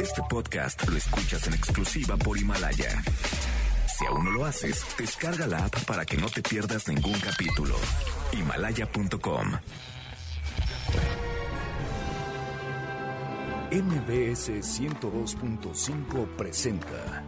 Este 0.00 0.22
podcast 0.28 0.88
lo 0.88 0.96
escuchas 0.96 1.46
en 1.46 1.54
exclusiva 1.54 2.16
por 2.16 2.38
Himalaya. 2.38 3.02
Si 3.98 4.06
aún 4.06 4.24
no 4.24 4.30
lo 4.30 4.44
haces, 4.44 4.84
descarga 4.98 5.46
la 5.46 5.64
app 5.64 5.84
para 5.84 6.04
que 6.04 6.16
no 6.16 6.28
te 6.28 6.42
pierdas 6.42 6.86
ningún 6.88 7.18
capítulo. 7.18 7.74
Himalaya.com. 8.32 9.52
MBS 13.70 14.50
102.5 14.50 16.26
presenta 16.36 17.24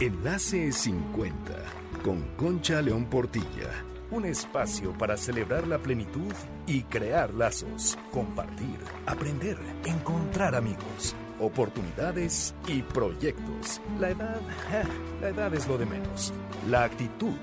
Enlace 0.00 0.72
50 0.72 1.54
con 2.02 2.22
Concha 2.36 2.80
León 2.80 3.06
Portilla. 3.06 3.70
Un 4.10 4.24
espacio 4.24 4.96
para 4.96 5.16
celebrar 5.16 5.66
la 5.66 5.78
plenitud 5.78 6.32
y 6.66 6.82
crear 6.82 7.34
lazos, 7.34 7.98
compartir, 8.12 8.78
aprender, 9.06 9.58
encontrar 9.84 10.54
amigos, 10.54 11.14
oportunidades 11.40 12.54
y 12.66 12.82
proyectos. 12.82 13.80
La 13.98 14.10
edad, 14.10 14.40
la 15.20 15.28
edad 15.28 15.54
es 15.54 15.66
lo 15.66 15.78
de 15.78 15.86
menos. 15.86 16.32
La 16.68 16.84
actitud 16.84 17.36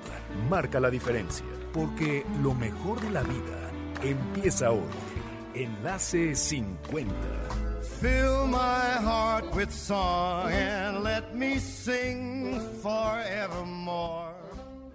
marca 0.49 0.79
la 0.79 0.89
diferencia, 0.89 1.45
porque 1.73 2.25
lo 2.41 2.53
mejor 2.53 2.99
de 3.01 3.11
la 3.11 3.23
vida 3.23 3.71
empieza 4.03 4.71
hoy. 4.71 4.81
Enlace 5.53 6.35
50. 6.35 7.13
Fill 7.99 8.47
my 8.47 8.99
heart 9.03 9.53
with 9.53 9.69
song 9.69 10.51
and 10.51 11.03
let 11.03 11.35
me 11.35 11.59
sing 11.59 12.59
forevermore. 12.81 14.30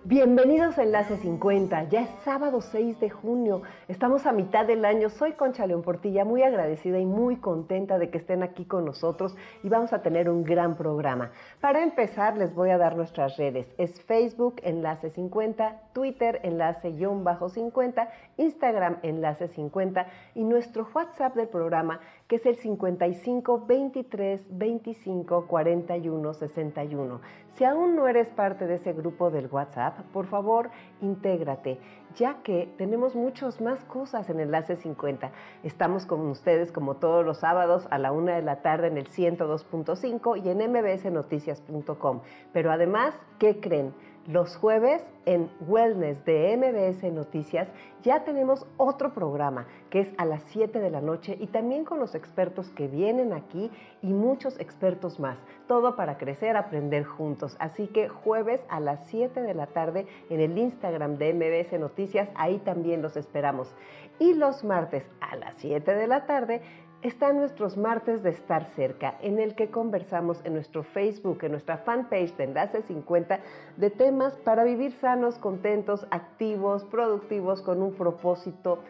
Bienvenidos 0.09 0.79
a 0.79 0.85
Enlace 0.85 1.17
50, 1.17 1.89
ya 1.89 2.03
es 2.03 2.09
sábado 2.25 2.61
6 2.61 3.01
de 3.01 3.11
junio, 3.11 3.63
estamos 3.89 4.25
a 4.25 4.31
mitad 4.31 4.65
del 4.65 4.85
año, 4.85 5.11
soy 5.11 5.33
Concha 5.33 5.67
León 5.67 5.83
Portilla, 5.83 6.25
muy 6.25 6.45
agradecida 6.45 7.01
y 7.01 7.05
muy 7.05 7.39
contenta 7.39 7.99
de 7.99 8.09
que 8.09 8.19
estén 8.19 8.45
aquí 8.45 8.67
con 8.67 8.85
nosotros 8.85 9.35
y 9.65 9.69
vamos 9.69 9.93
a 9.93 10.03
tener 10.03 10.31
un 10.31 10.45
gran 10.45 10.77
programa. 10.77 11.33
Para 11.61 11.83
empezar 11.83 12.37
les 12.37 12.55
voy 12.55 12.71
a 12.71 12.79
dar 12.79 12.95
nuestras 12.95 13.37
redes, 13.37 13.67
es 13.79 14.01
Facebook 14.03 14.61
Enlace 14.63 15.11
50, 15.11 15.91
Twitter 15.93 16.39
Enlace-50, 16.45 18.09
Instagram 18.37 18.99
Enlace 19.03 19.49
50 19.49 20.07
y 20.37 20.45
nuestro 20.45 20.87
WhatsApp 20.95 21.35
del 21.35 21.49
programa 21.49 21.99
que 22.29 22.37
es 22.37 22.47
el 22.47 22.57
55 22.57 23.67
23 23.67 24.41
25 24.51 25.47
41 25.47 26.35
61. 26.35 27.21
Si 27.55 27.65
aún 27.65 27.97
no 27.97 28.09
eres 28.09 28.29
parte 28.29 28.67
de 28.67 28.75
ese 28.75 28.93
grupo 28.93 29.31
del 29.31 29.47
WhatsApp, 29.47 30.01
por 30.13 30.27
favor, 30.27 30.71
intégrate, 31.01 31.79
ya 32.15 32.43
que 32.43 32.69
tenemos 32.77 33.15
muchas 33.15 33.61
más 33.61 33.83
cosas 33.85 34.29
en 34.29 34.41
Enlace 34.41 34.77
50. 34.77 35.31
Estamos 35.63 36.05
con 36.05 36.27
ustedes 36.27 36.73
como 36.73 36.97
todos 36.97 37.25
los 37.25 37.39
sábados 37.39 37.87
a 37.91 37.99
la 37.99 38.13
una 38.13 38.35
de 38.35 38.43
la 38.43 38.61
tarde 38.61 38.89
en 38.89 38.99
el 38.99 39.09
102.5 39.09 40.45
y 40.45 40.49
en 40.49 40.71
mbsnoticias.com. 40.71 42.21
Pero 42.53 42.73
además, 42.73 43.15
¿qué 43.39 43.61
creen? 43.61 43.95
Los 44.27 44.57
jueves 44.57 45.05
en 45.25 45.49
Wellness 45.69 46.25
de 46.25 46.57
MBS 46.57 47.13
Noticias 47.13 47.69
ya 48.03 48.25
tenemos 48.25 48.67
otro 48.77 49.15
programa 49.15 49.69
que 49.89 50.01
es 50.01 50.09
a 50.19 50.25
las 50.25 50.43
7 50.49 50.81
de 50.81 50.91
la 50.91 51.01
noche 51.01 51.37
y 51.39 51.47
también 51.47 51.85
con 51.85 52.01
los 52.01 52.17
expertos 52.17 52.71
que 52.71 52.89
vienen 52.89 53.33
aquí 53.33 53.71
y 54.03 54.09
muchos 54.09 54.59
expertos 54.59 55.21
más. 55.21 55.39
Todo 55.69 55.95
para 55.95 56.19
crecer, 56.19 56.57
aprender 56.57 57.05
juntos. 57.05 57.57
Así 57.61 57.87
que 57.87 58.09
jueves 58.09 58.65
a 58.69 58.81
las 58.81 59.07
7 59.07 59.43
de 59.43 59.55
la 59.55 59.69
tarde 59.69 60.09
en 60.29 60.41
el 60.41 60.59
Instagram 60.59 61.19
de 61.19 61.33
MBS 61.33 61.79
Noticias, 61.79 62.29
ahí 62.35 62.59
también 62.59 63.03
los 63.03 63.17
esperamos. 63.17 63.73
Y 64.19 64.35
los 64.35 64.65
martes 64.65 65.05
a 65.21 65.37
las 65.37 65.55
7 65.59 65.95
de 65.95 66.07
la 66.09 66.27
tarde 66.27 66.63
están 67.07 67.37
nuestros 67.37 67.77
martes 67.77 68.23
de 68.23 68.31
estar 68.31 68.65
cerca, 68.75 69.17
en 69.21 69.39
el 69.39 69.55
que 69.55 69.71
conversamos 69.71 70.41
en 70.45 70.55
nuestro 70.55 70.83
Facebook, 70.83 71.39
en 71.43 71.53
nuestra 71.53 71.79
fanpage 71.79 72.37
de 72.37 72.45
Enlace 72.45 72.83
50, 72.83 73.41
de 73.77 73.91
temas 73.91 74.35
para 74.39 74.65
vivir 74.65 74.93
sanos, 74.93 75.39
contentos, 75.39 76.07
activos, 76.11 76.85
productivos, 76.85 77.63
con 77.63 77.83
un 77.83 77.95
propósito. 77.95 78.81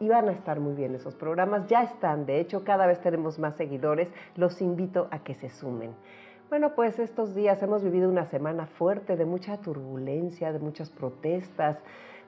Y 0.00 0.08
van 0.08 0.28
a 0.28 0.32
estar 0.32 0.60
muy 0.60 0.74
bien 0.74 0.94
esos 0.94 1.14
programas, 1.14 1.66
ya 1.68 1.82
están, 1.82 2.26
de 2.26 2.40
hecho 2.40 2.64
cada 2.64 2.86
vez 2.86 3.00
tenemos 3.00 3.38
más 3.38 3.56
seguidores, 3.56 4.08
los 4.34 4.60
invito 4.60 5.08
a 5.10 5.20
que 5.20 5.34
se 5.34 5.48
sumen. 5.48 5.94
Bueno, 6.48 6.74
pues 6.74 6.98
estos 6.98 7.34
días 7.34 7.62
hemos 7.62 7.82
vivido 7.82 8.10
una 8.10 8.26
semana 8.26 8.66
fuerte 8.66 9.16
de 9.16 9.24
mucha 9.24 9.56
turbulencia, 9.58 10.52
de 10.52 10.58
muchas 10.58 10.90
protestas, 10.90 11.78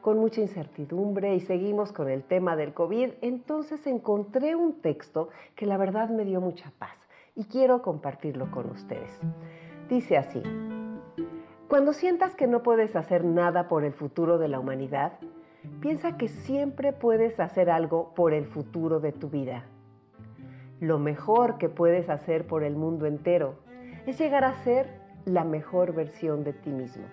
con 0.04 0.18
mucha 0.18 0.42
incertidumbre 0.42 1.34
y 1.34 1.40
seguimos 1.40 1.90
con 1.90 2.10
el 2.10 2.24
tema 2.24 2.56
del 2.56 2.74
COVID, 2.74 3.12
entonces 3.22 3.86
encontré 3.86 4.54
un 4.54 4.82
texto 4.82 5.30
que 5.56 5.64
la 5.64 5.78
verdad 5.78 6.10
me 6.10 6.26
dio 6.26 6.42
mucha 6.42 6.70
paz 6.78 6.94
y 7.34 7.44
quiero 7.44 7.80
compartirlo 7.80 8.50
con 8.50 8.68
ustedes. 8.68 9.18
Dice 9.88 10.18
así, 10.18 10.42
cuando 11.70 11.94
sientas 11.94 12.34
que 12.34 12.46
no 12.46 12.62
puedes 12.62 12.94
hacer 12.96 13.24
nada 13.24 13.66
por 13.66 13.82
el 13.82 13.94
futuro 13.94 14.36
de 14.36 14.48
la 14.48 14.60
humanidad, 14.60 15.14
piensa 15.80 16.18
que 16.18 16.28
siempre 16.28 16.92
puedes 16.92 17.40
hacer 17.40 17.70
algo 17.70 18.12
por 18.14 18.34
el 18.34 18.44
futuro 18.44 19.00
de 19.00 19.12
tu 19.12 19.30
vida. 19.30 19.64
Lo 20.80 20.98
mejor 20.98 21.56
que 21.56 21.70
puedes 21.70 22.10
hacer 22.10 22.46
por 22.46 22.62
el 22.62 22.76
mundo 22.76 23.06
entero 23.06 23.54
es 24.04 24.18
llegar 24.18 24.44
a 24.44 24.52
ser 24.64 25.00
la 25.24 25.44
mejor 25.44 25.94
versión 25.94 26.44
de 26.44 26.52
ti 26.52 26.68
mismo. 26.68 27.06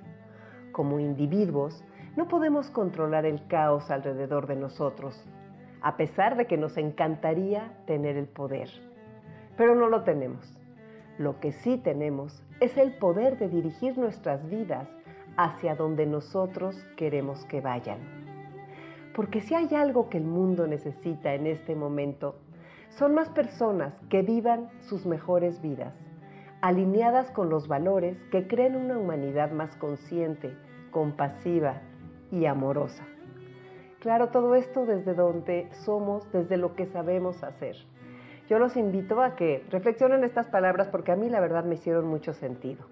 Como 0.74 1.00
individuos, 1.00 1.86
no 2.16 2.28
podemos 2.28 2.70
controlar 2.70 3.26
el 3.26 3.48
caos 3.48 3.90
alrededor 3.90 4.46
de 4.46 4.58
nosotros, 4.58 5.24
a 5.82 5.96
pesar 5.96 6.36
de 6.36 6.46
que 6.46 6.58
nos 6.58 6.78
encantaría 6.78 7.72
tener 7.88 8.18
el 8.18 8.28
poder. 8.28 8.70
Pero 9.56 9.76
no 9.76 9.88
lo 9.88 10.04
tenemos. 10.04 10.58
Lo 11.18 11.40
que 11.40 11.54
sí 11.54 11.78
tenemos 11.78 12.44
es 12.60 12.78
el 12.78 12.98
poder 12.98 13.38
de 13.38 13.48
dirigir 13.48 13.98
nuestras 13.98 14.48
vidas 14.50 14.90
hacia 15.38 15.76
donde 15.76 16.06
nosotros 16.06 16.76
queremos 16.98 17.46
que 17.46 17.62
vayan. 17.62 18.00
Porque 19.16 19.40
si 19.40 19.56
hay 19.56 19.74
algo 19.76 20.10
que 20.10 20.18
el 20.18 20.26
mundo 20.26 20.68
necesita 20.68 21.34
en 21.34 21.48
este 21.48 21.76
momento, 21.76 22.36
son 22.90 23.14
más 23.16 23.30
personas 23.30 23.94
que 24.10 24.22
vivan 24.22 24.70
sus 24.82 25.06
mejores 25.06 25.62
vidas, 25.62 25.94
alineadas 26.62 27.32
con 27.32 27.50
los 27.50 27.70
valores 27.70 28.18
que 28.32 28.48
creen 28.48 28.76
una 28.76 28.98
humanidad 28.98 29.52
más 29.52 29.76
consciente, 29.78 30.54
compasiva, 30.92 31.82
y 32.32 32.46
amorosa. 32.46 33.06
Claro, 34.00 34.30
todo 34.30 34.56
esto 34.56 34.86
desde 34.86 35.14
donde 35.14 35.68
somos, 35.86 36.32
desde 36.32 36.58
lo 36.58 36.76
que 36.76 36.88
sabemos 36.88 37.44
hacer. 37.44 37.76
Yo 38.50 38.58
los 38.58 38.76
invito 38.76 39.22
a 39.22 39.36
que 39.36 39.64
reflexionen 39.70 40.24
estas 40.24 40.48
palabras 40.48 40.88
porque 40.88 41.12
a 41.12 41.16
mí 41.16 41.30
la 41.30 41.40
verdad 41.40 41.64
me 41.64 41.76
hicieron 41.76 42.08
mucho 42.08 42.34
sentido. 42.34 42.84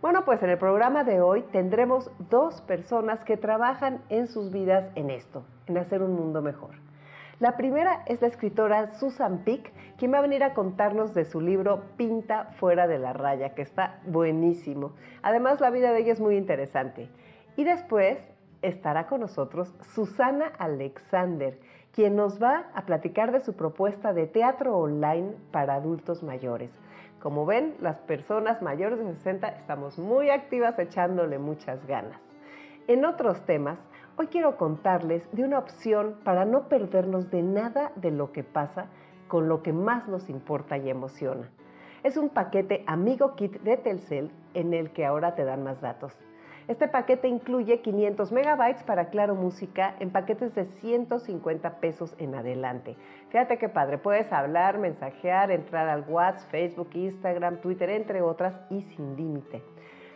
Bueno, 0.00 0.24
pues 0.24 0.42
en 0.42 0.50
el 0.50 0.58
programa 0.58 1.04
de 1.04 1.20
hoy 1.20 1.42
tendremos 1.52 2.10
dos 2.30 2.60
personas 2.62 3.22
que 3.24 3.36
trabajan 3.36 4.00
en 4.08 4.26
sus 4.28 4.50
vidas 4.50 4.90
en 4.94 5.10
esto, 5.10 5.44
en 5.66 5.76
hacer 5.76 6.02
un 6.02 6.14
mundo 6.14 6.40
mejor. 6.40 6.70
La 7.40 7.56
primera 7.56 8.02
es 8.06 8.20
la 8.20 8.28
escritora 8.28 8.94
Susan 8.94 9.38
Pick, 9.44 9.72
quien 9.96 10.12
va 10.12 10.18
a 10.18 10.22
venir 10.22 10.42
a 10.42 10.54
contarnos 10.54 11.14
de 11.14 11.24
su 11.24 11.40
libro 11.40 11.82
Pinta 11.96 12.46
fuera 12.58 12.88
de 12.88 12.98
la 12.98 13.12
raya, 13.12 13.54
que 13.54 13.62
está 13.62 14.00
buenísimo. 14.06 14.92
Además, 15.22 15.60
la 15.60 15.70
vida 15.70 15.92
de 15.92 16.00
ella 16.00 16.12
es 16.12 16.20
muy 16.20 16.36
interesante. 16.36 17.08
Y 17.56 17.64
después 17.64 18.18
estará 18.62 19.06
con 19.06 19.20
nosotros 19.20 19.74
Susana 19.94 20.52
Alexander, 20.58 21.58
quien 21.92 22.16
nos 22.16 22.42
va 22.42 22.66
a 22.74 22.86
platicar 22.86 23.32
de 23.32 23.40
su 23.40 23.54
propuesta 23.54 24.12
de 24.12 24.26
teatro 24.26 24.76
online 24.76 25.34
para 25.50 25.74
adultos 25.74 26.22
mayores. 26.22 26.70
Como 27.20 27.46
ven, 27.46 27.74
las 27.80 27.98
personas 27.98 28.62
mayores 28.62 28.98
de 28.98 29.12
60 29.14 29.48
estamos 29.48 29.98
muy 29.98 30.30
activas 30.30 30.78
echándole 30.78 31.38
muchas 31.38 31.84
ganas. 31.86 32.20
En 32.86 33.04
otros 33.04 33.44
temas, 33.44 33.78
hoy 34.16 34.28
quiero 34.28 34.56
contarles 34.56 35.28
de 35.32 35.44
una 35.44 35.58
opción 35.58 36.16
para 36.24 36.44
no 36.44 36.68
perdernos 36.68 37.30
de 37.30 37.42
nada 37.42 37.92
de 37.96 38.10
lo 38.10 38.32
que 38.32 38.44
pasa 38.44 38.86
con 39.26 39.48
lo 39.48 39.62
que 39.62 39.72
más 39.72 40.08
nos 40.08 40.30
importa 40.30 40.78
y 40.78 40.88
emociona. 40.88 41.50
Es 42.02 42.16
un 42.16 42.28
paquete 42.28 42.84
Amigo 42.86 43.34
Kit 43.34 43.60
de 43.62 43.76
Telcel 43.76 44.30
en 44.54 44.72
el 44.72 44.92
que 44.92 45.04
ahora 45.04 45.34
te 45.34 45.44
dan 45.44 45.64
más 45.64 45.80
datos. 45.80 46.27
Este 46.68 46.86
paquete 46.86 47.28
incluye 47.28 47.80
500 47.80 48.30
megabytes 48.30 48.82
para 48.82 49.08
Claro 49.08 49.34
Música 49.34 49.94
en 50.00 50.10
paquetes 50.10 50.54
de 50.54 50.66
150 50.66 51.80
pesos 51.80 52.14
en 52.18 52.34
adelante. 52.34 52.94
Fíjate 53.30 53.56
qué 53.56 53.70
padre, 53.70 53.96
puedes 53.96 54.30
hablar, 54.30 54.76
mensajear, 54.76 55.50
entrar 55.50 55.88
al 55.88 56.04
WhatsApp, 56.06 56.50
Facebook, 56.50 56.90
Instagram, 56.92 57.62
Twitter, 57.62 57.88
entre 57.88 58.20
otras 58.20 58.54
y 58.68 58.82
sin 58.82 59.16
límite. 59.16 59.62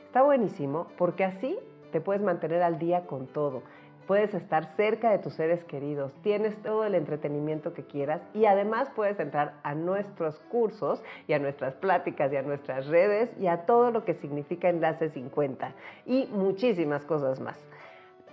Está 0.04 0.20
buenísimo 0.20 0.88
porque 0.98 1.24
así 1.24 1.58
te 1.90 2.02
puedes 2.02 2.20
mantener 2.20 2.62
al 2.62 2.78
día 2.78 3.06
con 3.06 3.28
todo 3.28 3.62
puedes 4.02 4.34
estar 4.34 4.74
cerca 4.76 5.10
de 5.10 5.18
tus 5.18 5.34
seres 5.34 5.64
queridos, 5.64 6.12
tienes 6.22 6.60
todo 6.62 6.84
el 6.84 6.94
entretenimiento 6.94 7.72
que 7.72 7.84
quieras 7.84 8.22
y 8.34 8.46
además 8.46 8.90
puedes 8.94 9.18
entrar 9.18 9.54
a 9.62 9.74
nuestros 9.74 10.38
cursos 10.50 11.02
y 11.26 11.32
a 11.32 11.38
nuestras 11.38 11.74
pláticas 11.74 12.32
y 12.32 12.36
a 12.36 12.42
nuestras 12.42 12.86
redes 12.86 13.30
y 13.38 13.46
a 13.46 13.66
todo 13.66 13.90
lo 13.90 14.04
que 14.04 14.14
significa 14.14 14.68
Enlace 14.68 15.10
50 15.10 15.72
y 16.06 16.28
muchísimas 16.32 17.04
cosas 17.04 17.40
más. 17.40 17.58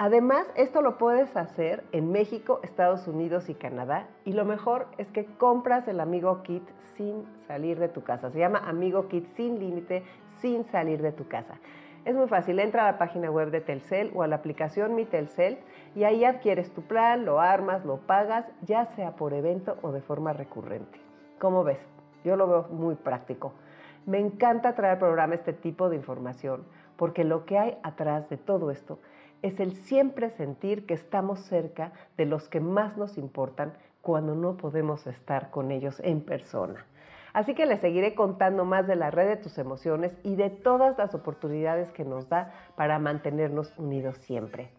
Además, 0.01 0.47
esto 0.55 0.81
lo 0.81 0.97
puedes 0.97 1.35
hacer 1.35 1.83
en 1.91 2.09
México, 2.09 2.61
Estados 2.63 3.05
Unidos 3.05 3.49
y 3.49 3.53
Canadá. 3.53 4.07
Y 4.23 4.31
lo 4.31 4.45
mejor 4.45 4.87
es 4.97 5.11
que 5.11 5.25
compras 5.25 5.89
el 5.89 5.99
Amigo 5.99 6.41
Kit 6.41 6.63
sin 6.95 7.25
salir 7.47 7.77
de 7.79 7.89
tu 7.89 8.01
casa. 8.01 8.31
Se 8.31 8.39
llama 8.39 8.59
Amigo 8.59 9.09
Kit 9.09 9.25
sin 9.35 9.59
límite, 9.59 10.03
sin 10.39 10.63
salir 10.71 11.01
de 11.01 11.11
tu 11.11 11.27
casa. 11.27 11.59
Es 12.05 12.15
muy 12.15 12.27
fácil, 12.27 12.59
entra 12.59 12.87
a 12.87 12.91
la 12.93 12.97
página 12.97 13.29
web 13.29 13.51
de 13.51 13.59
Telcel 13.59 14.11
o 14.15 14.23
a 14.23 14.27
la 14.27 14.37
aplicación 14.37 14.95
Mi 14.95 15.05
Telcel 15.05 15.59
y 15.95 16.05
ahí 16.05 16.23
adquieres 16.23 16.71
tu 16.73 16.81
plan, 16.81 17.25
lo 17.25 17.41
armas, 17.41 17.83
lo 17.83 17.97
pagas, 17.97 18.45
ya 18.61 18.85
sea 18.95 19.15
por 19.17 19.33
evento 19.33 19.77
o 19.81 19.91
de 19.91 20.01
forma 20.01 20.31
recurrente. 20.31 20.99
¿Cómo 21.39 21.63
ves? 21.63 21.79
Yo 22.23 22.37
lo 22.37 22.47
veo 22.47 22.67
muy 22.69 22.95
práctico. 22.95 23.53
Me 24.05 24.17
encanta 24.17 24.75
traer 24.75 24.93
al 24.93 24.99
programa 24.99 25.35
este 25.35 25.51
tipo 25.53 25.89
de 25.89 25.97
información 25.97 26.63
porque 26.95 27.23
lo 27.23 27.45
que 27.45 27.57
hay 27.57 27.77
atrás 27.83 28.29
de 28.29 28.37
todo 28.37 28.71
esto 28.71 28.99
es 29.41 29.59
el 29.59 29.75
siempre 29.75 30.29
sentir 30.31 30.85
que 30.85 30.93
estamos 30.93 31.39
cerca 31.39 31.91
de 32.17 32.25
los 32.25 32.47
que 32.49 32.59
más 32.59 32.97
nos 32.97 33.17
importan 33.17 33.73
cuando 34.01 34.35
no 34.35 34.55
podemos 34.57 35.05
estar 35.05 35.49
con 35.49 35.71
ellos 35.71 35.99
en 36.03 36.21
persona. 36.21 36.85
Así 37.33 37.53
que 37.53 37.65
les 37.65 37.79
seguiré 37.79 38.15
contando 38.15 38.65
más 38.65 38.87
de 38.87 38.95
la 38.95 39.11
red 39.11 39.27
de 39.27 39.37
tus 39.37 39.57
emociones 39.57 40.11
y 40.23 40.35
de 40.35 40.49
todas 40.49 40.97
las 40.97 41.13
oportunidades 41.13 41.91
que 41.91 42.03
nos 42.03 42.29
da 42.29 42.53
para 42.75 42.99
mantenernos 42.99 43.73
unidos 43.77 44.17
siempre. 44.17 44.71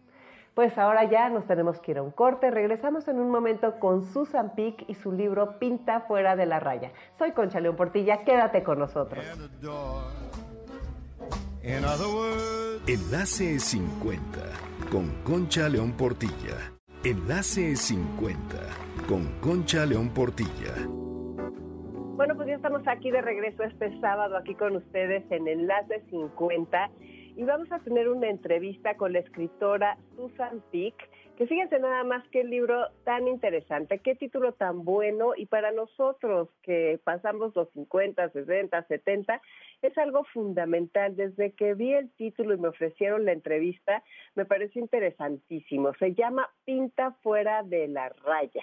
Pues 0.53 0.77
ahora 0.77 1.05
ya 1.05 1.29
nos 1.29 1.45
tenemos 1.45 1.79
que 1.79 1.91
ir 1.91 1.97
a 1.97 2.03
un 2.03 2.11
corte. 2.11 2.51
Regresamos 2.51 3.07
en 3.07 3.19
un 3.19 3.29
momento 3.29 3.79
con 3.79 4.03
Susan 4.03 4.53
Pick 4.53 4.83
y 4.89 4.95
su 4.95 5.13
libro 5.13 5.59
Pinta 5.59 6.01
fuera 6.01 6.35
de 6.35 6.45
la 6.45 6.59
raya. 6.59 6.91
Soy 7.17 7.31
Concha 7.31 7.61
León 7.61 7.77
Portilla, 7.77 8.25
quédate 8.25 8.61
con 8.61 8.79
nosotros. 8.79 9.23
Enlace 12.87 13.59
50 13.59 14.39
con 14.91 15.23
Concha 15.23 15.69
León 15.69 15.93
Portilla. 15.93 16.73
Enlace 17.03 17.75
50 17.75 18.57
con 19.07 19.39
Concha 19.39 19.85
León 19.85 20.09
Portilla. 20.09 20.73
Bueno, 22.21 22.35
pues 22.35 22.49
ya 22.49 22.53
estamos 22.53 22.87
aquí 22.87 23.09
de 23.09 23.19
regreso 23.19 23.63
este 23.63 23.99
sábado 23.99 24.37
aquí 24.37 24.53
con 24.53 24.75
ustedes 24.75 25.23
en 25.31 25.47
Enlace 25.47 26.03
50 26.11 26.91
y 27.35 27.43
vamos 27.45 27.71
a 27.71 27.79
tener 27.79 28.09
una 28.09 28.29
entrevista 28.29 28.95
con 28.95 29.13
la 29.13 29.17
escritora 29.17 29.97
Susan 30.15 30.61
Pick 30.69 30.93
que 31.35 31.47
fíjense 31.47 31.79
nada 31.79 32.03
más 32.03 32.23
qué 32.27 32.43
libro 32.43 32.89
tan 33.05 33.27
interesante, 33.27 33.97
qué 33.97 34.13
título 34.13 34.53
tan 34.53 34.85
bueno 34.85 35.31
y 35.35 35.47
para 35.47 35.71
nosotros 35.71 36.49
que 36.61 36.99
pasamos 37.03 37.55
los 37.55 37.71
50, 37.71 38.29
60, 38.29 38.83
70, 38.83 39.41
es 39.81 39.97
algo 39.97 40.23
fundamental. 40.25 41.15
Desde 41.15 41.53
que 41.53 41.73
vi 41.73 41.93
el 41.95 42.11
título 42.11 42.53
y 42.53 42.59
me 42.59 42.67
ofrecieron 42.67 43.25
la 43.25 43.31
entrevista, 43.31 44.03
me 44.35 44.45
pareció 44.45 44.79
interesantísimo. 44.79 45.95
Se 45.95 46.13
llama 46.13 46.51
Pinta 46.65 47.13
fuera 47.23 47.63
de 47.63 47.87
la 47.87 48.09
raya. 48.09 48.61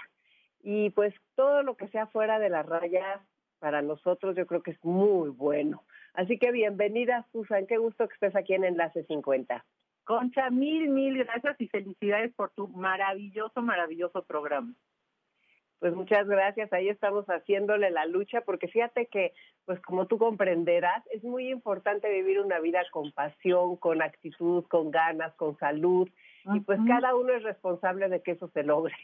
Y 0.63 0.91
pues 0.91 1.13
todo 1.35 1.65
lo 1.65 1.77
que 1.77 1.89
sea 1.89 2.07
fuera 2.07 2.39
de 2.39 2.51
la 2.51 2.63
raya, 2.63 3.21
para 3.59 3.83
nosotros 3.83 4.37
yo 4.37 4.47
creo 4.47 4.63
que 4.63 4.73
es 4.73 4.85
muy 4.85 5.31
bueno. 5.31 5.85
Así 6.15 6.39
que 6.39 6.53
bienvenida, 6.53 7.27
Susan. 7.33 7.67
Qué 7.67 7.79
gusto 7.79 8.09
que 8.09 8.15
estés 8.15 8.37
aquí 8.37 8.55
en 8.55 8.65
Enlace 8.65 9.05
50. 9.05 9.65
Concha, 10.05 10.51
mil, 10.51 10.89
mil 10.89 11.19
gracias 11.19 11.61
y 11.61 11.69
felicidades 11.69 12.33
por 12.35 12.51
tu 12.51 12.69
maravilloso, 12.69 13.61
maravilloso 13.61 14.25
programa. 14.25 14.73
Pues 15.79 15.95
muchas 15.95 16.27
gracias, 16.27 16.73
ahí 16.73 16.89
estamos 16.89 17.25
haciéndole 17.27 17.91
la 17.91 18.05
lucha, 18.07 18.41
porque 18.41 18.67
fíjate 18.67 19.07
que, 19.07 19.33
pues 19.65 19.81
como 19.83 20.07
tú 20.07 20.19
comprenderás, 20.19 21.07
es 21.13 21.23
muy 21.23 21.51
importante 21.51 22.11
vivir 22.11 22.41
una 22.41 22.59
vida 22.59 22.81
con 22.91 23.13
pasión, 23.13 23.77
con 23.77 24.03
actitud, 24.03 24.65
con 24.65 24.91
ganas, 24.91 25.33
con 25.35 25.57
salud, 25.59 26.09
y 26.53 26.61
pues 26.61 26.81
cada 26.89 27.15
uno 27.15 27.33
es 27.33 27.45
responsable 27.45 28.09
de 28.09 28.23
que 28.23 28.33
eso 28.33 28.49
se 28.49 28.65
logre. 28.65 28.97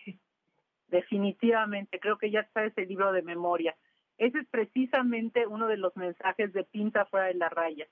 Definitivamente, 0.88 2.00
creo 2.00 2.18
que 2.18 2.30
ya 2.30 2.40
está 2.40 2.64
ese 2.64 2.86
libro 2.86 3.12
de 3.12 3.22
memoria. 3.22 3.76
Ese 4.18 4.38
es 4.38 4.46
precisamente 4.48 5.46
uno 5.46 5.66
de 5.66 5.76
los 5.76 5.96
mensajes 5.96 6.52
de 6.52 6.64
Pinta 6.64 7.04
fuera 7.06 7.26
de 7.26 7.34
la 7.34 7.48
raya, 7.48 7.86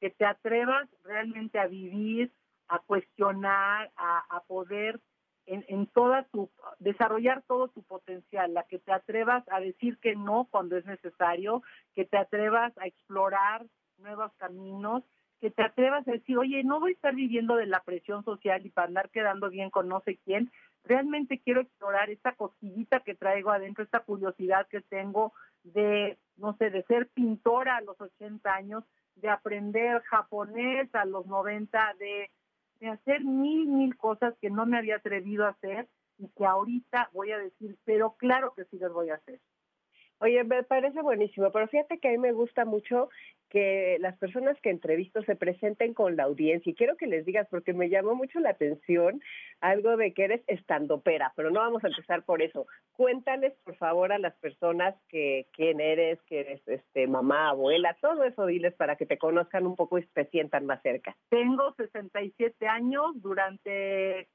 que 0.00 0.10
te 0.10 0.24
atrevas 0.24 0.88
realmente 1.04 1.58
a 1.58 1.66
vivir 1.66 2.32
a 2.68 2.80
cuestionar, 2.80 3.90
a, 3.96 4.42
poder 4.48 5.00
en, 5.46 5.86
toda 5.86 6.24
tu, 6.24 6.50
desarrollar 6.80 7.42
todo 7.46 7.68
tu 7.68 7.82
potencial, 7.84 8.52
la 8.52 8.64
que 8.64 8.78
te 8.78 8.92
atrevas 8.92 9.44
a 9.50 9.60
decir 9.60 9.98
que 9.98 10.16
no 10.16 10.48
cuando 10.50 10.76
es 10.76 10.84
necesario, 10.84 11.62
que 11.94 12.04
te 12.04 12.18
atrevas 12.18 12.76
a 12.78 12.86
explorar 12.86 13.64
nuevos 13.98 14.32
caminos, 14.38 15.04
que 15.40 15.50
te 15.50 15.62
atrevas 15.62 16.06
a 16.08 16.12
decir, 16.12 16.36
oye, 16.38 16.64
no 16.64 16.80
voy 16.80 16.90
a 16.90 16.94
estar 16.94 17.14
viviendo 17.14 17.54
de 17.56 17.66
la 17.66 17.80
presión 17.84 18.24
social 18.24 18.64
y 18.66 18.70
para 18.70 18.88
andar 18.88 19.10
quedando 19.10 19.48
bien 19.48 19.70
con 19.70 19.88
no 19.88 20.00
sé 20.00 20.18
quién, 20.24 20.50
realmente 20.82 21.40
quiero 21.40 21.60
explorar 21.60 22.10
esta 22.10 22.32
cosquillita 22.32 23.00
que 23.00 23.14
traigo 23.14 23.50
adentro, 23.50 23.84
esta 23.84 24.00
curiosidad 24.00 24.66
que 24.68 24.80
tengo 24.80 25.32
de, 25.74 26.18
no 26.36 26.56
sé, 26.56 26.70
de 26.70 26.82
ser 26.84 27.08
pintora 27.08 27.76
a 27.76 27.80
los 27.80 28.00
80 28.00 28.52
años, 28.54 28.84
de 29.16 29.28
aprender 29.28 30.02
japonés 30.02 30.94
a 30.94 31.04
los 31.04 31.26
90, 31.26 31.94
de 31.98 32.30
de 32.80 32.88
hacer 32.88 33.24
mil, 33.24 33.66
mil 33.66 33.96
cosas 33.96 34.34
que 34.40 34.50
no 34.50 34.66
me 34.66 34.78
había 34.78 34.96
atrevido 34.96 35.46
a 35.46 35.50
hacer 35.50 35.88
y 36.18 36.28
que 36.28 36.46
ahorita 36.46 37.10
voy 37.12 37.32
a 37.32 37.38
decir, 37.38 37.76
pero 37.84 38.16
claro 38.16 38.54
que 38.54 38.64
sí 38.66 38.78
las 38.78 38.92
voy 38.92 39.10
a 39.10 39.16
hacer. 39.16 39.40
Oye, 40.18 40.44
me 40.44 40.62
parece 40.62 41.02
buenísimo, 41.02 41.50
pero 41.52 41.68
fíjate 41.68 41.98
que 41.98 42.08
a 42.08 42.10
mí 42.12 42.18
me 42.18 42.32
gusta 42.32 42.64
mucho 42.64 43.10
que 43.50 43.98
las 44.00 44.16
personas 44.16 44.58
que 44.62 44.70
entrevisto 44.70 45.22
se 45.24 45.36
presenten 45.36 45.92
con 45.92 46.16
la 46.16 46.24
audiencia 46.24 46.70
y 46.70 46.74
quiero 46.74 46.96
que 46.96 47.06
les 47.06 47.26
digas 47.26 47.46
porque 47.50 47.74
me 47.74 47.90
llamó 47.90 48.14
mucho 48.14 48.40
la 48.40 48.50
atención 48.50 49.20
algo 49.60 49.96
de 49.98 50.14
que 50.14 50.24
eres 50.24 50.42
estandopera, 50.46 51.32
pero 51.36 51.50
no 51.50 51.60
vamos 51.60 51.84
a 51.84 51.88
empezar 51.88 52.24
por 52.24 52.40
eso. 52.40 52.66
Cuéntales 52.92 53.52
por 53.62 53.76
favor 53.76 54.10
a 54.10 54.18
las 54.18 54.34
personas 54.36 54.94
que 55.08 55.48
quién 55.52 55.80
eres, 55.80 56.20
que 56.22 56.40
eres 56.40 56.66
este 56.66 57.06
mamá, 57.06 57.50
abuela, 57.50 57.96
todo 58.00 58.24
eso 58.24 58.46
diles 58.46 58.74
para 58.74 58.96
que 58.96 59.06
te 59.06 59.18
conozcan 59.18 59.66
un 59.66 59.76
poco 59.76 59.98
y 59.98 60.02
se 60.14 60.24
sientan 60.26 60.64
más 60.64 60.80
cerca. 60.80 61.14
Tengo 61.28 61.74
67 61.76 62.66
años, 62.66 63.12
durante 63.16 64.28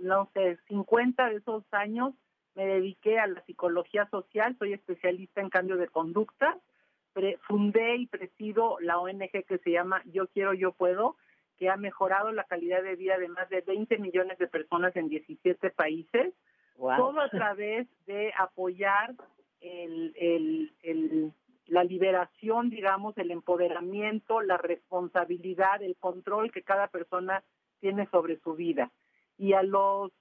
no 0.00 0.28
sé, 0.34 0.58
50 0.68 1.28
de 1.28 1.36
esos 1.36 1.64
años 1.72 2.14
me 2.56 2.66
dediqué 2.66 3.20
a 3.20 3.28
la 3.28 3.44
psicología 3.44 4.08
social, 4.10 4.56
soy 4.58 4.72
especialista 4.72 5.40
en 5.40 5.50
cambio 5.50 5.76
de 5.76 5.86
conducta 5.86 6.58
fundé 7.46 7.96
y 7.96 8.06
presido 8.06 8.76
la 8.80 8.98
ONG 8.98 9.30
que 9.30 9.58
se 9.64 9.70
llama 9.70 10.02
Yo 10.06 10.26
Quiero, 10.28 10.54
Yo 10.54 10.72
Puedo, 10.72 11.16
que 11.58 11.70
ha 11.70 11.76
mejorado 11.76 12.32
la 12.32 12.44
calidad 12.44 12.82
de 12.82 12.96
vida 12.96 13.18
de 13.18 13.28
más 13.28 13.48
de 13.48 13.62
20 13.62 13.98
millones 13.98 14.38
de 14.38 14.46
personas 14.46 14.94
en 14.96 15.08
17 15.08 15.70
países, 15.70 16.34
todo 16.76 17.20
a 17.20 17.30
través 17.30 17.86
de 18.06 18.32
apoyar 18.36 19.14
la 21.66 21.84
liberación, 21.84 22.68
digamos, 22.68 23.16
el 23.16 23.30
empoderamiento, 23.30 24.42
la 24.42 24.58
responsabilidad, 24.58 25.82
el 25.82 25.96
control 25.96 26.52
que 26.52 26.62
cada 26.62 26.88
persona 26.88 27.42
tiene 27.80 28.06
sobre 28.10 28.38
su 28.40 28.54
vida. 28.54 28.90
Y 29.38 29.54
a 29.54 29.62
los 29.62 30.12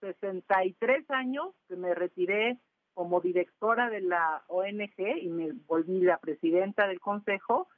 63 0.00 1.10
años 1.10 1.54
que 1.68 1.76
me 1.76 1.94
retiré 1.94 2.58
como 2.94 3.20
directora 3.20 3.88
de 3.88 4.00
la 4.00 4.42
ONG 4.48 4.98
y 5.20 5.28
me 5.28 5.52
volví 5.66 6.00
la 6.00 6.18
presidenta 6.18 6.86
del 6.88 7.00
consejo, 7.00 7.68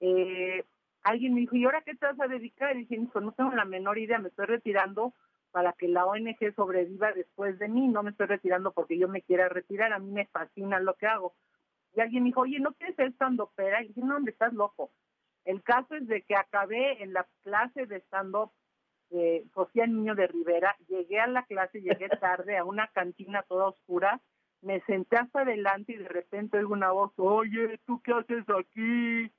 eh, 0.00 0.64
alguien 1.02 1.34
me 1.34 1.40
dijo, 1.40 1.56
¿y 1.56 1.64
ahora 1.64 1.82
qué 1.82 1.94
te 1.94 2.06
vas 2.06 2.20
a 2.20 2.28
dedicar? 2.28 2.76
Y 2.76 2.86
dije, 2.86 2.98
no 3.20 3.32
tengo 3.32 3.52
la 3.52 3.64
menor 3.64 3.98
idea, 3.98 4.18
me 4.18 4.28
estoy 4.28 4.46
retirando 4.46 5.14
para 5.50 5.72
que 5.72 5.88
la 5.88 6.06
ONG 6.06 6.54
sobreviva 6.54 7.12
después 7.12 7.58
de 7.58 7.68
mí, 7.68 7.88
no 7.88 8.02
me 8.02 8.10
estoy 8.10 8.26
retirando 8.26 8.72
porque 8.72 8.96
yo 8.96 9.08
me 9.08 9.22
quiera 9.22 9.48
retirar, 9.48 9.92
a 9.92 9.98
mí 9.98 10.10
me 10.10 10.26
fascina 10.26 10.78
lo 10.78 10.94
que 10.94 11.06
hago. 11.06 11.34
Y 11.94 12.00
alguien 12.00 12.22
me 12.22 12.28
dijo, 12.28 12.42
oye, 12.42 12.60
¿no 12.60 12.72
quieres 12.74 12.94
ser 12.96 13.12
stand 13.14 13.40
Y 13.82 13.88
dije, 13.88 14.00
no, 14.00 14.20
me 14.20 14.30
estás 14.30 14.52
loco. 14.52 14.92
El 15.44 15.62
caso 15.62 15.94
es 15.96 16.06
de 16.06 16.22
que 16.22 16.36
acabé 16.36 17.02
en 17.02 17.12
la 17.12 17.26
clase 17.42 17.86
de 17.86 17.96
stand-up 18.02 18.52
de 19.10 19.44
Sofía 19.54 19.86
Niño 19.86 20.14
de 20.14 20.26
Rivera, 20.26 20.76
llegué 20.88 21.20
a 21.20 21.26
la 21.26 21.44
clase, 21.44 21.80
llegué 21.80 22.08
tarde 22.08 22.56
a 22.56 22.64
una 22.64 22.88
cantina 22.88 23.42
toda 23.48 23.66
oscura, 23.66 24.20
me 24.62 24.80
senté 24.82 25.16
hasta 25.16 25.40
adelante 25.40 25.92
y 25.92 25.96
de 25.96 26.08
repente 26.08 26.58
oigo 26.58 26.72
una 26.72 26.92
voz, 26.92 27.12
oye, 27.16 27.78
¿tú 27.86 28.00
qué 28.02 28.12
haces 28.12 28.44
aquí? 28.48 29.32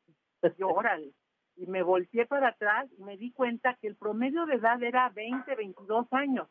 Y 0.57 0.63
órale. 0.63 1.11
Y 1.55 1.67
me 1.67 1.83
volteé 1.83 2.25
para 2.25 2.49
atrás 2.49 2.89
y 2.97 3.03
me 3.03 3.17
di 3.17 3.31
cuenta 3.31 3.75
que 3.75 3.87
el 3.87 3.95
promedio 3.95 4.45
de 4.45 4.55
edad 4.55 4.81
era 4.81 5.09
20, 5.09 5.55
22 5.55 6.07
años. 6.11 6.47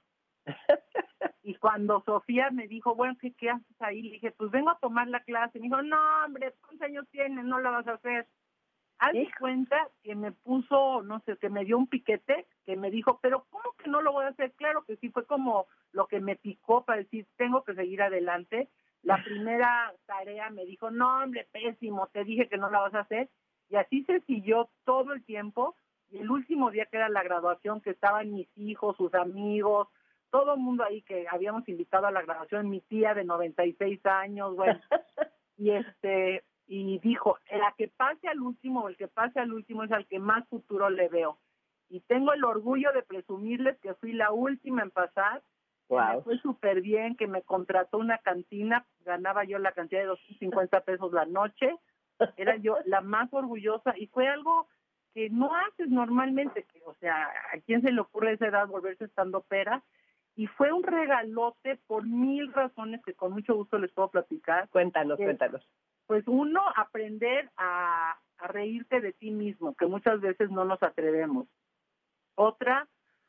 Y 1.43 1.55
cuando 1.55 2.03
Sofía 2.05 2.50
me 2.50 2.69
dijo, 2.69 2.95
bueno, 2.95 3.17
¿qué, 3.21 3.33
qué 3.33 3.50
haces 3.50 3.77
ahí? 3.81 4.03
Le 4.03 4.12
dije, 4.12 4.31
pues 4.33 4.50
vengo 4.50 4.71
a 4.71 4.79
tomar 4.79 5.09
la 5.09 5.21
clase. 5.21 5.59
Me 5.59 5.65
dijo, 5.65 5.83
no, 5.83 5.97
hombre, 6.25 6.55
¿cuántos 6.61 6.87
años 6.87 7.07
tienes? 7.11 7.45
No 7.45 7.61
la 7.61 7.71
vas 7.71 7.87
a 7.87 7.95
hacer. 7.95 8.29
Haz 9.00 9.14
cuenta 9.38 9.88
que 10.02 10.14
me 10.14 10.30
puso, 10.30 11.02
no 11.02 11.21
sé, 11.21 11.37
que 11.38 11.49
me 11.49 11.64
dio 11.64 11.78
un 11.78 11.87
piquete, 11.87 12.47
que 12.66 12.76
me 12.76 12.90
dijo, 12.90 13.19
pero 13.23 13.47
¿cómo 13.49 13.73
que 13.83 13.88
no 13.88 14.02
lo 14.02 14.12
voy 14.12 14.26
a 14.26 14.28
hacer? 14.28 14.52
Claro 14.52 14.85
que 14.85 14.97
sí, 14.97 15.09
fue 15.09 15.25
como 15.25 15.66
lo 15.92 16.07
que 16.07 16.21
me 16.21 16.37
picó 16.37 16.85
para 16.85 16.99
decir, 16.99 17.26
tengo 17.37 17.64
que 17.64 17.75
seguir 17.75 18.02
adelante. 18.02 18.69
La 19.02 19.23
primera 19.25 19.95
tarea 20.04 20.50
me 20.50 20.66
dijo, 20.66 20.90
no, 20.90 21.23
hombre, 21.23 21.49
pésimo, 21.50 22.09
te 22.09 22.25
dije 22.25 22.49
que 22.49 22.59
no 22.59 22.69
la 22.69 22.80
vas 22.80 22.95
a 22.95 23.00
hacer. 23.00 23.30
Y 23.71 23.76
así 23.76 24.04
se 24.04 24.21
siguió 24.21 24.69
todo 24.85 25.14
el 25.14 25.25
tiempo 25.25 25.76
y 26.11 26.19
el 26.19 26.30
último 26.30 26.71
día 26.71 26.87
que 26.87 26.97
era 26.97 27.09
la 27.09 27.23
graduación, 27.23 27.80
que 27.80 27.90
estaban 27.90 28.33
mis 28.33 28.49
hijos, 28.57 28.97
sus 28.97 29.14
amigos, 29.14 29.88
todo 30.30 30.54
el 30.54 30.61
mundo 30.61 30.85
ahí 30.85 31.02
que 31.02 31.26
habíamos 31.30 31.69
invitado 31.69 32.07
a 32.07 32.11
la 32.11 32.23
graduación, 32.23 32.69
mi 32.69 32.80
tía 32.83 33.14
de 33.14 33.25
96 33.25 34.04
años, 34.04 34.57
bueno, 34.57 34.80
y 35.57 35.71
este, 35.71 36.45
y 36.73 37.00
dijo, 37.00 37.37
la 37.50 37.75
que 37.77 37.89
pase 37.89 38.29
al 38.29 38.41
último, 38.41 38.89
el 38.89 38.97
que 38.97 39.09
pase 39.09 39.41
al 39.41 39.53
último 39.53 39.83
es 39.83 39.91
al 39.91 40.07
que 40.07 40.21
más 40.21 40.47
futuro 40.47 40.89
le 40.89 41.09
veo. 41.09 41.37
Y 41.89 41.99
tengo 41.99 42.33
el 42.33 42.45
orgullo 42.45 42.93
de 42.93 43.03
presumirles 43.03 43.77
que 43.81 43.95
fui 43.95 44.12
la 44.12 44.31
última 44.31 44.83
en 44.83 44.93
pasar, 44.93 45.43
wow. 45.89 46.23
fue 46.23 46.39
súper 46.39 46.81
bien, 46.81 47.17
que 47.17 47.27
me 47.27 47.43
contrató 47.43 47.99
una 47.99 48.19
cantina, 48.19 48.87
ganaba 49.05 49.43
yo 49.43 49.59
la 49.59 49.73
cantidad 49.73 50.03
de 50.03 50.07
250 50.07 50.81
pesos 50.83 51.12
la 51.12 51.25
noche, 51.25 51.77
era 52.37 52.55
yo 52.55 52.77
la 52.85 53.00
más 53.00 53.29
orgullosa 53.35 53.93
y 53.97 54.07
fue 54.07 54.29
algo 54.29 54.69
que 55.12 55.29
no 55.29 55.50
haces 55.53 55.89
normalmente, 55.89 56.67
que, 56.73 56.81
o 56.87 56.95
sea, 57.00 57.31
¿a 57.53 57.59
quién 57.67 57.83
se 57.83 57.91
le 57.91 58.00
ocurre 58.00 58.31
a 58.31 58.35
esa 58.35 58.47
edad 58.47 58.69
volverse 58.69 59.07
estando 59.07 59.41
pera? 59.41 59.83
Y 60.37 60.47
fue 60.47 60.73
un 60.73 60.85
regalote 60.85 61.81
por 61.89 62.07
mil 62.07 62.53
razones 62.53 63.03
que 63.05 63.15
con 63.15 63.33
mucho 63.33 63.57
gusto 63.57 63.77
les 63.77 63.91
puedo 63.91 64.09
platicar. 64.09 64.69
Cuéntanos, 64.69 65.19
Eh, 65.19 65.25
cuéntanos. 65.25 65.67
Pues 66.11 66.26
uno, 66.26 66.61
aprender 66.75 67.52
a, 67.57 68.19
reírte 68.40 69.00
de 69.00 69.12
ti 69.12 69.31
mismo, 69.31 69.76
que 69.76 69.87
muchas 69.87 70.21
veces 70.21 70.50
no 70.50 70.64
nos 70.64 70.83
atrevemos. 70.83 71.47
Otra, 72.35 72.88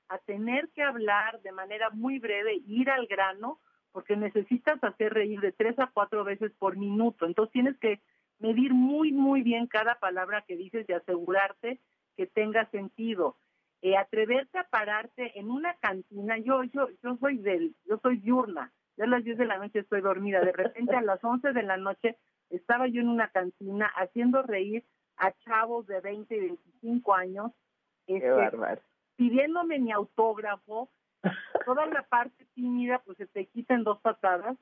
a 0.09 0.17
tener 0.17 0.67
que 0.69 0.81
hablar 0.81 1.43
de 1.43 1.51
manera 1.51 1.91
muy 1.91 2.17
breve, 2.17 2.55
ir 2.65 2.89
al 2.89 3.05
grano, 3.05 3.59
porque 3.91 4.15
necesitas 4.15 4.83
hacer 4.83 5.13
reír 5.13 5.41
de 5.41 5.51
tres 5.51 5.77
a 5.77 5.91
cuatro 5.93 6.23
veces 6.23 6.53
por 6.57 6.75
minuto. 6.75 7.27
Entonces 7.27 7.53
tienes 7.53 7.77
que 7.77 8.01
medir 8.39 8.73
muy, 8.73 9.11
muy 9.11 9.43
bien 9.43 9.67
cada 9.67 9.99
palabra 9.99 10.43
que 10.47 10.57
dices 10.57 10.89
y 10.89 10.93
asegurarte 10.93 11.79
que 12.17 12.25
tenga 12.25 12.65
sentido. 12.71 13.37
Eh, 13.83 13.95
atreverte 13.95 14.57
a 14.57 14.67
pararte 14.67 15.39
en 15.39 15.51
una 15.51 15.75
cantina, 15.75 16.39
yo, 16.39 16.63
yo, 16.63 16.87
yo 17.03 17.15
soy 17.17 17.37
del, 17.37 17.75
yo 17.85 17.99
soy 17.99 18.17
diurna, 18.17 18.73
ya 18.97 19.03
a 19.03 19.07
las 19.07 19.23
10 19.23 19.37
de 19.37 19.45
la 19.45 19.59
noche 19.59 19.79
estoy 19.79 20.01
dormida, 20.01 20.39
de 20.39 20.51
repente 20.51 20.95
a 20.95 21.01
las 21.01 21.23
11 21.23 21.53
de 21.53 21.61
la 21.61 21.77
noche 21.77 22.17
estaba 22.51 22.87
yo 22.87 23.01
en 23.01 23.09
una 23.09 23.29
cantina 23.29 23.87
haciendo 23.95 24.41
reír 24.43 24.83
a 25.17 25.31
chavos 25.43 25.87
de 25.87 25.99
20 26.01 26.35
y 26.35 26.39
25 26.39 27.13
años, 27.13 27.51
Qué 28.07 28.17
este, 28.17 28.81
pidiéndome 29.15 29.79
mi 29.79 29.91
autógrafo, 29.91 30.89
toda 31.65 31.85
la 31.85 32.03
parte 32.03 32.45
tímida 32.55 32.99
pues 33.05 33.17
se 33.17 33.27
te 33.27 33.45
quita 33.47 33.75
en 33.75 33.83
dos 33.83 33.99
patadas, 34.01 34.57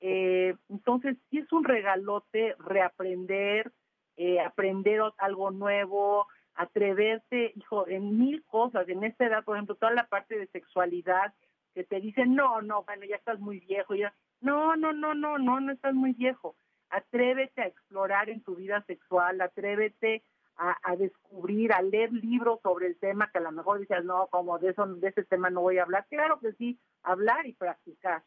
eh, 0.00 0.54
entonces 0.68 1.16
sí 1.30 1.38
es 1.38 1.52
un 1.52 1.64
regalote 1.64 2.54
reaprender, 2.58 3.72
eh, 4.16 4.40
aprender 4.40 5.00
algo 5.18 5.50
nuevo, 5.50 6.26
atreverte, 6.54 7.52
hijo, 7.56 7.88
en 7.88 8.18
mil 8.18 8.44
cosas, 8.44 8.88
en 8.88 9.02
esta 9.02 9.26
edad, 9.26 9.44
por 9.44 9.56
ejemplo, 9.56 9.74
toda 9.74 9.92
la 9.92 10.06
parte 10.06 10.38
de 10.38 10.46
sexualidad, 10.48 11.34
que 11.74 11.82
te 11.82 12.00
dicen, 12.00 12.36
no, 12.36 12.62
no, 12.62 12.84
bueno, 12.84 13.04
ya 13.04 13.16
estás 13.16 13.40
muy 13.40 13.58
viejo, 13.60 13.94
ya, 13.94 14.14
no, 14.40 14.76
no, 14.76 14.92
no, 14.92 15.14
no, 15.14 15.38
no, 15.38 15.58
no 15.58 15.72
estás 15.72 15.94
muy 15.94 16.12
viejo, 16.12 16.54
atrévete 16.90 17.62
a 17.62 17.66
explorar 17.66 18.28
en 18.30 18.42
tu 18.42 18.54
vida 18.56 18.82
sexual, 18.86 19.40
atrévete 19.40 20.22
a, 20.56 20.76
a 20.82 20.96
descubrir, 20.96 21.72
a 21.72 21.82
leer 21.82 22.12
libros 22.12 22.60
sobre 22.62 22.86
el 22.86 22.96
tema 22.98 23.30
que 23.30 23.38
a 23.38 23.42
lo 23.42 23.52
mejor 23.52 23.80
dices, 23.80 24.04
no, 24.04 24.28
como 24.28 24.58
de 24.58 24.70
eso, 24.70 24.86
de 24.86 25.08
ese 25.08 25.24
tema 25.24 25.50
no 25.50 25.62
voy 25.62 25.78
a 25.78 25.82
hablar. 25.82 26.06
Claro 26.08 26.38
que 26.40 26.52
sí, 26.52 26.78
hablar 27.02 27.46
y 27.46 27.52
practicar. 27.54 28.22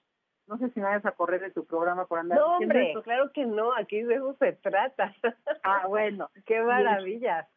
No 0.48 0.58
sé 0.58 0.70
si 0.70 0.80
me 0.80 0.86
vayas 0.86 1.06
a 1.06 1.12
correr 1.12 1.42
de 1.42 1.52
tu 1.52 1.66
programa 1.66 2.06
por 2.06 2.20
andar 2.20 2.40
No, 2.40 2.58
hombre, 2.58 2.88
esto. 2.90 3.04
claro 3.04 3.32
que 3.34 3.46
no, 3.46 3.74
aquí 3.76 4.02
de 4.02 4.16
eso 4.16 4.36
se 4.40 4.54
trata. 4.54 5.14
Ah, 5.64 5.86
bueno. 5.88 6.30
Qué 6.46 6.62
maravilla. 6.62 7.48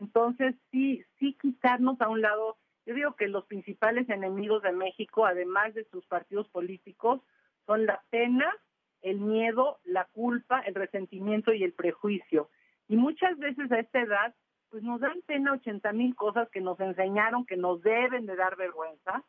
Entonces, 0.00 0.54
sí, 0.70 1.02
sí 1.18 1.36
quitarnos 1.40 2.00
a 2.00 2.08
un 2.08 2.20
lado, 2.20 2.58
yo 2.84 2.94
digo 2.94 3.14
que 3.16 3.28
los 3.28 3.46
principales 3.46 4.08
enemigos 4.10 4.62
de 4.62 4.72
México, 4.72 5.24
además 5.24 5.72
de 5.74 5.84
sus 5.84 6.04
partidos 6.06 6.48
políticos, 6.48 7.22
son 7.66 7.86
la 7.86 8.02
pena, 8.10 8.54
el 9.04 9.20
miedo, 9.20 9.78
la 9.84 10.06
culpa, 10.06 10.60
el 10.60 10.74
resentimiento 10.74 11.52
y 11.52 11.62
el 11.62 11.74
prejuicio. 11.74 12.48
Y 12.88 12.96
muchas 12.96 13.38
veces 13.38 13.70
a 13.70 13.78
esta 13.78 14.00
edad, 14.00 14.34
pues 14.70 14.82
nos 14.82 14.98
dan 14.98 15.20
pena 15.26 15.52
80 15.52 15.92
mil 15.92 16.16
cosas 16.16 16.48
que 16.48 16.62
nos 16.62 16.80
enseñaron 16.80 17.44
que 17.44 17.58
nos 17.58 17.82
deben 17.82 18.24
de 18.24 18.34
dar 18.34 18.56
vergüenza, 18.56 19.22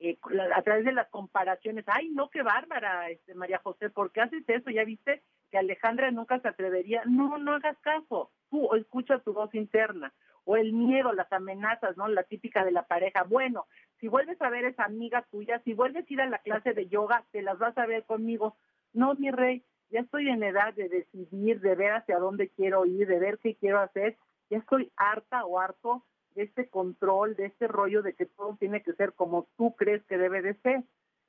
eh, 0.00 0.18
a 0.56 0.62
través 0.62 0.86
de 0.86 0.92
las 0.92 1.08
comparaciones. 1.10 1.84
Ay, 1.88 2.08
no, 2.08 2.30
qué 2.30 2.42
bárbara, 2.42 3.10
este, 3.10 3.34
María 3.34 3.60
José, 3.62 3.90
¿por 3.90 4.12
qué 4.12 4.22
haces 4.22 4.42
eso? 4.48 4.70
¿Ya 4.70 4.82
viste 4.84 5.22
que 5.50 5.58
Alejandra 5.58 6.10
nunca 6.10 6.40
se 6.40 6.48
atrevería? 6.48 7.02
No, 7.04 7.36
no 7.36 7.52
hagas 7.52 7.78
caso. 7.80 8.30
Tú 8.50 8.74
escucha 8.74 9.18
tu 9.18 9.34
voz 9.34 9.54
interna. 9.54 10.12
O 10.44 10.56
el 10.56 10.72
miedo, 10.72 11.12
las 11.12 11.30
amenazas, 11.32 11.96
¿no? 11.98 12.08
La 12.08 12.24
típica 12.24 12.64
de 12.64 12.72
la 12.72 12.86
pareja. 12.86 13.22
Bueno, 13.24 13.66
si 14.00 14.08
vuelves 14.08 14.40
a 14.40 14.50
ver 14.50 14.64
esa 14.64 14.84
amiga 14.84 15.22
tuya, 15.30 15.60
si 15.64 15.74
vuelves 15.74 16.04
a 16.10 16.12
ir 16.12 16.20
a 16.22 16.26
la 16.26 16.38
clase 16.38 16.72
de 16.72 16.88
yoga, 16.88 17.24
te 17.30 17.42
las 17.42 17.58
vas 17.58 17.76
a 17.78 17.86
ver 17.86 18.04
conmigo. 18.04 18.56
No, 18.92 19.14
mi 19.14 19.30
rey, 19.30 19.64
ya 19.90 20.00
estoy 20.00 20.28
en 20.28 20.42
edad 20.42 20.74
de 20.74 20.88
decidir, 20.88 21.60
de 21.60 21.74
ver 21.74 21.92
hacia 21.92 22.18
dónde 22.18 22.48
quiero 22.48 22.86
ir, 22.86 23.06
de 23.06 23.18
ver 23.18 23.38
qué 23.38 23.54
quiero 23.56 23.80
hacer. 23.80 24.16
Ya 24.50 24.58
estoy 24.58 24.90
harta 24.96 25.44
o 25.44 25.58
harto 25.58 26.04
de 26.34 26.44
este 26.44 26.68
control, 26.68 27.36
de 27.36 27.46
este 27.46 27.68
rollo 27.68 28.02
de 28.02 28.14
que 28.14 28.26
todo 28.26 28.56
tiene 28.58 28.82
que 28.82 28.92
ser 28.94 29.12
como 29.12 29.48
tú 29.56 29.74
crees 29.76 30.02
que 30.04 30.18
debe 30.18 30.42
de 30.42 30.54
ser. 30.54 30.84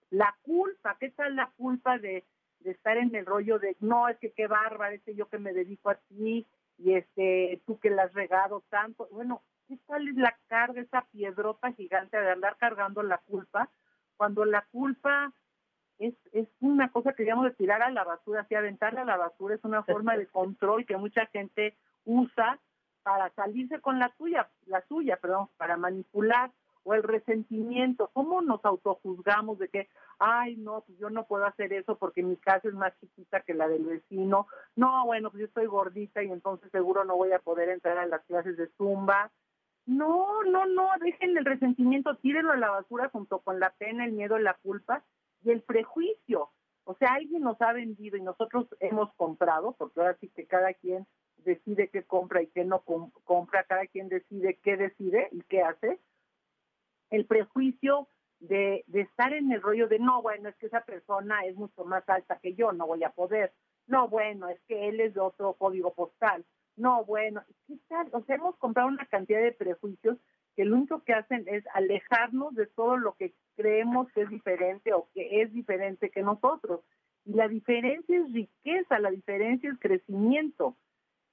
La 0.09 0.35
culpa, 0.43 0.97
¿qué 0.99 1.09
tal 1.09 1.35
la 1.35 1.51
culpa 1.57 1.97
de, 1.97 2.25
estar 2.63 2.97
en 2.97 3.13
el 3.15 3.25
rollo 3.25 3.59
de, 3.59 3.75
no, 3.81 4.07
es 4.07 4.17
que 4.19 4.31
qué 4.31 4.47
bárbaro, 4.47 4.95
este 4.95 5.15
yo 5.15 5.27
que 5.27 5.39
me 5.39 5.51
dedico 5.51 5.89
a 5.89 5.95
ti 5.95 6.47
y 6.77 6.93
este 6.93 7.61
tú 7.65 7.79
que 7.79 7.89
la 7.89 8.03
has 8.03 8.13
regado 8.13 8.63
tanto? 8.69 9.07
Bueno, 9.11 9.41
¿qué 9.67 9.77
tal 9.87 10.07
es 10.07 10.15
la 10.15 10.37
carga, 10.47 10.81
esa 10.81 11.05
piedrota 11.11 11.73
gigante 11.73 12.17
de 12.17 12.31
andar 12.31 12.57
cargando 12.57 13.03
la 13.03 13.17
culpa? 13.17 13.69
Cuando 14.15 14.45
la 14.45 14.65
culpa 14.71 15.33
es, 16.07 16.15
es 16.33 16.47
una 16.59 16.91
cosa 16.91 17.13
que 17.13 17.23
digamos 17.23 17.45
de 17.45 17.51
tirar 17.51 17.81
a 17.81 17.91
la 17.91 18.03
basura, 18.03 18.41
así 18.41 18.55
aventarla 18.55 19.01
a 19.01 19.05
la 19.05 19.17
basura 19.17 19.55
es 19.55 19.63
una 19.63 19.83
forma 19.83 20.17
de 20.17 20.27
control 20.27 20.85
que 20.85 20.97
mucha 20.97 21.25
gente 21.27 21.75
usa 22.05 22.59
para 23.03 23.29
salirse 23.31 23.79
con 23.81 23.99
la 23.99 24.09
tuya, 24.09 24.49
la 24.65 24.81
suya, 24.87 25.17
perdón, 25.17 25.49
para 25.57 25.77
manipular 25.77 26.51
o 26.85 26.93
el 26.93 27.03
resentimiento, 27.03 28.09
cómo 28.11 28.41
nos 28.41 28.63
autojuzgamos 28.65 29.57
de 29.57 29.69
que, 29.69 29.89
ay, 30.19 30.57
no, 30.57 30.81
pues 30.81 30.97
yo 30.99 31.09
no 31.09 31.25
puedo 31.25 31.45
hacer 31.45 31.71
eso 31.71 31.97
porque 31.97 32.23
mi 32.23 32.35
casa 32.35 32.67
es 32.67 32.73
más 32.73 32.93
chiquita 32.99 33.39
que 33.41 33.53
la 33.53 33.69
del 33.69 33.85
vecino, 33.85 34.47
no, 34.75 35.05
bueno, 35.05 35.31
pues 35.31 35.41
yo 35.41 35.45
estoy 35.47 35.65
gordita 35.65 36.23
y 36.23 36.31
entonces 36.31 36.69
seguro 36.71 37.05
no 37.05 37.15
voy 37.15 37.31
a 37.31 37.39
poder 37.39 37.69
entrar 37.69 37.97
a 37.97 38.05
las 38.05 38.21
clases 38.25 38.57
de 38.57 38.67
zumba. 38.77 39.31
No, 39.85 40.43
no, 40.43 40.65
no, 40.65 40.89
dejen 41.01 41.37
el 41.37 41.43
resentimiento, 41.43 42.15
tírenlo 42.15 42.53
a 42.53 42.57
la 42.57 42.69
basura 42.69 43.09
junto 43.09 43.39
con 43.39 43.59
la 43.59 43.69
pena, 43.71 44.05
el 44.05 44.13
miedo, 44.13 44.37
la 44.39 44.53
culpa 44.55 45.03
y 45.43 45.51
el 45.51 45.61
prejuicio. 45.61 46.49
O 46.85 46.95
sea, 46.95 47.13
alguien 47.13 47.41
nos 47.43 47.61
ha 47.61 47.71
vendido 47.73 48.17
y 48.17 48.21
nosotros 48.21 48.67
hemos 48.79 49.13
comprado, 49.13 49.73
porque 49.77 50.01
ahora 50.01 50.17
sí 50.19 50.29
que 50.29 50.45
cada 50.45 50.73
quien 50.73 51.07
decide 51.37 51.89
qué 51.89 52.03
compra 52.03 52.41
y 52.41 52.47
qué 52.47 52.65
no 52.65 52.81
com- 52.81 53.11
compra, 53.23 53.63
cada 53.63 53.87
quien 53.87 54.09
decide 54.09 54.59
qué 54.63 54.77
decide 54.77 55.29
y 55.31 55.41
qué 55.43 55.61
hace. 55.61 55.99
El 57.09 57.25
prejuicio 57.25 58.07
de, 58.39 58.83
de 58.87 59.01
estar 59.01 59.33
en 59.33 59.51
el 59.51 59.61
rollo 59.61 59.87
de, 59.87 59.99
no, 59.99 60.21
bueno, 60.21 60.49
es 60.49 60.55
que 60.57 60.67
esa 60.67 60.81
persona 60.81 61.45
es 61.45 61.55
mucho 61.55 61.85
más 61.85 62.07
alta 62.09 62.39
que 62.39 62.53
yo, 62.55 62.71
no 62.73 62.87
voy 62.87 63.03
a 63.03 63.11
poder. 63.11 63.53
No, 63.87 64.07
bueno, 64.07 64.49
es 64.49 64.59
que 64.67 64.89
él 64.89 64.99
es 64.99 65.13
de 65.13 65.19
otro 65.21 65.53
código 65.53 65.93
postal. 65.93 66.45
No, 66.75 67.05
bueno, 67.05 67.43
¿qué 67.67 67.77
tal? 67.87 68.09
O 68.13 68.21
sea, 68.23 68.35
hemos 68.35 68.55
comprado 68.57 68.89
una 68.89 69.05
cantidad 69.05 69.41
de 69.41 69.51
prejuicios 69.51 70.17
que 70.55 70.65
lo 70.65 70.75
único 70.75 71.03
que 71.03 71.13
hacen 71.13 71.45
es 71.47 71.63
alejarnos 71.73 72.55
de 72.55 72.67
todo 72.67 72.97
lo 72.97 73.13
que 73.13 73.33
creemos 73.55 74.11
que 74.11 74.21
es 74.21 74.29
diferente 74.29 74.93
o 74.93 75.07
que 75.13 75.41
es 75.41 75.53
diferente 75.53 76.09
que 76.09 76.21
nosotros. 76.21 76.81
Y 77.25 77.33
la 77.33 77.47
diferencia 77.47 78.17
es 78.17 78.33
riqueza, 78.33 78.99
la 78.99 79.11
diferencia 79.11 79.69
es 79.71 79.79
crecimiento. 79.79 80.75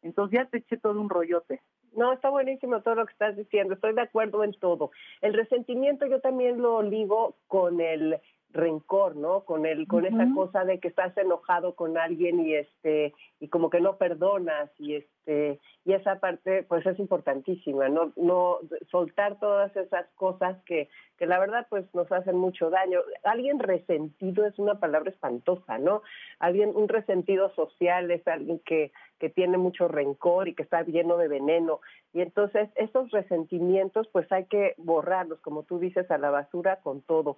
Entonces 0.03 0.39
ya 0.39 0.47
te 0.47 0.59
eché 0.59 0.77
todo 0.77 1.01
un 1.01 1.11
rollote. 1.11 1.61
No, 1.93 2.13
está 2.13 2.31
buenísimo 2.31 2.83
todo 2.83 2.95
lo 2.95 3.07
que 3.07 3.13
estás 3.13 3.37
diciendo, 3.37 3.75
estoy 3.75 3.95
de 3.95 4.03
acuerdo 4.03 4.45
en 4.45 4.53
todo. 4.53 4.93
El 5.21 5.35
resentimiento 5.35 6.07
yo 6.07 6.21
también 6.21 6.63
lo 6.63 6.83
ligo 6.83 7.37
con 7.49 7.81
el 7.81 8.21
rencor, 8.53 9.17
¿no? 9.17 9.45
Con 9.45 9.65
el 9.65 9.87
con 9.87 10.07
esa 10.07 10.27
cosa 10.35 10.65
de 10.65 10.81
que 10.81 10.89
estás 10.89 11.17
enojado 11.17 11.75
con 11.75 11.97
alguien 11.97 12.41
y 12.41 12.55
este 12.55 13.15
y 13.39 13.49
como 13.49 13.71
que 13.71 13.81
no 13.81 13.97
perdonas 13.97 14.71
y 14.79 14.97
este 14.97 15.61
y 15.85 15.93
esa 15.93 16.19
parte 16.19 16.65
pues 16.65 16.85
es 16.85 16.99
importantísima, 16.99 17.89
no 17.89 18.13
no 18.17 18.59
soltar 18.91 19.39
todas 19.39 19.75
esas 19.77 20.07
cosas 20.17 20.57
que 20.65 20.89
que 21.17 21.27
la 21.27 21.39
verdad 21.39 21.67
pues 21.71 21.85
nos 21.95 22.11
hacen 22.11 22.37
mucho 22.37 22.71
daño. 22.71 23.01
Alguien 23.25 23.59
resentido 23.61 24.47
es 24.47 24.59
una 24.59 24.81
palabra 24.81 25.11
espantosa, 25.11 25.79
¿no? 25.79 26.03
Alguien 26.39 26.73
un 26.75 26.89
resentido 26.89 27.55
social 27.55 28.11
es 28.11 28.27
alguien 28.27 28.61
que 28.65 28.91
que 29.21 29.29
tiene 29.29 29.59
mucho 29.59 29.87
rencor 29.87 30.49
y 30.49 30.55
que 30.55 30.63
está 30.63 30.83
lleno 30.83 31.19
de 31.19 31.29
veneno. 31.29 31.81
Y 32.13 32.23
entonces 32.23 32.69
esos 32.75 33.11
resentimientos 33.11 34.09
pues 34.09 34.31
hay 34.33 34.47
que 34.47 34.75
borrarlos, 34.79 35.41
como 35.41 35.63
tú 35.63 35.79
dices, 35.79 36.11
a 36.11 36.19
la 36.19 36.31
basura 36.31 36.81
con 36.83 37.03
todo. 37.03 37.37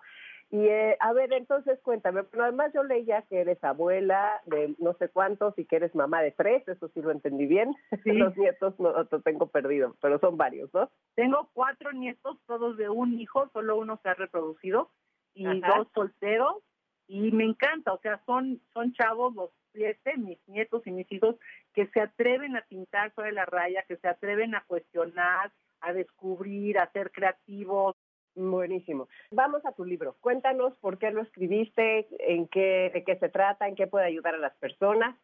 Y 0.52 0.66
eh, 0.66 0.98
a 1.00 1.14
ver, 1.14 1.32
entonces 1.32 1.80
cuéntame, 1.82 2.24
pero 2.24 2.44
además 2.44 2.72
yo 2.74 2.82
leía 2.82 3.22
que 3.22 3.40
eres 3.40 3.64
abuela 3.64 4.42
de 4.44 4.74
no 4.78 4.92
sé 4.98 5.08
cuántos 5.08 5.58
y 5.58 5.64
que 5.64 5.76
eres 5.76 5.94
mamá 5.94 6.20
de 6.20 6.30
tres, 6.30 6.68
eso 6.68 6.90
sí 6.92 7.00
lo 7.00 7.10
entendí 7.10 7.46
bien. 7.46 7.74
Los 8.04 8.36
nietos 8.36 8.78
no 8.78 9.06
te 9.06 9.18
tengo 9.20 9.46
perdido, 9.46 9.96
pero 10.02 10.18
son 10.18 10.36
varios, 10.36 10.68
¿no? 10.74 10.90
Tengo 11.14 11.48
cuatro 11.54 11.92
nietos, 11.92 12.36
todos 12.46 12.76
de 12.76 12.90
un 12.90 13.18
hijo, 13.18 13.48
solo 13.54 13.78
uno 13.78 13.98
se 14.02 14.10
ha 14.10 14.14
reproducido, 14.14 14.90
y 15.32 15.44
dos 15.44 15.88
solteros, 15.94 16.62
y 17.08 17.32
me 17.32 17.44
encanta, 17.44 17.94
o 17.94 17.98
sea, 18.00 18.20
son, 18.26 18.60
son 18.74 18.92
chavos 18.92 19.34
los 19.34 19.50
siete, 19.72 20.18
mis 20.18 20.38
nietos 20.46 20.86
y 20.86 20.90
mis 20.90 21.10
hijos, 21.10 21.36
que 21.72 21.86
se 21.86 22.00
atreven 22.02 22.56
a 22.56 22.66
pintar 22.68 23.14
sobre 23.14 23.32
la 23.32 23.46
raya, 23.46 23.84
que 23.88 23.96
se 23.96 24.06
atreven 24.06 24.54
a 24.54 24.64
cuestionar, 24.66 25.50
a 25.80 25.94
descubrir, 25.94 26.78
a 26.78 26.92
ser 26.92 27.10
creativos, 27.10 27.96
Buenísimo. 28.34 29.08
Vamos 29.30 29.64
a 29.66 29.72
tu 29.72 29.84
libro. 29.84 30.16
Cuéntanos 30.20 30.74
por 30.76 30.98
qué 30.98 31.10
lo 31.10 31.22
escribiste, 31.22 32.06
en 32.32 32.48
qué, 32.48 32.90
de 32.92 33.04
qué 33.04 33.16
se 33.18 33.28
trata, 33.28 33.68
en 33.68 33.74
qué 33.74 33.86
puede 33.86 34.06
ayudar 34.06 34.34
a 34.34 34.38
las 34.38 34.56
personas. 34.56 35.16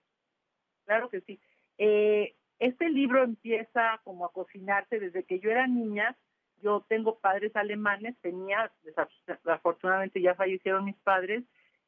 Claro 0.85 1.09
que 1.09 1.23
sí. 1.23 1.41
Eh, 1.79 2.35
este 2.59 2.89
libro 2.91 3.23
empieza 3.23 4.01
como 4.05 4.27
a 4.27 4.33
cocinarse 4.33 5.01
desde 5.01 5.25
que 5.25 5.41
yo 5.41 5.51
era 5.51 5.67
niña. 5.67 6.17
Yo 6.61 6.85
tengo 6.89 7.19
padres 7.19 7.55
alemanes, 7.55 8.17
tenía, 8.21 8.71
desafortunadamente 9.27 10.21
ya 10.21 10.35
fallecieron 10.35 10.85
mis 10.85 10.97
padres, 10.97 11.45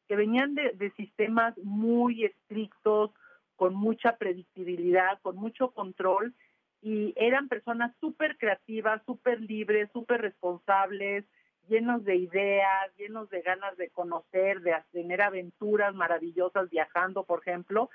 que 0.07 0.17
venían 0.17 0.55
de, 0.55 0.71
de 0.73 0.91
sistemas 0.93 1.59
muy 1.59 2.25
estrictos, 2.25 3.11
con 3.57 3.75
mucha 3.75 4.17
predictibilidad, 4.17 5.21
con 5.21 5.37
mucho 5.37 5.73
control, 5.73 6.35
y 6.83 7.13
eran 7.17 7.49
personas 7.49 7.95
súper 8.01 8.39
creativas, 8.39 9.03
súper 9.05 9.41
libres, 9.41 9.91
súper 9.93 10.23
responsables, 10.23 11.25
llenos 11.69 12.05
de 12.05 12.17
ideas, 12.17 12.97
llenos 12.97 13.29
de 13.31 13.43
ganas 13.43 13.77
de 13.77 13.91
conocer, 13.91 14.61
de 14.61 14.75
tener 14.93 15.23
aventuras 15.23 15.95
maravillosas 15.95 16.71
viajando, 16.71 17.25
por 17.25 17.41
ejemplo. 17.41 17.91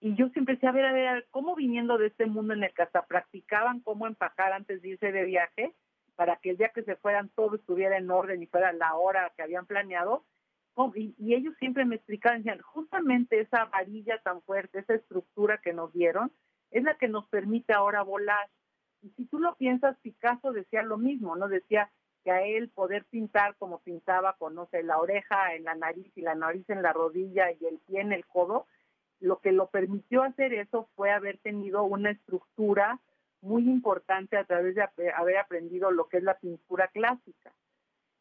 Y 0.00 0.14
yo 0.14 0.28
siempre 0.30 0.54
decía, 0.54 0.70
a 0.70 0.72
ver, 0.72 0.86
a 0.86 0.92
ver, 0.92 1.26
¿cómo 1.30 1.54
viniendo 1.54 1.98
de 1.98 2.06
este 2.06 2.26
mundo 2.26 2.54
en 2.54 2.64
el 2.64 2.72
que 2.72 2.82
hasta 2.82 3.06
practicaban 3.06 3.80
cómo 3.80 4.06
empacar 4.06 4.52
antes 4.52 4.80
de 4.80 4.88
irse 4.88 5.12
de 5.12 5.24
viaje, 5.24 5.74
para 6.16 6.36
que 6.36 6.50
el 6.50 6.56
día 6.56 6.70
que 6.74 6.82
se 6.82 6.96
fueran 6.96 7.28
todo 7.30 7.56
estuviera 7.56 7.98
en 7.98 8.10
orden 8.10 8.42
y 8.42 8.46
fuera 8.46 8.72
la 8.72 8.94
hora 8.94 9.32
que 9.36 9.42
habían 9.42 9.66
planeado? 9.66 10.24
Y, 10.94 11.14
y 11.18 11.34
ellos 11.34 11.54
siempre 11.58 11.84
me 11.84 11.96
explicaban, 11.96 12.38
decían, 12.38 12.60
justamente 12.62 13.38
esa 13.38 13.66
varilla 13.66 14.18
tan 14.22 14.40
fuerte, 14.42 14.78
esa 14.78 14.94
estructura 14.94 15.58
que 15.58 15.74
nos 15.74 15.92
dieron, 15.92 16.32
es 16.70 16.82
la 16.82 16.94
que 16.96 17.08
nos 17.08 17.26
permite 17.28 17.72
ahora 17.72 18.02
volar. 18.02 18.48
Y 19.02 19.10
si 19.10 19.24
tú 19.26 19.38
lo 19.38 19.54
piensas, 19.56 19.96
Picasso 20.02 20.52
decía 20.52 20.82
lo 20.82 20.98
mismo, 20.98 21.36
¿no? 21.36 21.48
Decía 21.48 21.90
que 22.22 22.30
a 22.30 22.42
él 22.42 22.68
poder 22.68 23.04
pintar 23.06 23.56
como 23.56 23.80
pintaba 23.80 24.34
con, 24.34 24.54
no 24.54 24.66
sé, 24.66 24.82
la 24.82 24.98
oreja 24.98 25.54
en 25.54 25.64
la 25.64 25.74
nariz 25.74 26.12
y 26.16 26.20
la 26.20 26.34
nariz 26.34 26.68
en 26.68 26.82
la 26.82 26.92
rodilla 26.92 27.50
y 27.52 27.64
el 27.64 27.78
pie 27.78 28.00
en 28.02 28.12
el 28.12 28.26
codo, 28.26 28.66
lo 29.20 29.40
que 29.40 29.52
lo 29.52 29.68
permitió 29.68 30.22
hacer 30.22 30.52
eso 30.52 30.88
fue 30.96 31.10
haber 31.10 31.38
tenido 31.38 31.82
una 31.84 32.10
estructura 32.10 33.00
muy 33.42 33.62
importante 33.62 34.36
a 34.36 34.44
través 34.44 34.74
de 34.74 34.82
haber 35.14 35.38
aprendido 35.38 35.90
lo 35.90 36.08
que 36.08 36.18
es 36.18 36.22
la 36.22 36.38
pintura 36.38 36.88
clásica. 36.88 37.52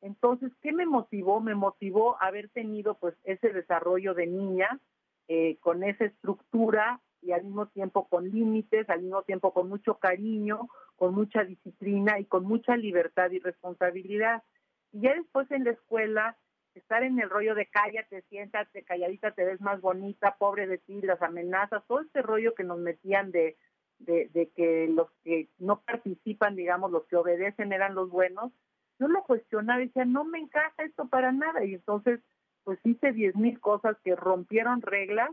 Entonces, 0.02 0.52
¿qué 0.62 0.72
me 0.72 0.86
motivó? 0.86 1.42
Me 1.42 1.56
motivó 1.56 2.22
haber 2.22 2.50
tenido 2.50 2.96
pues 2.96 3.16
ese 3.26 3.52
desarrollo 3.52 4.14
de 4.14 4.28
niña 4.28 4.80
eh, 5.28 5.58
con 5.60 5.84
esa 5.84 6.06
estructura 6.06 7.02
y 7.22 7.32
al 7.32 7.44
mismo 7.44 7.68
tiempo 7.68 8.08
con 8.08 8.30
límites, 8.30 8.90
al 8.90 9.02
mismo 9.02 9.24
tiempo 9.24 9.54
con 9.54 9.70
mucho 9.70 9.96
cariño, 9.96 10.70
con 10.96 11.14
mucha 11.14 11.44
disciplina 11.44 12.20
y 12.20 12.26
con 12.26 12.46
mucha 12.46 12.78
libertad 12.78 13.32
y 13.32 13.40
responsabilidad. 13.40 14.44
Y 14.92 15.02
ya 15.02 15.14
después 15.16 15.50
en 15.52 15.64
la 15.66 15.72
escuela, 15.72 16.38
estar 16.76 17.04
en 17.04 17.20
el 17.20 17.30
rollo 17.30 17.56
de 17.56 17.68
cállate, 17.68 18.22
siéntate, 18.30 18.84
calladita 18.84 19.32
te 19.32 19.44
ves 19.44 19.62
más 19.62 19.82
bonita, 19.82 20.36
pobre 20.38 20.68
de 20.68 20.78
ti, 20.78 21.02
las 21.02 21.22
amenazas, 21.22 21.84
todo 21.88 22.02
este 22.02 22.22
rollo 22.22 22.54
que 22.56 22.64
nos 22.64 22.80
metían 22.80 23.32
de, 23.32 23.58
de, 24.00 24.30
de 24.34 24.50
que 24.50 24.88
los 24.88 25.12
que 25.24 25.50
no 25.58 25.82
participan, 25.82 26.56
digamos, 26.56 26.92
los 26.92 27.06
que 27.06 27.18
obedecen 27.18 27.74
eran 27.74 27.96
los 27.96 28.10
buenos, 28.10 28.52
yo 29.00 29.08
lo 29.08 29.24
cuestionaba 29.24 29.82
y 29.82 29.88
decía, 29.88 30.06
no 30.06 30.26
me 30.26 30.40
encaja 30.40 30.84
esto 30.84 31.08
para 31.08 31.32
nada. 31.32 31.64
Y 31.64 31.76
entonces, 31.76 32.20
pues 32.64 32.80
hice 32.84 33.12
diez 33.14 33.36
mil 33.36 33.60
cosas 33.60 33.98
que 34.04 34.16
rompieron 34.16 34.82
reglas 34.82 35.30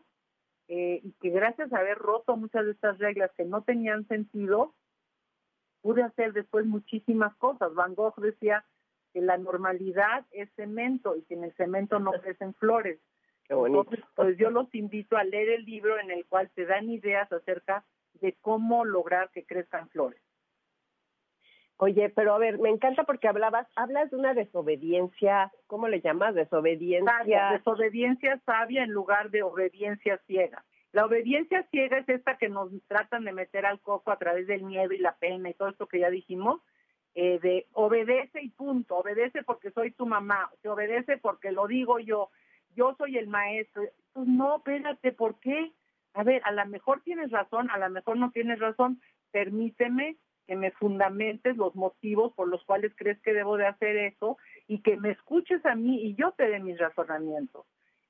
eh, 0.68 1.00
y 1.02 1.12
que 1.20 1.30
gracias 1.30 1.73
a 1.73 1.78
haber 1.78 1.99
roto 1.99 2.37
muchas 2.37 2.64
de 2.64 2.73
estas 2.73 2.99
reglas 2.99 3.30
que 3.37 3.44
no 3.44 3.62
tenían 3.62 4.06
sentido, 4.08 4.75
pude 5.80 6.02
hacer 6.02 6.32
después 6.32 6.66
muchísimas 6.66 7.35
cosas. 7.37 7.75
Van 7.75 7.95
Gogh 7.95 8.17
decía 8.17 8.64
que 9.12 9.21
la 9.21 9.38
normalidad 9.38 10.26
es 10.32 10.50
cemento 10.56 11.17
y 11.17 11.23
que 11.23 11.34
en 11.34 11.45
el 11.45 11.54
cemento 11.54 11.99
no 12.00 12.10
crecen 12.23 12.54
flores. 12.54 12.99
Qué 13.45 13.54
Entonces, 13.54 14.00
pues 14.17 14.36
yo 14.38 14.50
los 14.50 14.75
invito 14.75 15.17
a 15.17 15.23
leer 15.23 15.50
el 15.50 15.64
libro 15.64 15.99
en 16.00 16.10
el 16.10 16.26
cual 16.26 16.50
te 16.54 16.67
dan 16.67 16.90
ideas 16.90 17.30
acerca 17.32 17.84
de 18.14 18.36
cómo 18.40 18.84
lograr 18.84 19.30
que 19.30 19.45
crezcan 19.45 19.88
flores. 19.90 20.21
Oye, 21.78 22.08
pero 22.08 22.34
a 22.34 22.39
ver, 22.39 22.58
me 22.58 22.71
encanta 22.71 23.04
porque 23.04 23.28
hablabas, 23.28 23.67
hablas 23.76 24.10
de 24.10 24.17
una 24.17 24.32
desobediencia, 24.32 25.52
¿cómo 25.67 25.89
le 25.89 26.00
llamas? 26.00 26.34
Desobediencia. 26.34 27.50
desobediencia 27.52 28.41
sabia 28.47 28.82
en 28.82 28.93
lugar 28.93 29.30
de 29.30 29.43
obediencia 29.43 30.19
ciega. 30.26 30.65
La 30.93 31.04
obediencia 31.04 31.67
ciega 31.71 31.99
es 31.99 32.08
esta 32.08 32.39
que 32.39 32.49
nos 32.49 32.71
tratan 32.89 33.25
de 33.25 33.32
meter 33.32 33.67
al 33.67 33.80
coco 33.80 34.10
a 34.10 34.17
través 34.17 34.47
del 34.47 34.62
miedo 34.62 34.95
y 34.95 34.99
la 34.99 35.17
pena 35.17 35.50
y 35.50 35.54
todo 35.54 35.69
esto 35.69 35.86
que 35.86 36.00
ya 36.00 36.08
dijimos, 36.08 36.62
eh, 37.15 37.39
de 37.41 37.67
obedece 37.73 38.41
y 38.41 38.49
punto, 38.49 38.97
obedece 38.97 39.43
porque 39.43 39.71
soy 39.73 39.91
tu 39.91 40.06
mamá, 40.06 40.50
te 40.62 40.71
obedece 40.71 41.19
porque 41.19 41.52
lo 41.52 41.67
digo 41.67 41.99
yo, 41.99 42.30
yo 42.75 42.95
soy 42.97 43.19
el 43.19 43.28
maestro. 43.28 43.82
Pues 44.15 44.26
no, 44.26 44.56
espérate, 44.56 45.12
¿por 45.12 45.39
qué? 45.41 45.73
A 46.15 46.23
ver, 46.23 46.41
a 46.47 46.52
lo 46.52 46.65
mejor 46.67 47.02
tienes 47.02 47.30
razón, 47.30 47.71
a 47.71 47.76
lo 47.76 47.91
mejor 47.91 48.17
no 48.17 48.30
tienes 48.30 48.58
razón, 48.58 49.02
permíteme 49.30 50.17
que 50.47 50.56
me 50.56 50.71
fundamentes 50.73 51.56
los 51.56 51.75
motivos 51.75 52.32
por 52.35 52.49
los 52.49 52.65
cuales 52.65 52.93
crees 52.97 53.21
que 53.21 53.35
debo 53.35 53.56
de 53.56 53.67
hacer 53.67 53.97
eso 53.97 54.39
y 54.69 54.80
que 54.80 54.97
me 54.97 55.11
escuches 55.11 55.65
a 55.67 55.75
mí 55.75 56.02
y 56.02 56.15
yo 56.15 56.32
te 56.32 56.49
dé 56.49 56.61
mis 56.61 56.78
razonamientos. 56.78 57.67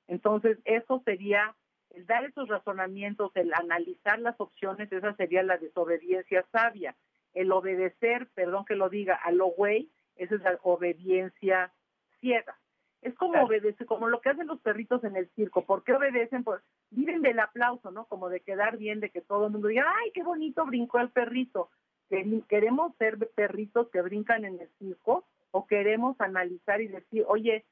Entonces, 0.07 0.57
eso 0.65 1.01
sería 1.03 1.55
el 1.91 2.05
dar 2.05 2.25
esos 2.25 2.47
razonamientos, 2.47 3.31
el 3.35 3.53
analizar 3.53 4.19
las 4.19 4.39
opciones, 4.39 4.91
esa 4.91 5.15
sería 5.15 5.43
la 5.43 5.57
desobediencia 5.57 6.45
sabia. 6.51 6.95
El 7.33 7.51
obedecer, 7.51 8.27
perdón 8.33 8.65
que 8.65 8.75
lo 8.75 8.89
diga, 8.89 9.15
a 9.15 9.31
lo 9.31 9.47
güey, 9.47 9.89
esa 10.15 10.35
es 10.35 10.41
la 10.41 10.59
obediencia 10.63 11.71
ciega. 12.19 12.57
Es 13.01 13.13
como 13.15 13.43
obedece, 13.43 13.85
como 13.85 14.09
lo 14.09 14.21
que 14.21 14.29
hacen 14.29 14.47
los 14.47 14.59
perritos 14.59 15.03
en 15.03 15.15
el 15.15 15.29
circo. 15.29 15.65
¿Por 15.65 15.83
qué 15.83 15.93
obedecen? 15.93 16.43
Pues 16.43 16.61
viven 16.89 17.21
del 17.21 17.39
aplauso, 17.39 17.91
¿no? 17.91 18.05
Como 18.05 18.27
de 18.29 18.41
quedar 18.41 18.77
bien, 18.77 18.99
de 18.99 19.11
que 19.11 19.21
todo 19.21 19.45
el 19.45 19.51
mundo 19.51 19.67
diga, 19.67 19.85
ay, 20.03 20.11
qué 20.13 20.23
bonito 20.23 20.65
brincó 20.65 20.99
el 20.99 21.09
perrito. 21.09 21.69
¿Queremos 22.09 22.95
ser 22.97 23.17
perritos 23.35 23.89
que 23.89 24.01
brincan 24.01 24.45
en 24.45 24.59
el 24.59 24.69
circo 24.79 25.25
o 25.51 25.67
queremos 25.67 26.19
analizar 26.19 26.81
y 26.81 26.87
decir, 26.87 27.25
oye, 27.27 27.65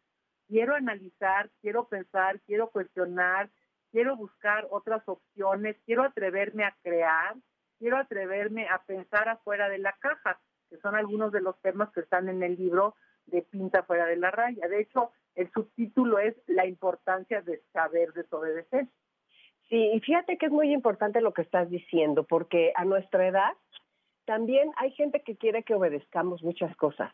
quiero 0.47 0.75
analizar, 0.75 1.49
quiero 1.61 1.87
pensar, 1.87 2.39
quiero 2.41 2.69
cuestionar, 2.69 3.49
quiero 3.91 4.15
buscar 4.15 4.67
otras 4.71 5.07
opciones, 5.07 5.77
quiero 5.85 6.03
atreverme 6.03 6.65
a 6.65 6.75
crear, 6.83 7.35
quiero 7.79 7.97
atreverme 7.97 8.67
a 8.67 8.83
pensar 8.83 9.29
afuera 9.29 9.69
de 9.69 9.77
la 9.77 9.93
caja, 9.99 10.39
que 10.69 10.77
son 10.77 10.95
algunos 10.95 11.31
de 11.31 11.41
los 11.41 11.59
temas 11.61 11.91
que 11.91 12.01
están 12.01 12.29
en 12.29 12.43
el 12.43 12.55
libro 12.55 12.95
de 13.27 13.41
Pinta 13.41 13.83
fuera 13.83 14.05
de 14.05 14.17
la 14.17 14.31
raya. 14.31 14.67
De 14.67 14.81
hecho, 14.81 15.11
el 15.35 15.51
subtítulo 15.51 16.19
es 16.19 16.35
La 16.47 16.65
importancia 16.65 17.41
de 17.41 17.61
saber 17.73 18.13
desobedecer. 18.13 18.87
Sí, 19.69 19.91
y 19.93 19.99
fíjate 19.99 20.37
que 20.37 20.45
es 20.45 20.51
muy 20.51 20.71
importante 20.71 21.21
lo 21.21 21.33
que 21.33 21.41
estás 21.41 21.69
diciendo, 21.69 22.23
porque 22.23 22.71
a 22.75 22.85
nuestra 22.85 23.27
edad 23.27 23.53
también 24.25 24.71
hay 24.77 24.91
gente 24.91 25.21
que 25.21 25.35
quiere 25.35 25.63
que 25.63 25.75
obedezcamos 25.75 26.43
muchas 26.43 26.75
cosas. 26.75 27.11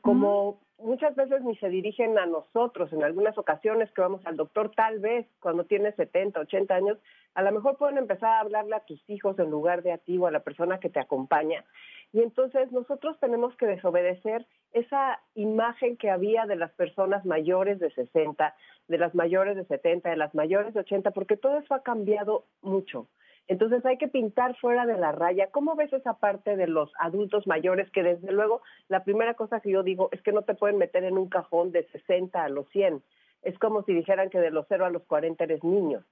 Como 0.00 0.60
muchas 0.78 1.16
veces 1.16 1.42
ni 1.42 1.56
se 1.56 1.68
dirigen 1.68 2.16
a 2.16 2.26
nosotros, 2.26 2.92
en 2.92 3.02
algunas 3.02 3.36
ocasiones 3.36 3.90
que 3.92 4.00
vamos 4.00 4.24
al 4.26 4.36
doctor, 4.36 4.70
tal 4.76 5.00
vez 5.00 5.26
cuando 5.40 5.64
tienes 5.64 5.96
70, 5.96 6.38
80 6.38 6.74
años, 6.74 6.98
a 7.34 7.42
lo 7.42 7.50
mejor 7.50 7.76
pueden 7.78 7.98
empezar 7.98 8.30
a 8.30 8.40
hablarle 8.40 8.76
a 8.76 8.84
tus 8.84 9.02
hijos 9.08 9.36
en 9.40 9.50
lugar 9.50 9.82
de 9.82 9.92
a 9.92 9.98
ti 9.98 10.18
o 10.18 10.26
a 10.26 10.30
la 10.30 10.44
persona 10.44 10.78
que 10.78 10.88
te 10.88 11.00
acompaña. 11.00 11.64
Y 12.12 12.20
entonces 12.20 12.70
nosotros 12.70 13.18
tenemos 13.20 13.56
que 13.56 13.66
desobedecer 13.66 14.46
esa 14.72 15.20
imagen 15.34 15.96
que 15.96 16.10
había 16.10 16.46
de 16.46 16.56
las 16.56 16.72
personas 16.72 17.24
mayores 17.24 17.80
de 17.80 17.90
60, 17.90 18.54
de 18.88 18.98
las 18.98 19.14
mayores 19.14 19.56
de 19.56 19.64
70, 19.64 20.10
de 20.10 20.16
las 20.16 20.34
mayores 20.34 20.74
de 20.74 20.80
80, 20.80 21.10
porque 21.12 21.36
todo 21.36 21.58
eso 21.58 21.74
ha 21.74 21.82
cambiado 21.82 22.44
mucho. 22.60 23.08
Entonces 23.48 23.84
hay 23.84 23.98
que 23.98 24.08
pintar 24.08 24.56
fuera 24.56 24.86
de 24.86 24.96
la 24.96 25.12
raya. 25.12 25.50
¿Cómo 25.50 25.74
ves 25.74 25.92
esa 25.92 26.14
parte 26.14 26.56
de 26.56 26.66
los 26.66 26.92
adultos 26.98 27.46
mayores 27.46 27.90
que 27.90 28.02
desde 28.02 28.32
luego 28.32 28.62
la 28.88 29.04
primera 29.04 29.34
cosa 29.34 29.60
que 29.60 29.70
yo 29.70 29.82
digo 29.82 30.08
es 30.12 30.22
que 30.22 30.32
no 30.32 30.42
te 30.42 30.54
pueden 30.54 30.78
meter 30.78 31.04
en 31.04 31.18
un 31.18 31.28
cajón 31.28 31.72
de 31.72 31.84
60 31.88 32.42
a 32.42 32.48
los 32.48 32.68
100? 32.68 33.02
Es 33.42 33.58
como 33.58 33.82
si 33.82 33.92
dijeran 33.92 34.30
que 34.30 34.38
de 34.38 34.50
los 34.50 34.66
0 34.68 34.86
a 34.86 34.90
los 34.90 35.02
40 35.04 35.42
eres 35.44 35.64
niño. 35.64 36.04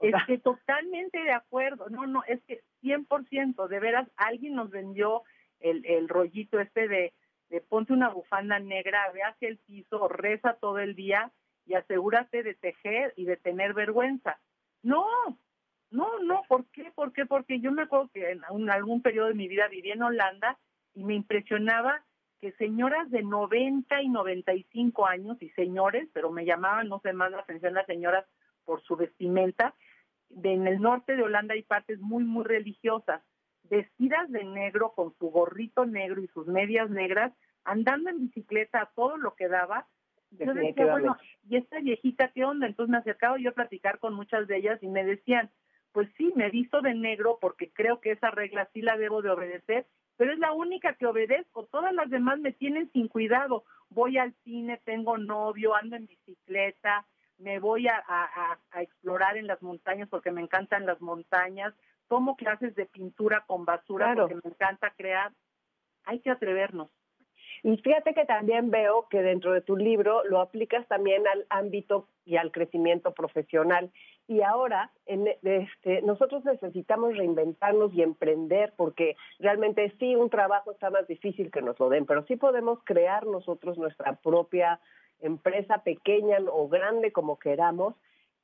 Es 0.00 0.14
que 0.26 0.38
totalmente 0.38 1.18
de 1.22 1.32
acuerdo. 1.32 1.88
No, 1.88 2.06
no, 2.06 2.22
es 2.28 2.42
que 2.44 2.60
100%, 2.82 3.66
de 3.66 3.80
veras, 3.80 4.08
alguien 4.16 4.54
nos 4.54 4.70
vendió 4.70 5.22
el, 5.60 5.84
el 5.86 6.08
rollito 6.08 6.60
este 6.60 6.86
de, 6.86 7.14
de 7.48 7.60
ponte 7.62 7.94
una 7.94 8.10
bufanda 8.10 8.58
negra, 8.58 9.10
ve 9.12 9.22
hacia 9.22 9.48
el 9.48 9.58
piso, 9.58 10.08
reza 10.08 10.58
todo 10.60 10.78
el 10.78 10.94
día 10.94 11.32
y 11.64 11.74
asegúrate 11.74 12.42
de 12.42 12.54
tejer 12.54 13.14
y 13.16 13.24
de 13.24 13.36
tener 13.36 13.72
vergüenza. 13.72 14.38
No, 14.82 15.06
no, 15.96 16.18
no, 16.18 16.42
¿por 16.46 16.66
qué? 16.66 16.92
¿Por 16.94 17.12
qué? 17.14 17.24
Porque 17.24 17.58
yo 17.58 17.72
me 17.72 17.82
acuerdo 17.82 18.10
que 18.12 18.30
en 18.30 18.70
algún 18.70 19.00
periodo 19.00 19.28
de 19.28 19.34
mi 19.34 19.48
vida 19.48 19.66
viví 19.68 19.90
en 19.90 20.02
Holanda 20.02 20.58
y 20.94 21.02
me 21.04 21.14
impresionaba 21.14 22.04
que 22.38 22.52
señoras 22.52 23.10
de 23.10 23.22
90 23.22 24.02
y 24.02 24.08
95 24.10 25.06
años 25.06 25.38
y 25.40 25.48
señores, 25.50 26.06
pero 26.12 26.30
me 26.30 26.44
llamaban, 26.44 26.88
no 26.88 27.00
sé 27.00 27.14
más 27.14 27.30
la 27.30 27.38
atención 27.38 27.72
las 27.72 27.86
señoras 27.86 28.26
por 28.66 28.82
su 28.82 28.96
vestimenta, 28.96 29.74
de, 30.28 30.52
en 30.52 30.66
el 30.66 30.82
norte 30.82 31.16
de 31.16 31.22
Holanda 31.22 31.54
hay 31.54 31.62
partes 31.62 31.98
muy, 31.98 32.24
muy 32.24 32.44
religiosas, 32.44 33.22
vestidas 33.64 34.30
de 34.30 34.44
negro 34.44 34.92
con 34.94 35.14
su 35.18 35.30
gorrito 35.30 35.86
negro 35.86 36.20
y 36.20 36.28
sus 36.28 36.46
medias 36.46 36.90
negras, 36.90 37.32
andando 37.64 38.10
en 38.10 38.26
bicicleta 38.26 38.82
a 38.82 38.90
todo 38.94 39.16
lo 39.16 39.34
que 39.34 39.48
daba. 39.48 39.86
Yo 40.32 40.52
decía, 40.52 40.90
bueno, 40.90 41.16
¿y 41.48 41.56
esta 41.56 41.80
viejita 41.80 42.32
qué 42.32 42.44
onda? 42.44 42.66
Entonces 42.66 42.90
me 42.90 42.98
acercaba 42.98 43.38
yo 43.38 43.50
a 43.50 43.54
platicar 43.54 43.98
con 43.98 44.12
muchas 44.12 44.46
de 44.46 44.58
ellas 44.58 44.82
y 44.82 44.88
me 44.88 45.02
decían, 45.02 45.50
pues 45.96 46.10
sí, 46.18 46.30
me 46.36 46.50
visto 46.50 46.82
de 46.82 46.92
negro 46.92 47.38
porque 47.40 47.70
creo 47.72 48.02
que 48.02 48.10
esa 48.10 48.30
regla 48.30 48.68
sí 48.74 48.82
la 48.82 48.98
debo 48.98 49.22
de 49.22 49.30
obedecer 49.30 49.86
pero 50.18 50.32
es 50.32 50.38
la 50.38 50.52
única 50.52 50.94
que 50.94 51.06
obedezco. 51.06 51.64
Todas 51.66 51.92
las 51.94 52.10
demás 52.10 52.38
me 52.38 52.52
tienen 52.52 52.90
sin 52.92 53.08
cuidado. 53.08 53.64
Voy 53.90 54.18
al 54.18 54.34
cine, 54.44 54.80
tengo 54.84 55.18
novio, 55.18 55.74
ando 55.74 55.96
en 55.96 56.06
bicicleta, 56.06 57.06
me 57.38 57.58
voy 57.58 57.86
a, 57.86 58.02
explorar 58.80 59.36
en 59.36 59.46
las 59.46 59.62
montañas 59.62 60.08
porque 60.08 60.30
me 60.30 60.40
encantan 60.40 60.86
las 60.86 61.00
montañas, 61.00 61.74
tomo 62.08 62.36
clases 62.36 62.74
de 62.74 62.86
pintura 62.86 63.44
con 63.46 63.64
basura 63.64 64.14
porque 64.14 64.36
me 64.36 64.50
encanta 64.50 64.90
crear. 64.96 65.32
Hay 66.04 66.20
que 66.20 66.30
atrevernos. 66.30 66.90
Y 67.62 67.76
fíjate 67.78 68.14
que 68.14 68.24
también 68.24 68.70
veo 68.70 69.06
que 69.08 69.22
dentro 69.22 69.52
de 69.52 69.60
tu 69.60 69.76
libro 69.76 70.24
lo 70.24 70.40
aplicas 70.40 70.86
también 70.88 71.26
al 71.26 71.46
ámbito 71.48 72.08
y 72.24 72.36
al 72.36 72.52
crecimiento 72.52 73.12
profesional. 73.12 73.90
Y 74.28 74.42
ahora 74.42 74.90
en, 75.06 75.28
este, 75.42 76.02
nosotros 76.02 76.44
necesitamos 76.44 77.16
reinventarnos 77.16 77.94
y 77.94 78.02
emprender 78.02 78.72
porque 78.76 79.16
realmente 79.38 79.92
sí, 79.98 80.16
un 80.16 80.30
trabajo 80.30 80.72
está 80.72 80.90
más 80.90 81.06
difícil 81.06 81.50
que 81.50 81.62
nos 81.62 81.78
lo 81.78 81.88
den, 81.88 82.06
pero 82.06 82.24
sí 82.26 82.36
podemos 82.36 82.80
crear 82.84 83.26
nosotros 83.26 83.78
nuestra 83.78 84.14
propia 84.16 84.80
empresa 85.20 85.78
pequeña 85.78 86.38
o 86.50 86.68
grande 86.68 87.12
como 87.12 87.38
queramos. 87.38 87.94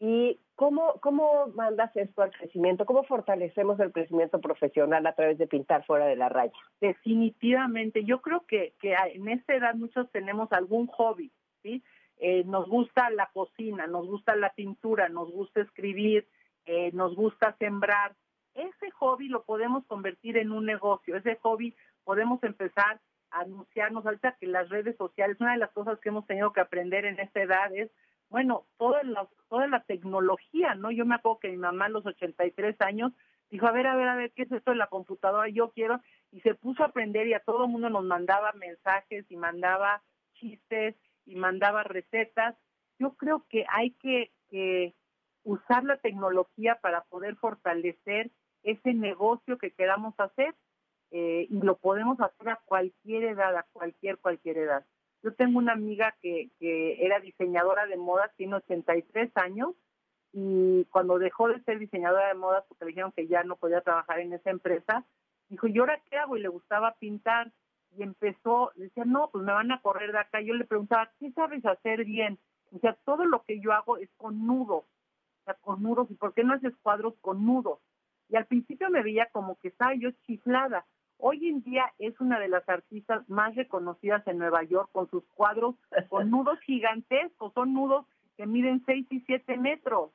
¿Y 0.05 0.41
cómo, 0.57 0.99
cómo 1.01 1.47
mandas 1.55 1.97
esto 1.97 2.23
al 2.23 2.33
crecimiento? 2.33 2.85
¿Cómo 2.87 3.05
fortalecemos 3.05 3.79
el 3.79 3.93
crecimiento 3.93 4.41
profesional 4.41 5.07
a 5.07 5.15
través 5.15 5.39
de 5.39 5.47
pintar 5.47 5.87
fuera 5.87 6.07
de 6.07 6.17
la 6.17 6.29
raya? 6.29 6.53
Definitivamente. 6.81 8.05
Yo 8.05 8.21
creo 8.21 8.45
que, 8.49 8.75
que 8.81 8.97
en 9.15 9.29
esta 9.29 9.55
edad 9.55 9.77
muchos 9.77 10.11
tenemos 10.11 10.51
algún 10.51 10.89
hobby, 10.89 11.31
¿sí? 11.63 11.85
Eh, 12.19 12.43
nos 12.47 12.69
gusta 12.69 13.11
la 13.11 13.31
cocina, 13.33 13.87
nos 13.87 14.09
gusta 14.09 14.35
la 14.35 14.53
pintura, 14.55 15.09
nos 15.09 15.31
gusta 15.31 15.61
escribir, 15.61 16.27
eh, 16.67 16.91
nos 16.93 17.15
gusta 17.15 17.55
sembrar. 17.61 18.17
Ese 18.55 18.91
hobby 18.99 19.29
lo 19.29 19.45
podemos 19.45 19.87
convertir 19.87 20.37
en 20.37 20.51
un 20.51 20.67
negocio, 20.67 21.15
ese 21.15 21.37
hobby 21.43 21.77
podemos 22.03 22.43
empezar 22.43 23.01
a 23.31 23.43
anunciarnos 23.43 24.05
ahorita 24.05 24.37
que 24.41 24.49
las 24.49 24.69
redes 24.69 24.97
sociales, 24.97 25.37
una 25.39 25.53
de 25.53 25.59
las 25.59 25.71
cosas 25.71 26.01
que 26.01 26.09
hemos 26.09 26.27
tenido 26.27 26.53
que 26.53 26.61
aprender 26.61 27.05
en 27.05 27.21
esta 27.21 27.41
edad 27.41 27.73
es, 27.73 27.89
bueno, 28.33 28.65
toda 28.79 29.03
la, 29.03 29.29
toda 29.51 29.67
la 29.69 29.85
tecnología, 29.85 30.75
¿no? 30.75 30.91
Yo 30.91 31.05
me 31.05 31.17
acuerdo 31.17 31.39
que 31.39 31.51
mi 31.51 31.59
mamá 31.59 31.85
a 31.85 31.91
los 31.91 32.07
83 32.07 32.81
años 32.81 33.13
dijo, 33.51 33.67
a 33.67 33.73
ver, 33.73 33.87
a 33.87 33.95
ver, 33.95 34.09
a 34.09 34.17
ver, 34.17 34.33
¿qué 34.33 34.45
es 34.45 34.53
esto 34.53 34.71
de 34.71 34.79
la 34.79 34.87
computadora? 34.87 35.51
Yo 35.51 35.71
quiero, 35.73 36.01
y 36.31 36.41
se 36.41 36.55
puso 36.55 36.83
a 36.83 36.87
aprender 36.87 37.27
y 37.27 37.35
a 37.35 37.41
todo 37.41 37.67
el 37.67 37.71
mundo 37.71 37.91
nos 37.91 38.05
mandaba 38.05 38.53
mensajes 38.53 39.27
y 39.29 39.37
mandaba 39.37 40.03
chistes 40.33 40.97
y 41.27 41.35
mandaba 41.35 41.83
recetas. 41.83 42.57
Yo 42.99 43.13
creo 43.17 43.45
que 43.51 43.67
hay 43.69 43.91
que, 43.93 44.33
usar 45.45 45.83
la 45.85 45.97
tecnología 45.97 46.77
para 46.77 47.03
poder 47.05 47.37
fortalecer 47.37 48.31
ese 48.63 48.95
negocio 48.95 49.59
que 49.59 49.73
queramos 49.73 50.15
hacer 50.19 50.55
eh, 51.11 51.47
y 51.51 51.61
lo 51.61 51.79
podemos 51.79 52.21
hacer 52.21 52.51
a 52.51 52.61
cualquier 52.65 53.25
edad, 53.25 53.57
a 53.57 53.67
cualquier, 53.73 54.19
cualquier 54.19 54.59
edad. 54.59 54.87
Yo 55.23 55.33
tengo 55.35 55.59
una 55.59 55.73
amiga 55.73 56.15
que, 56.21 56.51
que 56.59 57.05
era 57.05 57.21
diseñadora 57.21 57.87
de 57.87 57.97
modas, 57.97 58.31
tiene 58.37 58.57
83 58.57 59.31
años 59.37 59.75
y 60.33 60.85
cuando 60.87 61.19
dejó 61.19 61.49
de 61.49 61.63
ser 61.63 61.79
diseñadora 61.79 62.29
de 62.29 62.35
modas 62.35 62.65
porque 62.67 62.85
le 62.85 62.91
dijeron 62.91 63.13
que 63.13 63.27
ya 63.29 63.45
no 63.45 63.57
podía 63.57 63.83
trabajar 63.83 64.21
en 64.21 64.33
esa 64.33 64.51
empresa, 64.51 65.05
dijo, 65.49 65.67
¿y 65.67 65.79
ahora 65.79 66.01
qué 66.09 66.17
hago? 66.17 66.37
Y 66.37 66.41
le 66.41 66.49
gustaba 66.49 66.95
pintar 66.99 67.53
y 67.97 68.03
empezó, 68.03 68.73
decía, 68.75 69.05
no, 69.05 69.29
pues 69.31 69.45
me 69.45 69.53
van 69.53 69.71
a 69.71 69.83
correr 69.83 70.13
de 70.13 70.19
acá. 70.19 70.41
Yo 70.41 70.55
le 70.55 70.65
preguntaba, 70.65 71.11
¿qué 71.19 71.31
sabes 71.33 71.65
hacer 71.67 72.05
bien? 72.05 72.39
O 72.75 72.79
sea, 72.79 72.95
todo 73.05 73.27
lo 73.27 73.43
que 73.43 73.61
yo 73.61 73.73
hago 73.73 73.99
es 73.99 74.09
con 74.17 74.47
nudos, 74.47 74.85
o 74.85 75.45
sea, 75.45 75.55
con 75.55 75.83
nudos, 75.83 76.11
¿y 76.11 76.15
por 76.15 76.33
qué 76.33 76.43
no 76.43 76.55
haces 76.55 76.73
cuadros 76.83 77.15
con 77.21 77.45
nudos? 77.45 77.79
Y 78.31 78.37
al 78.37 78.47
principio 78.47 78.89
me 78.89 79.03
veía 79.03 79.27
como 79.27 79.59
que 79.59 79.69
estaba 79.69 79.95
yo 79.95 80.11
chiflada. 80.27 80.87
Hoy 81.25 81.49
en 81.49 81.63
día 81.63 81.85
es 82.01 82.21
una 82.21 82.41
de 82.41 82.49
las 82.49 82.69
artistas 82.69 83.23
más 83.29 83.55
reconocidas 83.55 84.27
en 84.27 84.39
Nueva 84.39 84.65
York 84.65 84.89
con 84.91 85.09
sus 85.09 85.23
cuadros 85.37 85.77
con 86.09 86.29
nudos 86.31 86.59
gigantescos, 86.63 87.53
son 87.55 87.73
nudos 87.75 88.07
que 88.37 88.45
miden 88.45 88.83
6 88.87 89.07
y 89.09 89.21
7 89.21 89.57
metros. 89.57 90.11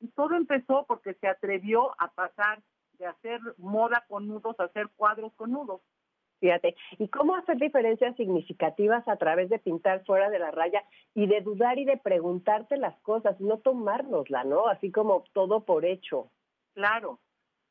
Y 0.00 0.08
todo 0.08 0.34
empezó 0.34 0.84
porque 0.88 1.14
se 1.14 1.28
atrevió 1.28 1.92
a 2.02 2.08
pasar 2.08 2.60
de 2.98 3.06
hacer 3.06 3.40
moda 3.56 4.04
con 4.08 4.26
nudos 4.26 4.58
a 4.58 4.64
hacer 4.64 4.88
cuadros 4.96 5.32
con 5.34 5.52
nudos. 5.52 5.80
Fíjate, 6.40 6.74
¿y 6.98 7.06
cómo 7.06 7.36
hacer 7.36 7.58
diferencias 7.58 8.16
significativas 8.16 9.06
a 9.06 9.14
través 9.14 9.50
de 9.50 9.60
pintar 9.60 10.04
fuera 10.06 10.28
de 10.28 10.40
la 10.40 10.50
raya 10.50 10.82
y 11.14 11.28
de 11.28 11.40
dudar 11.40 11.78
y 11.78 11.84
de 11.84 11.98
preguntarte 11.98 12.78
las 12.78 12.98
cosas, 13.02 13.40
no 13.40 13.58
tomárnosla, 13.58 14.42
¿no? 14.42 14.66
Así 14.66 14.90
como 14.90 15.22
todo 15.34 15.60
por 15.60 15.84
hecho. 15.84 16.32
Claro, 16.74 17.20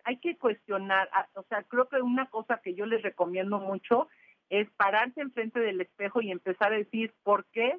hay 0.08 0.20
que 0.20 0.38
cuestionar, 0.38 1.10
ah, 1.12 1.28
o 1.36 1.44
sea, 1.44 1.64
creo 1.64 1.90
que 1.90 2.02
una 2.02 2.30
cosa 2.30 2.62
que 2.64 2.74
yo 2.74 2.86
les 2.86 3.02
recomiendo 3.02 3.60
mucho 3.60 4.08
es 4.50 4.70
pararse 4.78 5.20
enfrente 5.20 5.60
del 5.60 5.82
espejo 5.82 6.22
y 6.22 6.32
empezar 6.32 6.72
a 6.72 6.78
decir 6.78 7.14
por 7.24 7.44
qué, 7.48 7.78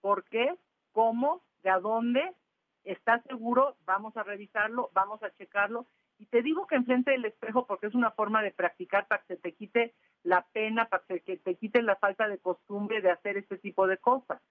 por 0.00 0.24
qué, 0.24 0.56
cómo, 0.90 1.44
de 1.62 1.70
a 1.70 1.78
dónde, 1.78 2.34
¿estás 2.82 3.22
seguro? 3.22 3.76
Vamos 3.84 4.16
a 4.16 4.24
revisarlo, 4.24 4.90
vamos 4.94 5.22
a 5.22 5.30
checarlo. 5.36 5.86
Y 6.18 6.26
te 6.26 6.42
digo 6.42 6.66
que 6.66 6.74
enfrente 6.74 7.12
del 7.12 7.26
espejo 7.26 7.68
porque 7.68 7.86
es 7.86 7.94
una 7.94 8.10
forma 8.10 8.42
de 8.42 8.50
practicar 8.50 9.06
para 9.06 9.22
que 9.22 9.36
se 9.36 9.40
te 9.40 9.52
quite 9.52 9.94
la 10.24 10.44
pena, 10.52 10.86
para 10.86 11.04
que 11.04 11.36
te 11.36 11.54
quiten 11.54 11.86
la 11.86 11.94
falta 11.94 12.26
de 12.26 12.38
costumbre 12.38 13.00
de 13.00 13.12
hacer 13.12 13.36
este 13.36 13.58
tipo 13.58 13.86
de 13.86 13.98
cosas. 13.98 14.42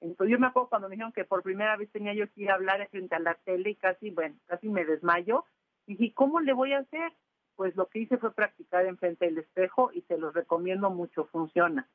Entonces 0.00 0.32
yo 0.32 0.40
me 0.40 0.48
acuerdo 0.48 0.70
cuando 0.70 0.88
me 0.88 0.96
dijeron 0.96 1.12
que 1.12 1.24
por 1.24 1.44
primera 1.44 1.76
vez 1.76 1.88
tenía 1.92 2.14
yo 2.14 2.26
que 2.32 2.42
ir 2.42 2.50
a 2.50 2.54
hablar 2.54 2.88
frente 2.90 3.14
a 3.14 3.20
la 3.20 3.34
tele 3.34 3.70
y 3.70 3.76
casi, 3.76 4.10
bueno, 4.10 4.34
casi 4.46 4.68
me 4.68 4.84
desmayo. 4.84 5.44
Y 5.86 5.96
dije, 5.96 6.14
¿cómo 6.14 6.40
le 6.40 6.52
voy 6.52 6.72
a 6.72 6.78
hacer? 6.78 7.12
Pues 7.56 7.76
lo 7.76 7.86
que 7.86 8.00
hice 8.00 8.18
fue 8.18 8.34
practicar 8.34 8.86
enfrente 8.86 9.26
del 9.26 9.38
espejo 9.38 9.90
y 9.92 10.02
te 10.02 10.18
los 10.18 10.34
recomiendo 10.34 10.90
mucho, 10.90 11.26
funciona. 11.26 11.88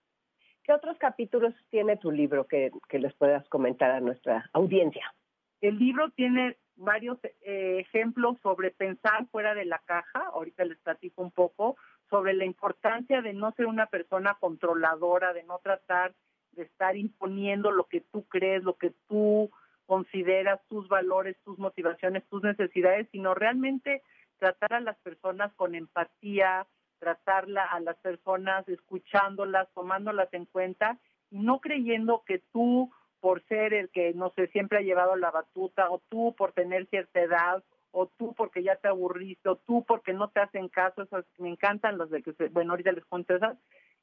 ¿Qué 0.63 0.73
otros 0.73 0.97
capítulos 0.97 1.53
tiene 1.69 1.97
tu 1.97 2.11
libro 2.11 2.47
que, 2.47 2.71
que 2.87 2.99
les 2.99 3.13
puedas 3.15 3.47
comentar 3.49 3.91
a 3.91 3.99
nuestra 3.99 4.49
audiencia? 4.53 5.13
El 5.61 5.79
libro 5.79 6.11
tiene 6.11 6.57
varios 6.79 7.17
eh, 7.23 7.79
ejemplos 7.79 8.37
sobre 8.41 8.71
pensar 8.71 9.27
fuera 9.27 9.53
de 9.53 9.65
la 9.65 9.79
caja, 9.79 10.27
ahorita 10.33 10.63
les 10.65 10.77
platico 10.79 11.21
un 11.21 11.31
poco, 11.31 11.75
sobre 12.09 12.33
la 12.33 12.45
importancia 12.45 13.21
de 13.21 13.33
no 13.33 13.51
ser 13.51 13.65
una 13.67 13.87
persona 13.87 14.37
controladora, 14.39 15.33
de 15.33 15.43
no 15.43 15.59
tratar 15.59 16.13
de 16.53 16.63
estar 16.63 16.97
imponiendo 16.97 17.71
lo 17.71 17.85
que 17.85 18.01
tú 18.01 18.23
crees, 18.27 18.63
lo 18.63 18.75
que 18.75 18.91
tú 19.07 19.51
consideras, 19.89 20.59
tus 20.69 20.87
valores, 20.87 21.35
tus 21.43 21.57
motivaciones, 21.57 22.23
tus 22.29 22.43
necesidades, 22.43 23.07
sino 23.11 23.33
realmente 23.33 24.03
tratar 24.37 24.75
a 24.75 24.81
las 24.81 24.95
personas 24.99 25.51
con 25.55 25.73
empatía, 25.73 26.67
tratarla 26.99 27.65
a 27.65 27.79
las 27.79 27.97
personas 27.97 28.69
escuchándolas, 28.69 29.67
tomándolas 29.73 30.31
en 30.31 30.45
cuenta 30.45 30.99
y 31.31 31.39
no 31.39 31.59
creyendo 31.59 32.21
que 32.23 32.37
tú 32.53 32.91
por 33.19 33.43
ser 33.47 33.73
el 33.73 33.89
que, 33.89 34.13
no 34.13 34.31
sé, 34.35 34.45
siempre 34.49 34.77
ha 34.77 34.81
llevado 34.81 35.15
la 35.15 35.31
batuta, 35.31 35.89
o 35.89 35.99
tú 36.07 36.35
por 36.37 36.51
tener 36.51 36.85
cierta 36.89 37.19
edad, 37.19 37.63
o 37.89 38.05
tú 38.05 38.35
porque 38.35 38.61
ya 38.61 38.75
te 38.75 38.89
aburriste, 38.89 39.49
o 39.49 39.55
tú 39.55 39.83
porque 39.87 40.13
no 40.13 40.29
te 40.29 40.39
hacen 40.39 40.69
caso, 40.69 41.01
esas 41.01 41.25
me 41.39 41.49
encantan 41.49 41.97
los 41.97 42.11
de 42.11 42.21
que, 42.21 42.33
se, 42.33 42.49
bueno, 42.49 42.73
ahorita 42.73 42.91
les 42.91 43.05
cuento 43.05 43.35
esas, 43.35 43.57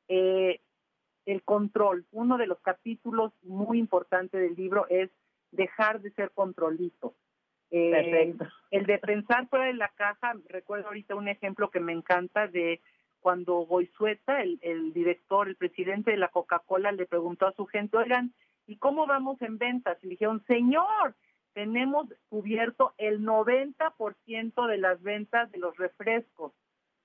eh, 0.09 0.61
el 1.27 1.44
control. 1.44 2.07
Uno 2.11 2.38
de 2.38 2.49
los 2.49 2.59
capítulos 2.59 3.33
muy 3.44 3.79
importantes 3.79 4.40
del 4.40 4.57
libro 4.57 4.87
es 4.88 5.11
dejar 5.57 6.01
de 6.01 6.11
ser 6.12 6.31
controlito. 6.33 7.14
Eh, 7.71 7.90
Perfecto. 7.90 8.47
El 8.71 8.87
de 8.87 8.99
pensar 8.99 9.49
fuera 9.49 9.66
de 9.66 9.75
la 9.75 9.88
caja, 9.88 10.35
recuerdo 10.49 10.87
ahorita 10.87 11.14
un 11.14 11.29
ejemplo 11.29 11.71
que 11.71 11.81
me 11.81 11.92
encanta 11.92 12.47
de 12.47 12.81
cuando 13.21 13.57
Goizueta, 13.66 14.40
el, 14.40 14.59
el 14.62 14.92
director, 14.92 15.49
el 15.49 15.57
presidente 15.57 16.12
de 16.12 16.16
la 16.16 16.29
Coca-Cola, 16.29 16.92
le 16.92 17.07
preguntó 17.07 17.47
a 17.47 17.53
su 17.55 17.66
gente, 17.66 17.97
oigan, 17.97 18.33
¿y 18.69 18.77
cómo 18.77 19.07
vamos 19.07 19.42
en 19.42 19.59
ventas? 19.59 19.99
Y 20.03 20.09
dijeron, 20.09 20.45
señor, 20.47 21.16
tenemos 21.57 22.07
cubierto 22.29 22.92
el 22.99 23.25
90% 23.25 24.66
de 24.66 24.77
las 24.77 25.03
ventas 25.03 25.51
de 25.51 25.59
los 25.59 25.77
refrescos. 25.77 26.53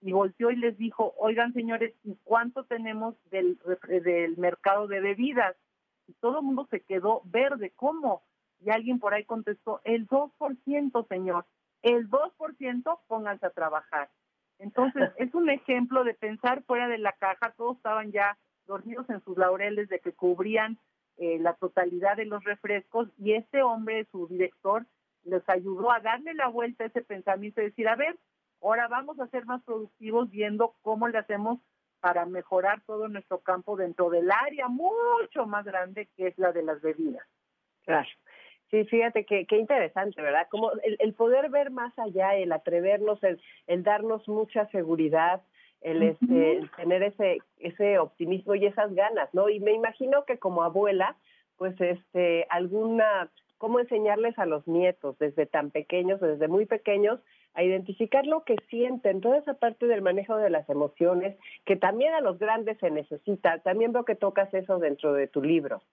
y 0.02 0.12
volteó 0.12 0.52
y 0.52 0.56
les 0.56 0.78
dijo, 0.78 1.14
oigan 1.18 1.54
señores, 1.54 1.94
¿y 2.04 2.16
cuánto 2.24 2.66
tenemos 2.66 3.16
del, 3.30 3.60
del 4.04 4.36
mercado 4.38 4.88
de 4.88 5.00
bebidas? 5.00 5.56
Y 6.08 6.14
todo 6.14 6.40
el 6.40 6.46
mundo 6.46 6.68
se 6.70 6.82
quedó 6.82 7.22
verde, 7.26 7.72
¿cómo? 7.76 8.24
Y 8.64 8.70
alguien 8.70 9.00
por 9.00 9.14
ahí 9.14 9.26
contestó, 9.26 9.82
el 9.84 10.08
2%, 10.08 11.08
señor, 11.08 11.46
el 11.82 12.10
2% 12.10 13.00
pónganse 13.08 13.46
a 13.46 13.52
trabajar. 13.52 14.10
Entonces, 14.60 15.12
es 15.18 15.34
un 15.34 15.50
ejemplo 15.50 16.04
de 16.04 16.14
pensar 16.14 16.64
fuera 16.64 16.88
de 16.88 17.00
la 17.00 17.14
caja, 17.14 17.54
todos 17.58 17.78
estaban 17.78 18.12
ya 18.12 18.38
dormidos 18.68 19.10
en 19.10 19.22
sus 19.24 19.38
laureles 19.38 19.90
de 19.90 20.00
que 20.00 20.14
cubrían 20.14 20.78
eh, 21.18 21.40
la 21.40 21.54
totalidad 21.54 22.16
de 22.16 22.26
los 22.26 22.44
refrescos 22.44 23.10
y 23.18 23.34
este 23.34 23.64
hombre, 23.64 24.08
su 24.12 24.28
director, 24.28 24.86
les 25.24 25.48
ayudó 25.50 25.92
a 25.92 26.00
darle 26.00 26.34
la 26.34 26.48
vuelta 26.48 26.84
a 26.84 26.88
ese 26.88 27.02
pensamiento 27.02 27.62
y 27.62 27.66
decir, 27.66 27.88
a 27.88 27.96
ver, 27.96 28.18
ahora 28.62 28.88
vamos 28.88 29.20
a 29.20 29.28
ser 29.28 29.46
más 29.46 29.62
productivos 29.64 30.30
viendo 30.30 30.76
cómo 30.82 31.08
le 31.08 31.18
hacemos 31.18 31.60
para 32.00 32.26
mejorar 32.26 32.82
todo 32.86 33.08
nuestro 33.08 33.40
campo 33.40 33.76
dentro 33.76 34.10
del 34.10 34.32
área 34.32 34.68
mucho 34.68 35.46
más 35.46 35.66
grande 35.66 36.10
que 36.18 36.28
es 36.28 36.38
la 36.38 36.52
de 36.52 36.64
las 36.64 36.82
bebidas. 36.82 37.26
Claro. 37.84 38.10
Sí, 38.72 38.86
fíjate 38.86 39.26
que 39.26 39.46
qué 39.46 39.58
interesante, 39.58 40.22
¿verdad? 40.22 40.48
Como 40.50 40.72
el, 41.00 41.14
poder 41.14 41.50
ver 41.50 41.72
más 41.72 41.98
allá, 42.00 42.36
el 42.36 42.54
atrevernos, 42.54 43.20
el, 43.22 43.40
darnos 43.84 44.26
mucha 44.30 44.66
seguridad, 44.68 45.42
el, 45.82 46.04
este, 46.04 46.58
el 46.58 46.72
tener 46.72 47.04
ese 47.04 47.40
ese 47.60 48.00
optimismo 48.00 48.56
y 48.56 48.66
esas 48.66 48.94
ganas, 48.96 49.30
¿no? 49.34 49.50
Y 49.50 49.60
me 49.60 49.74
imagino 49.74 50.24
que 50.24 50.40
como 50.40 50.64
abuela, 50.64 51.18
pues 51.58 51.80
este 51.82 52.48
alguna 52.50 53.30
cómo 53.58 53.80
enseñarles 53.80 54.40
a 54.40 54.46
los 54.46 54.66
nietos 54.68 55.20
desde 55.20 55.46
tan 55.46 55.70
pequeños, 55.70 56.22
desde 56.22 56.48
muy 56.48 56.66
pequeños, 56.66 57.20
a 57.54 57.64
identificar 57.64 58.26
lo 58.26 58.44
que 58.44 58.56
sienten, 58.70 59.20
toda 59.20 59.38
esa 59.38 59.56
parte 59.56 59.86
del 59.86 60.02
manejo 60.02 60.38
de 60.38 60.50
las 60.50 60.68
emociones, 60.70 61.38
que 61.66 61.76
también 61.76 62.14
a 62.14 62.22
los 62.22 62.40
grandes 62.40 62.78
se 62.80 62.90
necesita. 62.90 63.60
También 63.60 63.92
veo 63.92 64.06
que 64.06 64.16
tocas 64.16 64.52
eso 64.54 64.80
dentro 64.80 65.14
de 65.14 65.28
tu 65.28 65.44
libro. 65.44 65.84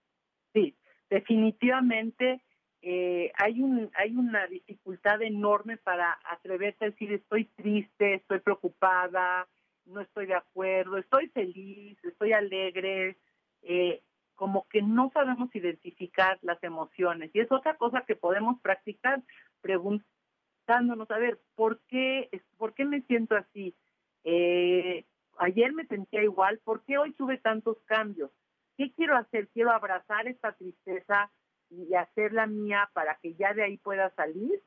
Sí, 0.55 0.77
definitivamente 1.11 2.41
eh, 2.83 3.33
hay, 3.35 3.61
un, 3.61 3.91
hay 3.95 4.15
una 4.15 4.47
dificultad 4.47 5.21
enorme 5.23 5.77
para 5.77 6.19
atreverse 6.25 6.85
a 6.85 6.91
decir 6.91 7.13
estoy 7.13 7.47
triste, 7.57 8.15
estoy 8.15 8.41
preocupada, 8.41 9.49
no 9.87 10.01
estoy 10.01 10.27
de 10.27 10.35
acuerdo, 10.35 10.97
estoy 10.97 11.29
feliz, 11.29 11.99
estoy 12.05 12.33
alegre. 12.33 13.17
Eh, 13.63 14.03
como 14.39 14.69
que 14.69 14.83
no 14.83 15.11
sabemos 15.13 15.53
identificar 15.53 16.39
las 16.43 16.63
emociones. 16.63 17.29
Y 17.35 17.41
es 17.41 17.51
otra 17.51 17.77
cosa 17.77 18.05
que 18.07 18.15
podemos 18.15 18.61
practicar 18.61 19.21
preguntándonos, 19.61 21.11
a 21.11 21.19
ver, 21.19 21.41
¿por 21.57 21.81
qué, 21.89 22.31
por 22.57 22.73
qué 22.73 22.85
me 22.85 23.03
siento 23.03 23.35
así? 23.35 23.75
Eh, 24.23 25.05
ayer 25.39 25.73
me 25.73 25.87
sentía 25.87 26.23
igual, 26.23 26.61
¿por 26.63 26.85
qué 26.85 26.99
hoy 26.99 27.15
tuve 27.15 27.39
tantos 27.39 27.79
cambios? 27.87 28.31
¿Qué 28.77 28.93
quiero 28.93 29.17
hacer? 29.17 29.49
Quiero 29.49 29.73
abrazar 29.73 30.29
esta 30.29 30.53
tristeza 30.53 31.33
y 31.71 31.95
hacerla 31.95 32.47
mía 32.47 32.91
para 32.93 33.17
que 33.17 33.35
ya 33.35 33.55
de 33.55 33.65
ahí 33.65 33.77
pueda 33.79 34.11
salir, 34.15 34.63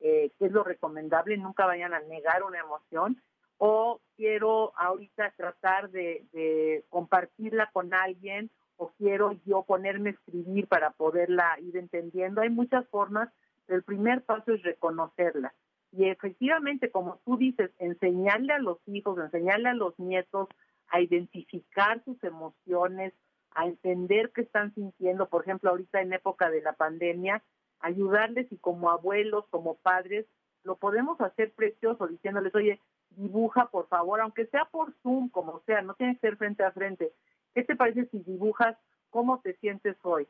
eh, 0.00 0.30
que 0.38 0.46
es 0.46 0.52
lo 0.52 0.64
recomendable, 0.64 1.36
nunca 1.36 1.66
vayan 1.66 1.94
a 1.94 2.00
negar 2.00 2.42
una 2.42 2.60
emoción, 2.60 3.22
o 3.58 4.00
quiero 4.16 4.72
ahorita 4.76 5.32
tratar 5.36 5.90
de, 5.90 6.26
de 6.32 6.84
compartirla 6.90 7.70
con 7.72 7.94
alguien 7.94 8.50
o 8.76 8.92
quiero 8.98 9.32
yo 9.46 9.62
ponerme 9.62 10.10
a 10.10 10.12
escribir 10.12 10.66
para 10.66 10.90
poderla 10.90 11.56
ir 11.60 11.76
entendiendo. 11.76 12.40
Hay 12.40 12.50
muchas 12.50 12.86
formas, 12.88 13.30
el 13.68 13.82
primer 13.82 14.22
paso 14.22 14.52
es 14.52 14.62
reconocerla. 14.62 15.54
Y 15.92 16.08
efectivamente, 16.08 16.90
como 16.90 17.20
tú 17.24 17.36
dices, 17.36 17.70
enseñarle 17.78 18.52
a 18.52 18.58
los 18.58 18.78
hijos, 18.86 19.16
enseñarle 19.18 19.68
a 19.68 19.74
los 19.74 19.96
nietos 19.98 20.48
a 20.88 21.00
identificar 21.00 22.02
sus 22.04 22.22
emociones, 22.24 23.12
a 23.54 23.66
entender 23.66 24.30
qué 24.32 24.42
están 24.42 24.74
sintiendo, 24.74 25.28
por 25.28 25.42
ejemplo, 25.42 25.70
ahorita 25.70 26.00
en 26.00 26.12
época 26.12 26.50
de 26.50 26.62
la 26.62 26.72
pandemia, 26.72 27.42
ayudarles 27.80 28.50
y 28.50 28.56
como 28.56 28.90
abuelos, 28.90 29.46
como 29.50 29.76
padres, 29.76 30.26
lo 30.64 30.76
podemos 30.76 31.20
hacer 31.20 31.52
precioso, 31.52 32.06
diciéndoles, 32.06 32.54
oye, 32.54 32.80
dibuja 33.10 33.66
por 33.66 33.86
favor, 33.88 34.20
aunque 34.20 34.46
sea 34.46 34.64
por 34.66 34.92
Zoom, 35.02 35.28
como 35.28 35.60
sea, 35.66 35.82
no 35.82 35.94
tiene 35.94 36.14
que 36.14 36.20
ser 36.20 36.36
frente 36.36 36.64
a 36.64 36.72
frente, 36.72 37.12
¿Qué 37.54 37.62
te 37.62 37.76
parece 37.76 38.06
si 38.06 38.18
dibujas 38.18 38.76
cómo 39.10 39.40
te 39.40 39.54
sientes 39.54 39.96
hoy? 40.02 40.26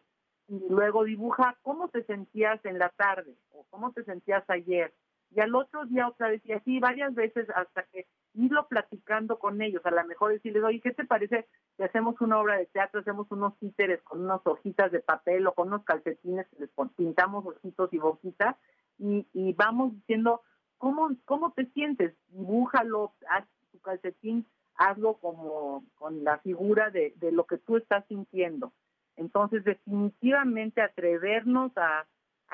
Y 0.47 0.61
luego 0.69 1.05
dibuja 1.05 1.57
cómo 1.63 1.89
te 1.89 2.05
sentías 2.05 2.63
en 2.67 2.79
la 2.79 2.91
tarde 2.91 3.35
o 3.51 3.65
cómo 3.71 3.93
te 3.93 4.05
sentías 4.05 4.45
ayer. 4.49 4.93
Y 5.35 5.41
al 5.41 5.55
otro 5.55 5.87
día 5.87 6.07
otra 6.07 6.29
vez, 6.29 6.43
y 6.45 6.53
así 6.53 6.79
varias 6.81 7.15
veces 7.15 7.49
hasta 7.55 7.85
que 7.85 8.07
irlo 8.35 8.67
platicando 8.69 9.39
con 9.39 9.63
ellos. 9.63 9.85
A 9.85 9.91
lo 9.91 10.05
mejor 10.05 10.33
decirles, 10.33 10.63
oye, 10.63 10.81
¿qué 10.81 10.93
te 10.93 11.05
parece 11.05 11.47
si 11.77 11.83
hacemos 11.83 12.21
una 12.21 12.39
obra 12.39 12.59
de 12.59 12.67
teatro, 12.67 13.01
hacemos 13.01 13.27
unos 13.31 13.59
títeres 13.59 14.03
con 14.03 14.23
unas 14.23 14.41
hojitas 14.45 14.93
de 14.93 15.01
papel 15.01 15.47
o 15.47 15.55
con 15.55 15.69
unos 15.69 15.85
calcetines, 15.85 16.47
les 16.59 16.71
pintamos 16.97 17.47
ojitos 17.47 17.93
y 17.93 17.99
boquitas 17.99 18.57
y, 18.99 19.27
y 19.33 19.53
vamos 19.55 19.93
diciendo, 19.95 20.43
¿cómo, 20.79 21.11
¿cómo 21.25 21.53
te 21.53 21.67
sientes? 21.67 22.15
Dibújalo, 22.29 23.15
haz 23.29 23.47
tu 23.73 23.81
calcetín 23.81 24.47
hazlo 24.77 25.15
como 25.15 25.85
con 25.97 26.25
la 26.25 26.39
figura 26.39 26.91
de, 26.91 27.15
lo 27.33 27.47
que 27.47 27.59
tú 27.59 27.77
estás 27.77 28.05
sintiendo. 28.09 28.73
Entonces, 29.17 29.65
definitivamente 29.65 30.83
atrevernos 30.83 31.73
a, 31.77 32.07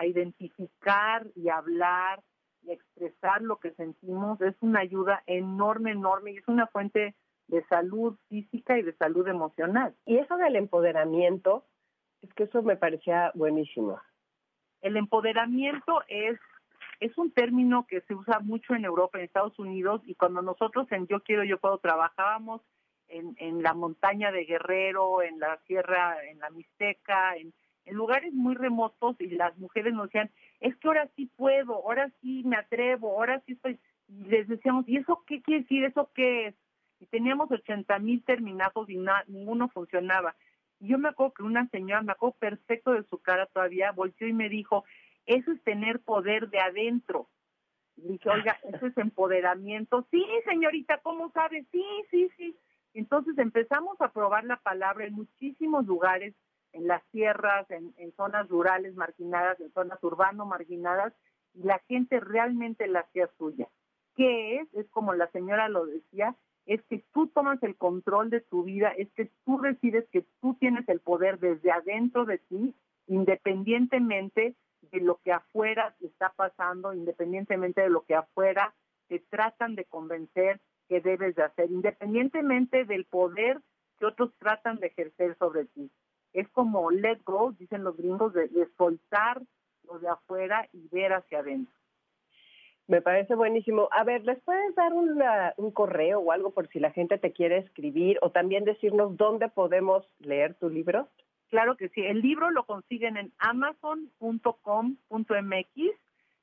identificar 0.03 1.27
y 1.35 1.51
hablar 1.51 2.23
y 2.63 2.73
expresar 2.73 3.43
lo 3.43 3.57
que 3.59 3.73
sentimos 3.73 4.41
es 4.41 4.55
una 4.61 4.81
ayuda 4.81 5.23
enorme, 5.27 5.93
enorme 5.93 6.33
y 6.33 6.39
es 6.39 6.49
una 6.49 6.67
fuente 6.67 7.15
de 7.49 7.65
salud 7.65 8.17
física 8.29 8.79
y 8.79 8.83
de 8.83 8.95
salud 8.95 9.27
emocional. 9.27 9.95
Y 10.07 10.19
eso 10.19 10.37
del 10.37 10.57
empoderamiento, 10.57 11.65
es 12.23 12.33
que 12.35 12.45
eso 12.45 12.63
me 12.63 12.77
parecía 12.77 13.33
buenísimo. 13.35 14.01
El 14.83 14.97
empoderamiento 14.97 16.03
es 16.09 16.39
es 17.01 17.17
un 17.17 17.33
término 17.33 17.87
que 17.87 18.03
se 18.03 18.15
usa 18.15 18.41
mucho 18.41 18.75
en 18.75 18.85
Europa, 18.85 19.19
en 19.19 19.25
Estados 19.25 19.59
Unidos, 19.59 20.03
y 20.05 20.15
cuando 20.15 20.43
nosotros 20.43 20.87
en 20.93 21.07
Yo 21.07 21.21
Quiero, 21.21 21.45
Yo 21.45 21.59
Puedo 21.59 21.79
trabajábamos 21.79 22.61
en, 23.09 23.35
en 23.39 23.63
la 23.63 23.73
montaña 23.73 24.31
de 24.31 24.45
Guerrero, 24.45 25.23
en 25.23 25.41
la 25.41 25.59
sierra, 25.67 26.23
en 26.27 26.39
la 26.39 26.51
Mixteca, 26.51 27.37
en, 27.37 27.55
en 27.87 27.95
lugares 27.97 28.35
muy 28.35 28.55
remotos, 28.55 29.17
y 29.19 29.31
las 29.31 29.57
mujeres 29.57 29.95
nos 29.95 30.09
decían, 30.09 30.31
es 30.61 30.77
que 30.77 30.89
ahora 30.89 31.09
sí 31.17 31.31
puedo, 31.37 31.75
ahora 31.75 32.11
sí 32.21 32.43
me 32.45 32.57
atrevo, 32.57 33.13
ahora 33.13 33.43
sí 33.47 33.53
estoy, 33.53 33.79
y 34.09 34.25
les 34.25 34.49
decíamos, 34.49 34.89
¿y 34.89 34.99
eso 34.99 35.25
qué 35.27 35.41
quiere 35.43 35.63
decir? 35.63 35.85
¿Eso 35.85 36.11
qué 36.15 36.49
es? 36.49 36.55
Y 36.99 37.07
teníamos 37.07 37.51
80 37.51 37.99
mil 37.99 38.23
terminados 38.25 38.89
y 38.91 38.99
ninguno 39.29 39.69
funcionaba. 39.69 40.37
Y 40.81 40.89
yo 40.89 40.99
me 40.99 41.09
acuerdo 41.09 41.35
que 41.35 41.43
una 41.43 41.69
señora, 41.69 42.03
me 42.03 42.13
acuerdo 42.13 42.37
perfecto 42.39 42.93
de 42.93 43.05
su 43.05 43.19
cara 43.19 43.47
todavía, 43.47 43.93
volteó 43.93 44.27
y 44.27 44.33
me 44.33 44.49
dijo, 44.49 44.85
eso 45.27 45.53
es 45.53 45.63
tener 45.63 46.01
poder 46.01 46.51
de 46.51 46.61
adentro. 46.61 47.29
Y 47.97 48.13
dije, 48.13 48.29
oiga, 48.29 48.59
eso 48.75 48.87
es 48.87 48.97
empoderamiento. 48.99 50.07
Sí, 50.11 50.25
señorita, 50.45 50.99
¿cómo 50.99 51.31
sabe? 51.33 51.65
Sí, 51.71 51.85
sí, 52.11 52.31
sí. 52.37 52.57
Entonces 52.93 53.39
empezamos 53.39 54.01
a 54.01 54.13
probar 54.13 54.45
la 54.45 54.57
palabra 54.57 55.07
en 55.07 55.15
muchísimos 55.15 55.87
lugares, 55.87 56.35
en 56.73 56.87
las 56.87 57.03
sierras, 57.11 57.67
en, 57.71 58.13
zonas 58.17 58.49
rurales 58.49 58.95
marginadas, 58.95 59.59
en 59.61 59.73
zonas 59.73 60.03
urbano 60.03 60.47
marginadas, 60.47 61.13
y 61.55 61.63
la 61.63 61.79
gente 61.89 62.21
realmente 62.21 62.87
la 62.87 63.01
hacía 63.01 63.29
suya. 63.39 63.69
¿Qué 64.17 64.57
es? 64.57 64.75
Es 64.75 64.89
como 64.91 65.15
la 65.15 65.31
señora 65.31 65.69
lo 65.69 65.87
decía, 65.87 66.37
es 66.67 66.83
que 66.85 67.05
tú 67.13 67.27
tomas 67.29 67.63
el 67.63 67.77
control 67.77 68.31
de 68.31 68.41
tu 68.41 68.65
vida, 68.65 68.91
es 68.91 69.11
que 69.13 69.31
tú 69.45 69.61
decides 69.61 70.07
que 70.11 70.25
tú 70.41 70.55
tienes 70.55 70.89
el 70.89 71.01
poder 71.01 71.39
desde 71.39 71.73
adentro 71.73 72.25
de 72.25 72.39
ti, 72.39 72.75
independientemente 73.07 74.55
de 74.83 75.01
lo 75.01 75.17
que 75.25 75.33
afuera 75.33 75.95
está 76.01 76.33
pasando, 76.37 76.95
independientemente 76.95 77.81
de 77.81 77.91
lo 77.91 78.03
que 78.03 78.15
afuera 78.15 78.75
te 79.09 79.19
tratan 79.19 79.75
de 79.75 79.85
convencer 79.85 80.61
que 80.89 81.01
debes 81.01 81.35
de 81.37 81.43
hacer, 81.43 81.71
independientemente 81.71 82.85
del 82.85 83.05
poder 83.05 83.61
que 83.99 84.07
otros 84.07 84.33
tratan 84.39 84.79
de 84.79 84.89
ejercer 84.89 85.37
sobre 85.39 85.67
ti. 85.67 85.91
Es 86.33 86.49
como 86.51 86.91
let 86.91 87.21
go, 87.25 87.53
dicen 87.59 87.85
los 87.85 87.97
gringos, 87.97 88.33
de, 88.33 88.49
soltar 88.77 89.43
lo 89.85 89.99
de 89.99 90.09
afuera 90.09 90.69
y 90.73 90.89
ver 90.89 91.13
hacia 91.13 91.41
adentro. 91.41 91.75
Me 92.87 93.03
parece 93.03 93.35
buenísimo. 93.35 93.89
A 93.93 94.05
ver, 94.05 94.25
¿les 94.25 94.41
puedes 94.43 94.75
dar 94.75 94.93
un 94.93 95.71
correo 95.71 96.21
o 96.21 96.33
algo 96.33 96.51
por 96.51 96.69
si 96.69 96.81
la 96.81 96.91
gente 96.91 97.19
te 97.19 97.33
quiere 97.33 97.59
escribir 97.59 98.19
o 98.21 98.31
también 98.31 98.65
decirnos 98.65 99.17
dónde 99.17 99.49
podemos 99.49 100.05
leer 100.19 100.55
tu 100.55 100.69
libro? 100.69 101.09
Claro 101.51 101.77
que 101.77 101.91
sí. 101.91 102.01
El 102.01 102.21
libro 102.21 102.51
lo 102.51 102.65
consiguen 102.65 103.17
en 103.17 103.33
amazon.com.mx 103.39 106.01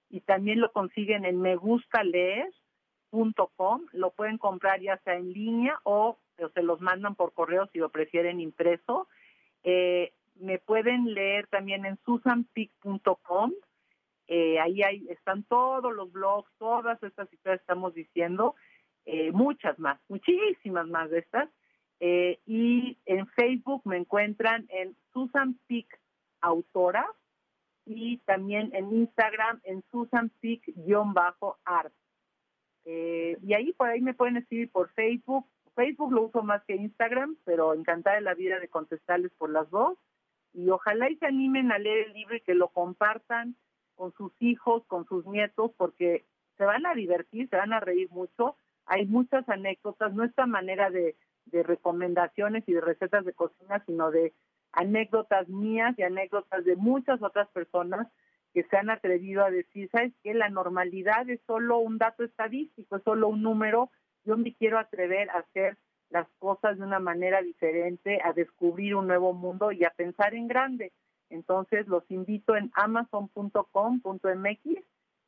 y 0.10 0.22
también 0.22 0.60
lo 0.60 0.72
consiguen 0.72 1.26
en 1.26 1.42
megustaleer.com. 1.42 3.86
Lo 3.94 4.12
pueden 4.12 4.38
comprar 4.38 4.82
ya 4.82 4.98
sea 5.00 5.16
en 5.16 5.32
línea 5.32 5.80
o, 5.84 6.18
se 6.54 6.62
los 6.62 6.82
mandan 6.82 7.16
por 7.16 7.34
correo 7.34 7.68
si 7.68 7.80
lo 7.80 7.90
prefieren 7.90 8.42
impreso. 8.42 9.08
Eh, 9.64 10.14
me 10.36 10.60
pueden 10.60 11.14
leer 11.14 11.48
también 11.48 11.86
en 11.86 11.98
susanpic.com. 12.06 13.52
Eh, 14.28 14.60
ahí 14.60 14.82
están 15.10 15.44
todos 15.44 15.94
los 15.94 16.12
blogs, 16.12 16.50
todas 16.58 17.02
estas 17.02 17.32
historias 17.32 17.60
que 17.60 17.64
estamos 17.64 17.94
diciendo. 17.94 18.56
eh, 19.10 19.32
muchas 19.32 19.80
más, 19.80 19.98
muchísimas 20.10 20.86
más 20.88 21.10
de 21.10 21.20
estas. 21.20 21.50
Y 22.46 22.98
en 23.06 23.26
Facebook 23.28 23.82
me 23.86 23.96
encuentran 23.96 24.68
en 24.70 24.98
Susan 25.14 25.58
Pick 25.66 25.88
Autora 26.42 27.08
y 27.86 28.18
también 28.26 28.70
en 28.76 28.94
Instagram 28.94 29.62
en 29.64 29.82
Susan 29.92 30.30
Pick-art. 30.42 31.94
Y 32.86 33.54
ahí 33.54 33.72
por 33.74 33.88
ahí 33.88 34.02
me 34.02 34.14
pueden 34.14 34.36
escribir 34.36 34.70
por 34.72 34.90
Facebook. 34.90 35.48
Facebook 35.78 36.12
lo 36.12 36.24
uso 36.24 36.42
más 36.42 36.64
que 36.64 36.76
Instagram, 36.76 37.38
pero 37.46 37.76
encantada 37.76 38.16
de 38.16 38.24
la 38.24 38.34
vida 38.34 38.60
de 38.60 38.68
contestarles 38.68 39.32
por 39.38 39.52
las 39.52 39.70
dos. 39.70 39.96
Y 40.54 40.68
ojalá 40.72 41.08
y 41.08 41.18
se 41.18 41.28
animen 41.28 41.72
a 41.72 41.78
leer 41.78 42.08
el 42.08 42.14
libro 42.14 42.36
y 42.36 42.42
que 42.42 42.56
lo 42.56 42.70
compartan 42.70 43.56
con 43.94 44.12
sus 44.14 44.32
hijos, 44.40 44.84
con 44.88 45.06
sus 45.06 45.28
nietos, 45.28 45.72
porque 45.78 46.26
se 46.58 46.66
van 46.66 46.88
a 46.88 46.96
divertir, 46.96 47.48
se 47.50 47.58
van 47.58 47.74
a 47.74 47.80
reír 47.80 48.10
mucho. 48.10 48.56
Hay 48.88 49.06
muchas 49.06 49.48
anécdotas, 49.50 50.16
no 50.16 50.24
esta 50.24 50.48
manera 50.48 50.90
de, 50.90 51.16
de 51.46 51.62
recomendaciones 51.62 52.64
y 52.66 52.74
de 52.74 52.82
recetas 52.82 53.24
de 53.24 53.34
cocina, 53.34 53.84
sino 53.86 54.10
de 54.10 54.34
anécdotas 54.72 55.48
mías 55.48 55.94
y 56.00 56.02
anécdotas 56.02 56.66
de 56.66 56.76
muchas 56.76 57.22
otras 57.22 57.50
personas 57.50 58.08
que 58.52 58.64
se 58.64 58.78
han 58.78 58.90
atrevido 58.90 59.46
a 59.46 59.52
decir, 59.52 59.90
¿sabes 59.92 60.14
qué? 60.24 60.34
La 60.34 60.50
normalidad 60.50 61.30
es 61.30 61.40
solo 61.46 61.78
un 61.78 62.00
dato 62.00 62.24
estadístico, 62.24 62.96
es 62.96 63.04
solo 63.04 63.28
un 63.28 63.44
número. 63.44 63.92
Yo 64.28 64.38
me 64.38 64.54
quiero 64.54 64.78
atrever 64.78 65.30
a 65.30 65.40
hacer 65.40 65.78
las 66.10 66.28
cosas 66.38 66.78
de 66.78 66.84
una 66.84 67.00
manera 67.00 67.42
diferente, 67.42 68.20
a 68.22 68.34
descubrir 68.34 68.96
un 68.96 69.08
nuevo 69.08 69.34
mundo 69.34 69.72
y 69.72 69.86
a 69.86 69.90
pensar 69.90 70.36
en 70.36 70.50
grande. 70.50 70.92
Entonces 71.30 71.88
los 71.88 72.04
invito 72.12 72.58
en 72.58 72.70
amazon.com.mx 72.76 74.84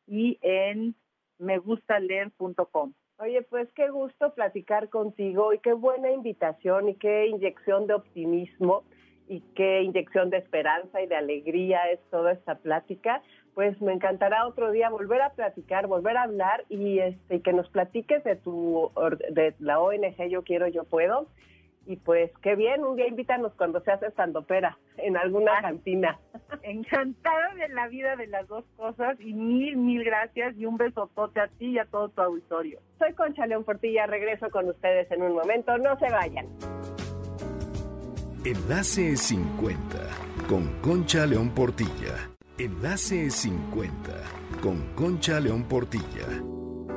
y 0.06 0.38
en 0.42 0.96
megustaleer.com. 1.38 2.94
Oye, 3.20 3.42
pues 3.44 3.72
qué 3.74 3.90
gusto 3.90 4.34
platicar 4.34 4.90
contigo 4.90 5.54
y 5.54 5.60
qué 5.60 5.72
buena 5.72 6.12
invitación 6.12 6.90
y 6.90 6.96
qué 6.96 7.28
inyección 7.28 7.88
de 7.88 7.94
optimismo 7.94 8.84
y 9.30 9.42
qué 9.56 9.84
inyección 9.84 10.30
de 10.30 10.40
esperanza 10.40 11.02
y 11.02 11.08
de 11.08 11.16
alegría 11.16 11.90
es 11.92 12.02
toda 12.10 12.34
esta 12.34 12.56
plática. 12.56 13.22
Pues 13.56 13.80
me 13.82 13.94
encantará 13.94 14.48
otro 14.48 14.72
día 14.72 14.90
volver 14.90 15.22
a 15.22 15.32
platicar, 15.32 15.88
volver 15.88 16.18
a 16.18 16.24
hablar 16.24 16.66
y 16.70 17.00
este 17.00 17.42
que 17.42 17.54
nos 17.54 17.70
platiques 17.70 18.24
de 18.24 18.36
tu 18.36 18.92
de 19.32 19.54
la 19.60 19.80
ONG 19.80 20.30
Yo 20.30 20.44
quiero 20.44 20.68
yo 20.68 20.84
puedo 20.86 21.28
y 21.90 21.96
pues 21.96 22.32
qué 22.44 22.56
bien, 22.56 22.84
un 22.84 22.96
día 22.96 23.08
invítanos 23.08 23.52
cuando 23.56 23.82
se 23.82 23.92
hace 23.92 24.06
pera 24.48 24.78
en 24.98 25.18
alguna 25.18 25.54
ah, 25.58 25.62
cantina. 25.64 26.20
Encantada 26.62 27.56
de 27.56 27.68
la 27.70 27.88
vida 27.88 28.16
de 28.16 28.28
las 28.28 28.48
dos 28.48 28.64
cosas 28.78 29.20
y 29.20 29.34
mil, 29.34 29.76
mil 29.76 30.04
gracias 30.04 30.56
y 30.56 30.68
un 30.68 30.78
besotote 30.78 31.40
a 31.40 31.48
ti 31.48 31.72
y 31.72 31.80
a 31.80 31.86
todo 31.86 32.10
tu 32.10 32.22
auditorio. 32.22 32.80
Soy 33.00 33.14
Concha 33.14 33.48
León 33.48 33.64
Portilla, 33.64 34.06
regreso 34.06 34.52
con 34.52 34.70
ustedes 34.70 35.10
en 35.12 35.24
un 35.24 35.34
momento, 35.34 35.80
no 35.80 35.98
se 35.98 36.10
vayan. 36.12 36.46
Enlace 38.46 39.16
50 39.16 39.98
con 40.48 40.80
Concha 40.82 41.26
León 41.26 41.50
Portilla. 41.56 42.39
Enlace 42.60 43.30
50 43.30 44.12
con 44.62 44.94
Concha 44.94 45.40
León 45.40 45.64
Portilla. 45.64 46.44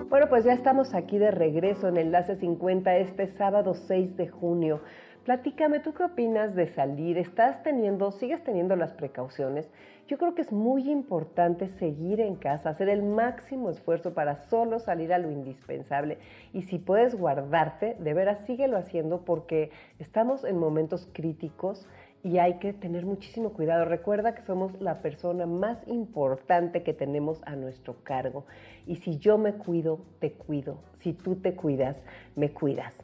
Bueno, 0.09 0.29
pues 0.29 0.45
ya 0.45 0.55
estamos 0.55 0.93
aquí 0.93 1.19
de 1.19 1.31
regreso 1.31 1.87
en 1.87 1.99
Enlace 1.99 2.35
50 2.35 2.97
este 2.97 3.29
sábado 3.37 3.75
6 3.75 4.17
de 4.17 4.27
junio. 4.27 4.81
Platícame, 5.25 5.79
¿tú 5.79 5.95
qué 5.95 6.03
opinas 6.03 6.57
de 6.57 6.67
salir? 6.75 7.17
¿Estás 7.17 7.63
teniendo, 7.63 8.11
sigues 8.11 8.43
teniendo 8.43 8.75
las 8.75 8.93
precauciones? 8.95 9.71
Yo 10.09 10.19
creo 10.19 10.35
que 10.35 10.43
es 10.43 10.51
muy 10.51 10.91
importante 10.91 11.69
seguir 11.79 12.21
en 12.21 12.35
casa, 12.35 12.71
hacer 12.71 12.89
el 12.89 13.05
máximo 13.05 13.71
esfuerzo 13.71 14.15
para 14.15 14.35
solo 14.49 14.81
salir 14.81 15.13
a 15.13 15.19
lo 15.19 15.31
indispensable. 15.31 16.19
Y 16.53 16.63
si 16.63 16.79
puedes 16.79 17.15
guardarte, 17.15 17.95
de 18.01 18.15
veras 18.15 18.45
síguelo 18.47 18.77
haciendo 18.77 19.25
porque 19.25 19.71
estamos 20.01 20.43
en 20.43 20.59
momentos 20.59 21.09
críticos 21.13 21.87
y 22.23 22.39
hay 22.39 22.59
que 22.59 22.73
tener 22.73 23.05
muchísimo 23.05 23.53
cuidado. 23.53 23.85
Recuerda 23.85 24.35
que 24.35 24.43
somos 24.43 24.81
la 24.81 25.03
persona 25.03 25.47
más 25.47 25.79
importante 25.89 26.83
que 26.83 26.95
tenemos 26.95 27.41
a 27.45 27.57
nuestro 27.57 27.97
cargo. 28.05 28.47
Y 28.87 28.97
si 28.97 29.19
yo 29.19 29.39
me 29.39 29.55
cuido, 29.55 30.01
te 30.21 30.33
cuido. 30.33 30.79
Si 31.01 31.13
tú 31.13 31.37
te 31.37 31.55
cuidas, 31.55 31.97
me 32.37 32.53
cuidas. 32.53 32.95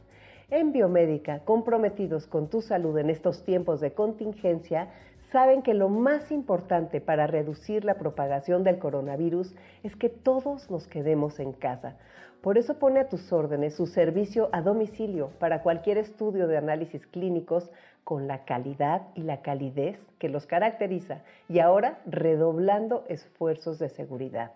En 0.51 0.73
Biomédica, 0.73 1.41
comprometidos 1.41 2.27
con 2.27 2.49
tu 2.49 2.63
salud 2.63 2.97
en 2.99 3.11
estos 3.11 3.45
tiempos 3.45 3.81
de 3.81 3.93
contingencia, 3.93 4.89
saben 5.33 5.63
que 5.63 5.75
lo 5.75 5.89
más 5.89 6.31
importante 6.31 7.01
para 7.01 7.27
reducir 7.27 7.85
la 7.85 7.99
propagación 7.99 8.65
del 8.65 8.79
coronavirus 8.79 9.55
es 9.83 9.95
que 9.97 10.09
todos 10.09 10.71
nos 10.71 10.87
quedemos 10.87 11.39
en 11.39 11.53
casa. 11.53 11.97
Por 12.41 12.57
eso 12.57 12.79
pone 12.79 13.01
a 13.01 13.09
tus 13.09 13.33
órdenes 13.33 13.75
su 13.75 13.87
servicio 13.87 14.49
a 14.53 14.63
domicilio 14.63 15.31
para 15.41 15.63
cualquier 15.63 15.99
estudio 15.99 16.47
de 16.47 16.57
análisis 16.57 17.05
clínicos 17.09 17.69
con 18.09 18.27
la 18.27 18.47
calidad 18.47 19.03
y 19.17 19.21
la 19.21 19.43
calidez 19.43 19.99
que 20.19 20.31
los 20.31 20.47
caracteriza 20.47 21.21
y 21.47 21.59
ahora 21.59 21.99
redoblando 22.07 23.05
esfuerzos 23.07 23.79
de 23.79 23.91
seguridad. 23.91 24.51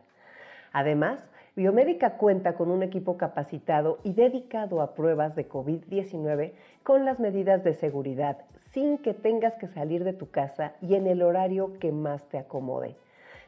Además, 0.72 1.18
Biomédica 1.54 2.16
cuenta 2.16 2.54
con 2.54 2.70
un 2.70 2.82
equipo 2.82 3.18
capacitado 3.18 3.98
y 4.04 4.14
dedicado 4.14 4.80
a 4.80 4.94
pruebas 4.94 5.36
de 5.36 5.50
COVID-19 5.50 6.52
con 6.82 7.04
las 7.04 7.20
medidas 7.20 7.62
de 7.62 7.74
seguridad 7.74 8.38
sin 8.72 8.96
que 8.96 9.12
tengas 9.12 9.52
que 9.56 9.66
salir 9.66 10.02
de 10.02 10.14
tu 10.14 10.30
casa 10.30 10.72
y 10.80 10.94
en 10.94 11.06
el 11.06 11.20
horario 11.20 11.78
que 11.78 11.92
más 11.92 12.26
te 12.30 12.38
acomode. 12.38 12.96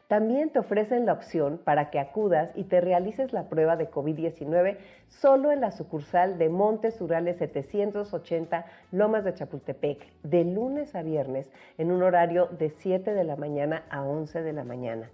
También 0.07 0.51
te 0.51 0.59
ofrecen 0.59 1.07
la 1.07 1.13
opción 1.13 1.59
para 1.63 1.89
que 1.89 1.99
acudas 1.99 2.51
y 2.53 2.65
te 2.65 2.79
realices 2.79 3.33
la 3.33 3.49
prueba 3.49 3.75
de 3.75 3.89
COVID-19 3.89 4.77
solo 5.07 5.51
en 5.51 5.61
la 5.61 5.71
sucursal 5.71 6.37
de 6.37 6.47
Montes 6.47 7.01
Urales 7.01 7.37
780 7.37 8.65
Lomas 8.91 9.23
de 9.23 9.33
Chapultepec, 9.33 10.05
de 10.21 10.43
lunes 10.43 10.93
a 10.93 11.01
viernes, 11.01 11.51
en 11.79 11.91
un 11.91 12.03
horario 12.03 12.45
de 12.47 12.69
7 12.69 13.15
de 13.15 13.23
la 13.23 13.35
mañana 13.35 13.83
a 13.89 14.03
11 14.03 14.43
de 14.43 14.53
la 14.53 14.63
mañana. 14.63 15.09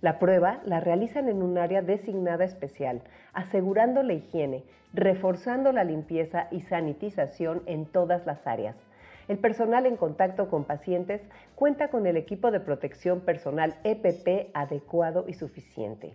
La 0.00 0.18
prueba 0.18 0.60
la 0.64 0.80
realizan 0.80 1.28
en 1.28 1.42
un 1.42 1.58
área 1.58 1.82
designada 1.82 2.44
especial, 2.44 3.02
asegurando 3.34 4.02
la 4.02 4.14
higiene, 4.14 4.64
reforzando 4.94 5.70
la 5.72 5.84
limpieza 5.84 6.48
y 6.50 6.62
sanitización 6.62 7.62
en 7.66 7.84
todas 7.84 8.24
las 8.24 8.46
áreas. 8.46 8.76
El 9.30 9.38
personal 9.38 9.86
en 9.86 9.96
contacto 9.96 10.50
con 10.50 10.64
pacientes 10.64 11.22
cuenta 11.54 11.86
con 11.86 12.04
el 12.08 12.16
equipo 12.16 12.50
de 12.50 12.58
protección 12.58 13.20
personal 13.20 13.76
EPP 13.84 14.50
adecuado 14.54 15.24
y 15.28 15.34
suficiente. 15.34 16.14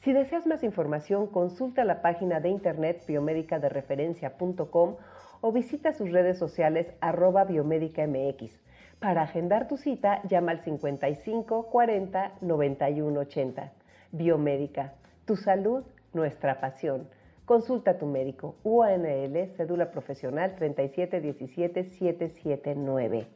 Si 0.00 0.12
deseas 0.12 0.46
más 0.46 0.62
información, 0.62 1.26
consulta 1.28 1.84
la 1.84 2.02
página 2.02 2.38
de 2.38 2.50
internet 2.50 3.02
biomédicadereferencia.com 3.08 4.96
o 5.40 5.52
visita 5.52 5.94
sus 5.94 6.12
redes 6.12 6.36
sociales 6.36 6.86
arroba 7.00 7.44
biomédicamx. 7.44 8.60
Para 8.98 9.22
agendar 9.22 9.66
tu 9.66 9.78
cita, 9.78 10.20
llama 10.24 10.52
al 10.52 10.62
55 10.62 11.62
40 11.70 12.32
91 12.42 13.20
80. 13.20 13.72
Biomédica, 14.12 14.92
tu 15.24 15.36
salud, 15.36 15.82
nuestra 16.12 16.60
pasión. 16.60 17.08
Consulta 17.50 17.90
a 17.90 17.98
tu 17.98 18.06
médico. 18.06 18.54
UANL, 18.62 19.50
cédula 19.56 19.90
profesional 19.90 20.54
3717779. 20.54 23.26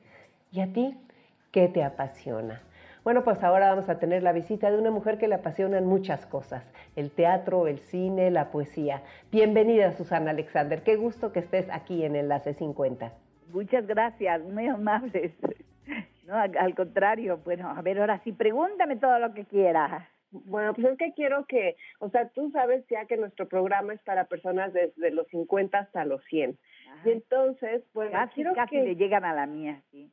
¿Y 0.53 0.61
a 0.61 0.73
ti 0.73 0.97
qué 1.51 1.67
te 1.67 1.83
apasiona? 1.83 2.63
Bueno, 3.03 3.25
pues 3.25 3.43
ahora 3.43 3.71
vamos 3.71 3.89
a 3.89 3.99
tener 3.99 4.23
la 4.23 4.31
visita 4.31 4.71
de 4.71 4.79
una 4.79 4.93
mujer 4.93 5.19
que 5.19 5.27
le 5.27 5.35
apasionan 5.35 5.87
muchas 5.87 6.27
cosas, 6.27 6.63
el 6.95 7.11
teatro, 7.11 7.67
el 7.67 7.81
cine, 7.81 8.31
la 8.31 8.53
poesía. 8.53 9.03
Bienvenida, 9.33 9.91
Susana 9.91 10.31
Alexander. 10.31 10.85
Qué 10.85 10.95
gusto 10.95 11.33
que 11.33 11.41
estés 11.41 11.67
aquí 11.73 12.05
en 12.05 12.15
Enlace 12.15 12.55
50. 12.55 13.13
Muchas 13.53 13.85
gracias, 13.85 14.45
muy 14.45 14.69
amables. 14.69 15.33
No, 16.27 16.37
al 16.37 16.75
contrario, 16.75 17.41
bueno, 17.45 17.69
a 17.69 17.83
ver, 17.83 18.01
ahora 18.01 18.19
sí, 18.21 18.33
pregúntame 18.33 18.97
todo 18.97 19.19
lo 19.19 19.35
que 19.35 19.45
quieras. 19.45 20.09
Bueno, 20.45 20.75
pues 20.75 20.87
es 20.89 20.99
que 20.99 21.13
quiero 21.13 21.47
que, 21.47 21.77
o 22.01 22.11
sea, 22.11 22.29
tú 22.31 22.51
sabes 22.51 22.85
ya 22.91 23.07
que 23.07 23.17
nuestro 23.17 23.47
programa 23.47 23.95
es 23.95 24.03
para 24.03 24.25
personas 24.25 24.73
desde 24.73 25.13
los 25.13 25.29
50 25.29 25.79
hasta 25.79 26.05
los 26.05 26.25
100. 26.25 26.59
Y 27.05 27.11
entonces, 27.11 27.83
pues 27.93 28.11
casi, 28.11 28.35
quiero 28.35 28.55
casi 28.55 28.81
le 28.81 28.97
llegan 28.97 29.25
a 29.25 29.33
la 29.33 29.47
mía, 29.47 29.81
sí. 29.93 30.11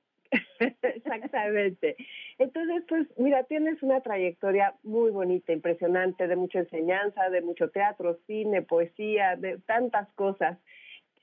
Exactamente. 0.81 1.95
Entonces, 2.37 2.83
pues 2.87 3.07
mira, 3.17 3.43
tienes 3.45 3.81
una 3.81 4.01
trayectoria 4.01 4.75
muy 4.83 5.09
bonita, 5.09 5.53
impresionante, 5.53 6.27
de 6.27 6.35
mucha 6.35 6.59
enseñanza, 6.59 7.29
de 7.29 7.41
mucho 7.41 7.69
teatro, 7.69 8.19
cine, 8.27 8.61
poesía, 8.61 9.35
de 9.35 9.57
tantas 9.59 10.07
cosas. 10.13 10.59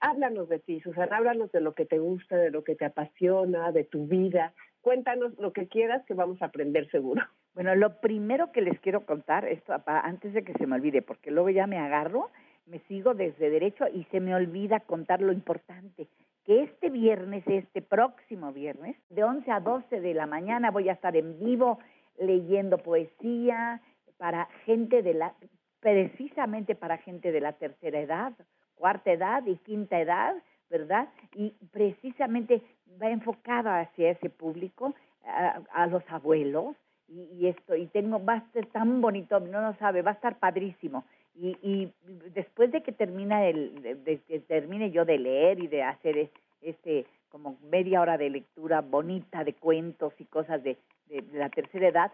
Háblanos 0.00 0.48
de 0.48 0.58
ti, 0.58 0.80
Susana, 0.80 1.16
háblanos 1.16 1.52
de 1.52 1.60
lo 1.60 1.74
que 1.74 1.84
te 1.84 1.98
gusta, 1.98 2.36
de 2.36 2.50
lo 2.50 2.64
que 2.64 2.74
te 2.74 2.84
apasiona, 2.84 3.70
de 3.70 3.84
tu 3.84 4.06
vida. 4.06 4.54
Cuéntanos 4.80 5.38
lo 5.38 5.52
que 5.52 5.68
quieras 5.68 6.04
que 6.06 6.14
vamos 6.14 6.42
a 6.42 6.46
aprender 6.46 6.90
seguro. 6.90 7.22
Bueno, 7.58 7.74
lo 7.74 7.98
primero 8.00 8.52
que 8.52 8.60
les 8.60 8.78
quiero 8.78 9.04
contar, 9.04 9.44
esto 9.44 9.74
antes 9.84 10.32
de 10.32 10.44
que 10.44 10.52
se 10.52 10.66
me 10.68 10.76
olvide, 10.76 11.02
porque 11.02 11.32
luego 11.32 11.50
ya 11.50 11.66
me 11.66 11.76
agarro, 11.76 12.30
me 12.66 12.78
sigo 12.86 13.14
desde 13.14 13.50
derecho 13.50 13.84
y 13.92 14.04
se 14.12 14.20
me 14.20 14.32
olvida 14.32 14.78
contar 14.78 15.20
lo 15.20 15.32
importante, 15.32 16.06
que 16.44 16.62
este 16.62 16.88
viernes, 16.88 17.42
este 17.48 17.82
próximo 17.82 18.52
viernes, 18.52 18.94
de 19.10 19.24
11 19.24 19.50
a 19.50 19.58
12 19.58 20.00
de 20.00 20.14
la 20.14 20.26
mañana 20.26 20.70
voy 20.70 20.88
a 20.88 20.92
estar 20.92 21.16
en 21.16 21.36
vivo 21.40 21.80
leyendo 22.16 22.78
poesía 22.78 23.82
para 24.18 24.44
gente 24.64 25.02
de 25.02 25.14
la, 25.14 25.34
precisamente 25.80 26.76
para 26.76 26.98
gente 26.98 27.32
de 27.32 27.40
la 27.40 27.54
tercera 27.54 27.98
edad, 27.98 28.34
cuarta 28.76 29.10
edad 29.10 29.44
y 29.46 29.56
quinta 29.56 29.98
edad, 29.98 30.36
¿verdad? 30.70 31.08
Y 31.34 31.56
precisamente 31.72 32.62
va 33.02 33.10
enfocada 33.10 33.80
hacia 33.80 34.12
ese 34.12 34.30
público, 34.30 34.94
a, 35.24 35.86
los 35.88 36.02
abuelos, 36.08 36.76
y, 37.08 37.46
esto, 37.46 37.74
y 37.74 37.86
tengo, 37.86 38.22
va 38.22 38.34
a 38.34 38.52
ser 38.52 38.66
tan 38.66 39.00
bonito, 39.00 39.40
no 39.40 39.60
lo 39.62 39.74
sabe, 39.74 40.02
va 40.02 40.12
a 40.12 40.14
estar 40.14 40.38
padrísimo. 40.38 41.04
Y, 41.34 41.56
y 41.62 41.92
después 42.34 42.70
de 42.72 42.82
que 42.82 42.92
termina 42.92 43.46
el, 43.46 43.82
de, 44.04 44.20
que 44.26 44.40
termine 44.40 44.90
yo 44.90 45.04
de 45.04 45.18
leer 45.18 45.60
y 45.60 45.68
de 45.68 45.82
hacer 45.82 46.30
este 46.62 47.06
como 47.30 47.58
media 47.70 48.00
hora 48.00 48.16
de 48.16 48.30
lectura 48.30 48.80
bonita 48.80 49.44
de 49.44 49.52
cuentos 49.52 50.12
y 50.18 50.24
cosas 50.24 50.62
de, 50.62 50.78
de, 51.08 51.22
la 51.32 51.50
tercera 51.50 51.88
edad, 51.88 52.12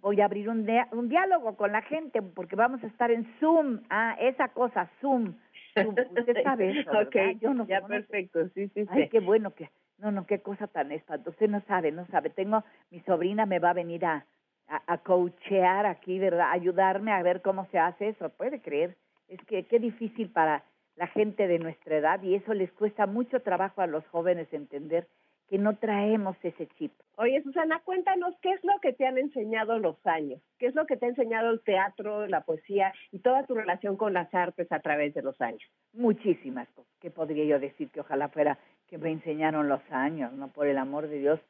voy 0.00 0.20
a 0.20 0.24
abrir 0.26 0.48
un, 0.48 0.68
un 0.92 1.08
diálogo 1.08 1.56
con 1.56 1.72
la 1.72 1.82
gente 1.82 2.20
porque 2.20 2.56
vamos 2.56 2.82
a 2.82 2.88
estar 2.88 3.10
en 3.10 3.26
Zoom. 3.38 3.80
Ah, 3.88 4.16
esa 4.20 4.48
cosa, 4.48 4.90
Zoom. 5.00 5.34
Usted 5.76 6.42
sabe 6.42 6.80
eso, 6.80 6.90
okay, 7.06 7.38
Yo 7.40 7.54
no 7.54 7.66
ya 7.66 7.80
perfecto, 7.86 8.48
sí, 8.48 8.68
sí, 8.68 8.84
sí. 8.84 8.88
Ay, 8.90 9.08
qué 9.08 9.20
bueno 9.20 9.54
que, 9.54 9.70
no, 10.00 10.10
no, 10.10 10.26
qué 10.26 10.40
cosa 10.40 10.66
tan 10.66 10.92
espantosa. 10.92 11.30
Usted 11.30 11.48
no 11.48 11.60
sabe, 11.62 11.92
no 11.92 12.06
sabe. 12.06 12.30
Tengo, 12.30 12.64
mi 12.90 13.00
sobrina 13.00 13.46
me 13.46 13.58
va 13.58 13.70
a 13.70 13.74
venir 13.74 14.04
a, 14.04 14.24
a, 14.68 14.82
a 14.86 14.98
coachear 14.98 15.86
aquí, 15.86 16.18
¿verdad? 16.18 16.50
Ayudarme 16.50 17.12
a 17.12 17.22
ver 17.22 17.42
cómo 17.42 17.66
se 17.70 17.78
hace 17.78 18.08
eso. 18.08 18.30
¿Puede 18.30 18.60
creer? 18.60 18.96
Es 19.28 19.40
que 19.46 19.64
qué 19.64 19.78
difícil 19.78 20.30
para 20.30 20.64
la 20.96 21.06
gente 21.06 21.48
de 21.48 21.58
nuestra 21.58 21.96
edad 21.96 22.22
y 22.22 22.34
eso 22.34 22.52
les 22.52 22.70
cuesta 22.72 23.06
mucho 23.06 23.40
trabajo 23.40 23.80
a 23.80 23.86
los 23.86 24.06
jóvenes 24.08 24.52
entender 24.52 25.06
que 25.48 25.58
no 25.58 25.76
traemos 25.76 26.36
ese 26.42 26.68
chip. 26.78 26.92
Oye, 27.16 27.42
Susana, 27.42 27.80
cuéntanos 27.84 28.34
qué 28.40 28.52
es 28.52 28.62
lo 28.62 28.78
que 28.80 28.92
te 28.92 29.04
han 29.04 29.18
enseñado 29.18 29.78
los 29.78 29.96
años, 30.06 30.40
qué 30.58 30.66
es 30.66 30.74
lo 30.74 30.86
que 30.86 30.96
te 30.96 31.06
ha 31.06 31.08
enseñado 31.08 31.50
el 31.50 31.60
teatro, 31.62 32.26
la 32.28 32.42
poesía 32.42 32.92
y 33.10 33.18
toda 33.18 33.44
tu 33.46 33.54
relación 33.54 33.96
con 33.96 34.12
las 34.12 34.32
artes 34.32 34.70
a 34.70 34.78
través 34.78 35.12
de 35.12 35.22
los 35.22 35.40
años. 35.40 35.68
Muchísimas 35.92 36.68
cosas. 36.68 36.92
¿Qué 37.00 37.10
podría 37.10 37.44
yo 37.44 37.58
decir 37.58 37.90
que 37.90 38.00
ojalá 38.00 38.28
fuera 38.28 38.58
que 38.90 38.98
me 38.98 39.10
enseñaron 39.10 39.68
los 39.68 39.80
años, 39.90 40.32
no 40.32 40.48
por 40.48 40.66
el 40.66 40.76
amor 40.76 41.08
de 41.08 41.18
Dios? 41.18 41.40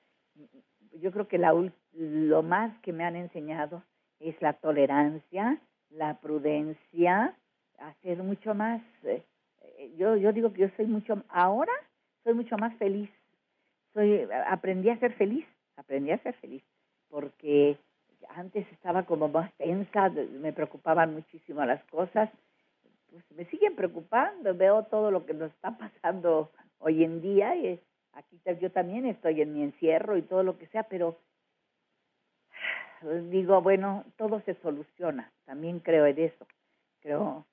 Yo 1.01 1.11
creo 1.11 1.27
que 1.27 1.39
la, 1.39 1.53
lo 1.95 2.43
más 2.43 2.79
que 2.81 2.93
me 2.93 3.05
han 3.05 3.17
enseñado 3.17 3.83
es 4.21 4.41
la 4.41 4.53
tolerancia, 4.53 5.59
la 5.91 6.21
prudencia, 6.21 7.35
hacer 7.79 8.23
mucho 8.23 8.55
más. 8.55 8.83
Eh, 9.05 9.25
yo, 9.97 10.17
yo 10.17 10.33
digo 10.33 10.53
que 10.53 10.61
yo 10.63 10.69
soy 10.77 10.87
mucho, 10.87 11.23
ahora 11.29 11.73
soy 12.23 12.35
mucho 12.35 12.57
más 12.59 12.77
feliz 12.77 13.11
soy, 13.93 14.27
aprendí 14.47 14.91
a 14.91 14.99
ser 14.99 15.13
feliz, 15.15 15.47
aprendí 15.77 16.11
a 16.11 16.23
ser 16.23 16.35
feliz, 16.35 16.63
porque 17.09 17.77
antes 18.29 18.67
estaba 18.73 19.05
como 19.05 19.29
más 19.29 19.53
tensa, 19.55 20.09
me 20.09 20.53
preocupaban 20.53 21.15
muchísimo 21.15 21.65
las 21.65 21.83
cosas, 21.85 22.31
pues 23.11 23.25
me 23.33 23.45
siguen 23.47 23.75
preocupando, 23.75 24.55
veo 24.55 24.85
todo 24.85 25.11
lo 25.11 25.27
que 25.27 25.35
nos 25.35 25.51
está 25.51 25.77
pasando 25.77 26.51
hoy 26.81 27.05
en 27.05 27.23
día 27.23 27.55
y 27.57 27.81
aquí 28.13 28.41
yo 28.61 28.71
también 28.71 29.07
estoy 29.07 29.41
en 29.41 29.55
mi 29.55 29.63
encierro 29.63 30.17
y 30.17 30.23
todo 30.23 30.43
lo 30.43 30.59
que 30.59 30.67
sea, 30.67 30.83
pero 30.83 31.17
digo, 33.31 33.63
bueno, 33.63 34.05
todo 34.17 34.41
se 34.41 34.55
soluciona, 34.55 35.31
también 35.45 35.79
creo 35.81 36.07
en 36.07 36.19
eso, 36.19 36.47
creo 37.01 37.47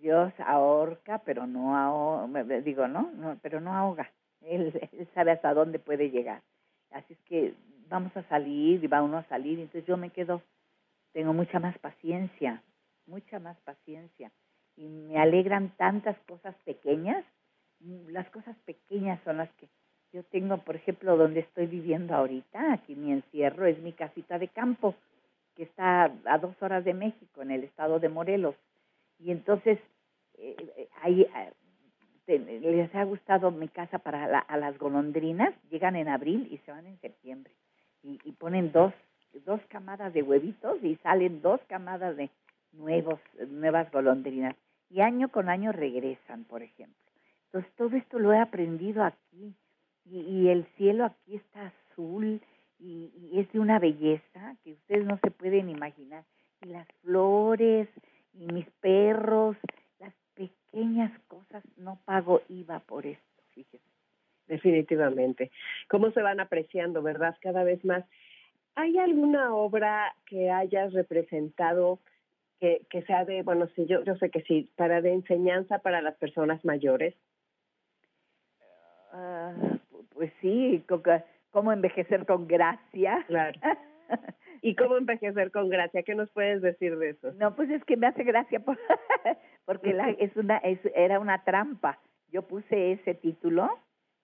Dios 0.00 0.32
ahorca, 0.38 1.18
pero 1.24 1.46
no 1.46 1.76
ahoga, 1.76 2.60
digo, 2.60 2.86
¿no? 2.88 3.10
no 3.14 3.38
pero 3.42 3.60
no 3.60 3.74
ahoga. 3.74 4.10
Él, 4.42 4.72
sabe 5.14 5.32
hasta 5.32 5.54
dónde 5.54 5.78
puede 5.78 6.10
llegar. 6.10 6.42
Así 6.90 7.14
es 7.14 7.18
que 7.20 7.54
vamos 7.88 8.14
a 8.16 8.22
salir 8.24 8.84
y 8.84 8.86
va 8.86 9.02
uno 9.02 9.18
a 9.18 9.24
salir, 9.24 9.58
entonces 9.58 9.86
yo 9.86 9.96
me 9.96 10.10
quedo, 10.10 10.42
tengo 11.12 11.32
mucha 11.32 11.58
más 11.58 11.78
paciencia, 11.78 12.62
mucha 13.06 13.38
más 13.38 13.56
paciencia. 13.60 14.30
Y 14.76 14.88
me 14.88 15.18
alegran 15.18 15.70
tantas 15.76 16.18
cosas 16.26 16.54
pequeñas, 16.64 17.24
las 18.08 18.28
cosas 18.30 18.56
pequeñas 18.64 19.20
son 19.24 19.38
las 19.38 19.50
que 19.54 19.68
yo 20.12 20.22
tengo, 20.22 20.58
por 20.58 20.76
ejemplo, 20.76 21.16
donde 21.16 21.40
estoy 21.40 21.66
viviendo 21.66 22.14
ahorita, 22.14 22.72
aquí 22.72 22.94
mi 22.94 23.12
encierro, 23.12 23.66
es 23.66 23.78
mi 23.80 23.92
casita 23.92 24.38
de 24.38 24.46
campo, 24.46 24.94
que 25.56 25.64
está 25.64 26.04
a 26.24 26.38
dos 26.38 26.54
horas 26.62 26.84
de 26.84 26.94
México, 26.94 27.42
en 27.42 27.50
el 27.50 27.64
estado 27.64 27.98
de 27.98 28.08
Morelos. 28.08 28.54
Y 29.18 29.32
entonces, 29.32 29.78
eh, 30.38 30.54
eh 30.76 30.88
ahí 31.02 31.26
eh, 32.28 32.38
les 32.60 32.94
ha 32.94 33.02
gustado 33.04 33.50
mi 33.50 33.66
casa 33.66 33.98
para 33.98 34.38
a 34.38 34.56
las 34.56 34.78
golondrinas, 34.78 35.52
llegan 35.68 35.96
en 35.96 36.08
abril 36.08 36.48
y 36.50 36.58
se 36.58 36.70
van 36.70 36.86
en 36.86 36.98
septiembre. 37.00 37.52
Y, 38.04 38.20
y, 38.24 38.32
ponen 38.32 38.70
dos, 38.70 38.92
dos 39.44 39.60
camadas 39.68 40.12
de 40.12 40.22
huevitos 40.22 40.82
y 40.84 40.94
salen 41.02 41.42
dos 41.42 41.60
camadas 41.66 42.16
de 42.16 42.30
nuevos, 42.72 43.18
nuevas 43.48 43.90
golondrinas. 43.90 44.54
Y 44.90 45.00
año 45.00 45.28
con 45.28 45.48
año 45.48 45.72
regresan, 45.72 46.44
por 46.44 46.62
ejemplo. 46.62 47.03
Entonces 47.54 47.72
todo 47.76 47.96
esto 47.96 48.18
lo 48.18 48.32
he 48.32 48.38
aprendido 48.38 49.04
aquí. 49.04 49.54
Y, 50.06 50.18
y 50.18 50.48
el 50.48 50.66
cielo 50.76 51.04
aquí 51.04 51.36
está 51.36 51.72
azul 51.92 52.40
y, 52.80 53.12
es 53.32 53.50
de 53.52 53.60
una 53.60 53.78
belleza 53.78 54.56
que 54.64 54.72
ustedes 54.72 55.06
no 55.06 55.20
se 55.22 55.30
pueden 55.30 55.70
imaginar. 55.70 56.24
Y 56.62 56.70
las 56.70 56.88
flores 57.02 57.88
y 58.32 58.46
mis 58.46 58.68
perros 58.80 59.56
pequeñas 60.34 61.12
cosas 61.28 61.62
no 61.76 62.00
pago 62.04 62.42
IVA 62.48 62.80
por 62.80 63.06
esto, 63.06 63.42
fíjese. 63.54 63.84
Definitivamente. 64.48 65.52
¿Cómo 65.88 66.10
se 66.10 66.22
van 66.22 66.40
apreciando, 66.40 67.02
verdad? 67.02 67.36
Cada 67.40 67.62
vez 67.62 67.84
más. 67.84 68.04
¿Hay 68.74 68.98
alguna 68.98 69.54
obra 69.54 70.12
que 70.26 70.50
hayas 70.50 70.92
representado 70.92 72.00
que, 72.58 72.82
que 72.90 73.02
sea 73.02 73.24
de, 73.24 73.42
bueno, 73.44 73.68
sí, 73.76 73.86
yo, 73.86 74.02
yo 74.02 74.16
sé 74.16 74.30
que 74.30 74.42
sí, 74.42 74.68
para 74.74 75.00
de 75.00 75.12
enseñanza 75.12 75.78
para 75.78 76.02
las 76.02 76.16
personas 76.16 76.64
mayores? 76.64 77.14
Pues 80.14 80.32
sí, 80.40 80.84
cómo 81.50 81.72
envejecer 81.72 82.26
con 82.26 82.46
gracia. 82.46 83.24
Claro. 83.26 83.60
¿Y 84.62 84.74
cómo 84.76 84.96
envejecer 84.96 85.50
con 85.50 85.68
gracia? 85.68 86.02
¿Qué 86.02 86.14
nos 86.14 86.30
puedes 86.30 86.62
decir 86.62 86.96
de 86.98 87.10
eso? 87.10 87.32
No, 87.32 87.54
pues 87.54 87.68
es 87.70 87.84
que 87.84 87.96
me 87.96 88.06
hace 88.06 88.24
gracia 88.24 88.62
porque 89.66 89.92
la, 89.92 90.10
es 90.18 90.34
una, 90.36 90.56
es, 90.58 90.78
era 90.94 91.20
una 91.20 91.44
trampa. 91.44 91.98
Yo 92.32 92.42
puse 92.42 92.92
ese 92.92 93.14
título, 93.14 93.68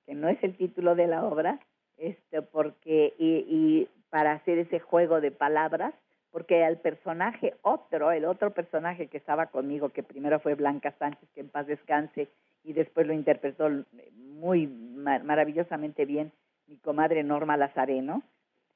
que 0.07 0.14
no 0.14 0.28
es 0.28 0.43
el 0.43 0.57
título 0.57 0.95
de 0.95 1.07
la 1.07 1.24
obra, 1.24 1.61
este, 1.99 2.43
porque, 2.43 3.14
y, 3.18 3.45
y 3.49 3.88
para 4.09 4.32
hacer 4.32 4.59
ese 4.59 4.80
juego 4.80 5.20
de 5.20 5.30
palabras, 5.30 5.95
porque 6.32 6.64
al 6.64 6.78
personaje 6.78 7.55
otro, 7.62 8.11
el 8.11 8.24
otro 8.24 8.53
personaje 8.53 9.09
que 9.09 9.18
estaba 9.18 9.47
conmigo, 9.47 9.91
que 9.91 10.03
primero 10.03 10.41
fue 10.41 10.55
Blanca 10.55 10.95
Sánchez, 10.99 11.28
que 11.34 11.41
en 11.41 11.49
paz 11.49 11.66
descanse, 11.66 12.28
y 12.64 12.72
después 12.72 13.06
lo 13.06 13.12
interpretó 13.12 13.68
muy 14.16 14.66
maravillosamente 14.66 16.04
bien 16.04 16.32
mi 16.70 16.76
comadre 16.76 17.24
Norma 17.24 17.56
Lazareno, 17.56 18.22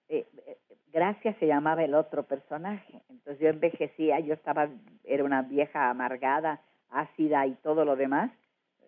eh, 0.09 0.26
eh, 0.47 0.59
Gracia 0.93 1.35
se 1.39 1.47
llamaba 1.47 1.85
el 1.85 1.95
otro 1.95 2.24
personaje. 2.24 3.01
Entonces 3.09 3.41
yo 3.41 3.49
envejecía, 3.49 4.20
yo 4.20 4.35
estaba, 4.35 4.68
era 5.05 5.24
una 5.24 5.43
vieja 5.43 5.91
amargada, 5.91 6.61
ácida 6.91 7.47
y 7.47 7.53
todo 7.55 7.85
lo 7.85 7.97
demás, 7.97 8.30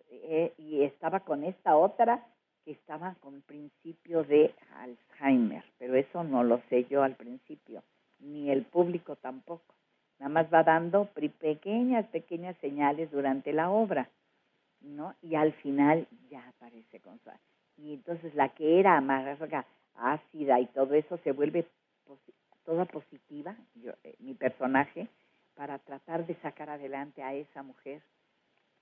eh, 0.09 0.53
y 0.57 0.83
estaba 0.83 1.21
con 1.21 1.43
esta 1.43 1.75
otra 1.75 2.25
que 2.63 2.71
estaba 2.71 3.15
con 3.21 3.41
principio 3.41 4.23
de 4.23 4.53
Alzheimer, 4.77 5.63
pero 5.77 5.95
eso 5.95 6.23
no 6.23 6.43
lo 6.43 6.61
sé 6.69 6.85
yo 6.85 7.03
al 7.03 7.15
principio, 7.15 7.83
ni 8.19 8.51
el 8.51 8.63
público 8.63 9.15
tampoco. 9.15 9.73
Nada 10.19 10.29
más 10.29 10.53
va 10.53 10.63
dando 10.63 11.05
pequeñas, 11.39 12.05
pequeñas 12.07 12.57
señales 12.57 13.11
durante 13.11 13.53
la 13.53 13.69
obra, 13.69 14.09
¿no? 14.81 15.15
Y 15.21 15.35
al 15.35 15.53
final 15.53 16.07
ya 16.29 16.47
aparece 16.47 16.99
con 16.99 17.19
su... 17.19 17.29
Y 17.77 17.93
entonces 17.93 18.33
la 18.35 18.49
que 18.49 18.79
era 18.79 18.97
amarga, 18.97 19.65
ácida 19.95 20.59
y 20.59 20.67
todo 20.67 20.93
eso 20.93 21.17
se 21.23 21.31
vuelve 21.31 21.65
toda 22.65 22.85
positiva, 22.85 23.55
yo, 23.75 23.93
eh, 24.03 24.15
mi 24.19 24.33
personaje, 24.33 25.07
para 25.55 25.79
tratar 25.79 26.27
de 26.27 26.35
sacar 26.35 26.69
adelante 26.69 27.23
a 27.23 27.33
esa 27.33 27.63
mujer 27.63 28.01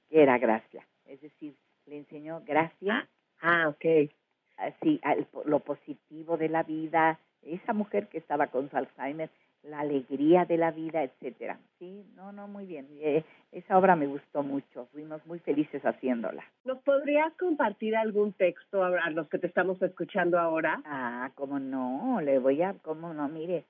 que 0.09 0.23
era 0.23 0.37
Gracia. 0.37 0.85
Es 1.05 1.21
decir, 1.21 1.55
le 1.85 1.97
enseñó 1.97 2.41
Gracia. 2.45 3.07
Ah, 3.39 3.63
ah 3.63 3.69
ok. 3.69 4.11
Así, 4.57 4.99
lo 5.45 5.59
positivo 5.59 6.37
de 6.37 6.49
la 6.49 6.63
vida, 6.63 7.19
esa 7.41 7.73
mujer 7.73 8.07
que 8.07 8.17
estaba 8.17 8.47
con 8.47 8.69
su 8.69 8.77
Alzheimer, 8.77 9.29
la 9.69 9.79
alegría 9.79 10.45
de 10.45 10.57
la 10.57 10.71
vida, 10.71 11.03
etcétera. 11.03 11.59
Sí, 11.79 12.05
no, 12.15 12.31
no, 12.31 12.47
muy 12.47 12.65
bien. 12.65 12.87
Eh, 12.99 13.23
esa 13.51 13.77
obra 13.77 13.95
me 13.95 14.07
gustó 14.07 14.43
mucho. 14.43 14.87
Fuimos 14.91 15.25
muy 15.25 15.39
felices 15.39 15.81
haciéndola. 15.83 16.43
¿Nos 16.63 16.79
podrías 16.79 17.33
compartir 17.33 17.95
algún 17.95 18.33
texto 18.33 18.83
a, 18.83 19.09
los 19.09 19.27
que 19.29 19.39
te 19.39 19.47
estamos 19.47 19.81
escuchando 19.81 20.39
ahora? 20.39 20.81
Ah, 20.85 21.31
cómo 21.35 21.59
no. 21.59 22.21
Le 22.21 22.39
voy 22.39 22.61
a, 22.61 22.73
cómo 22.81 23.13
no. 23.13 23.27
Mire, 23.27 23.65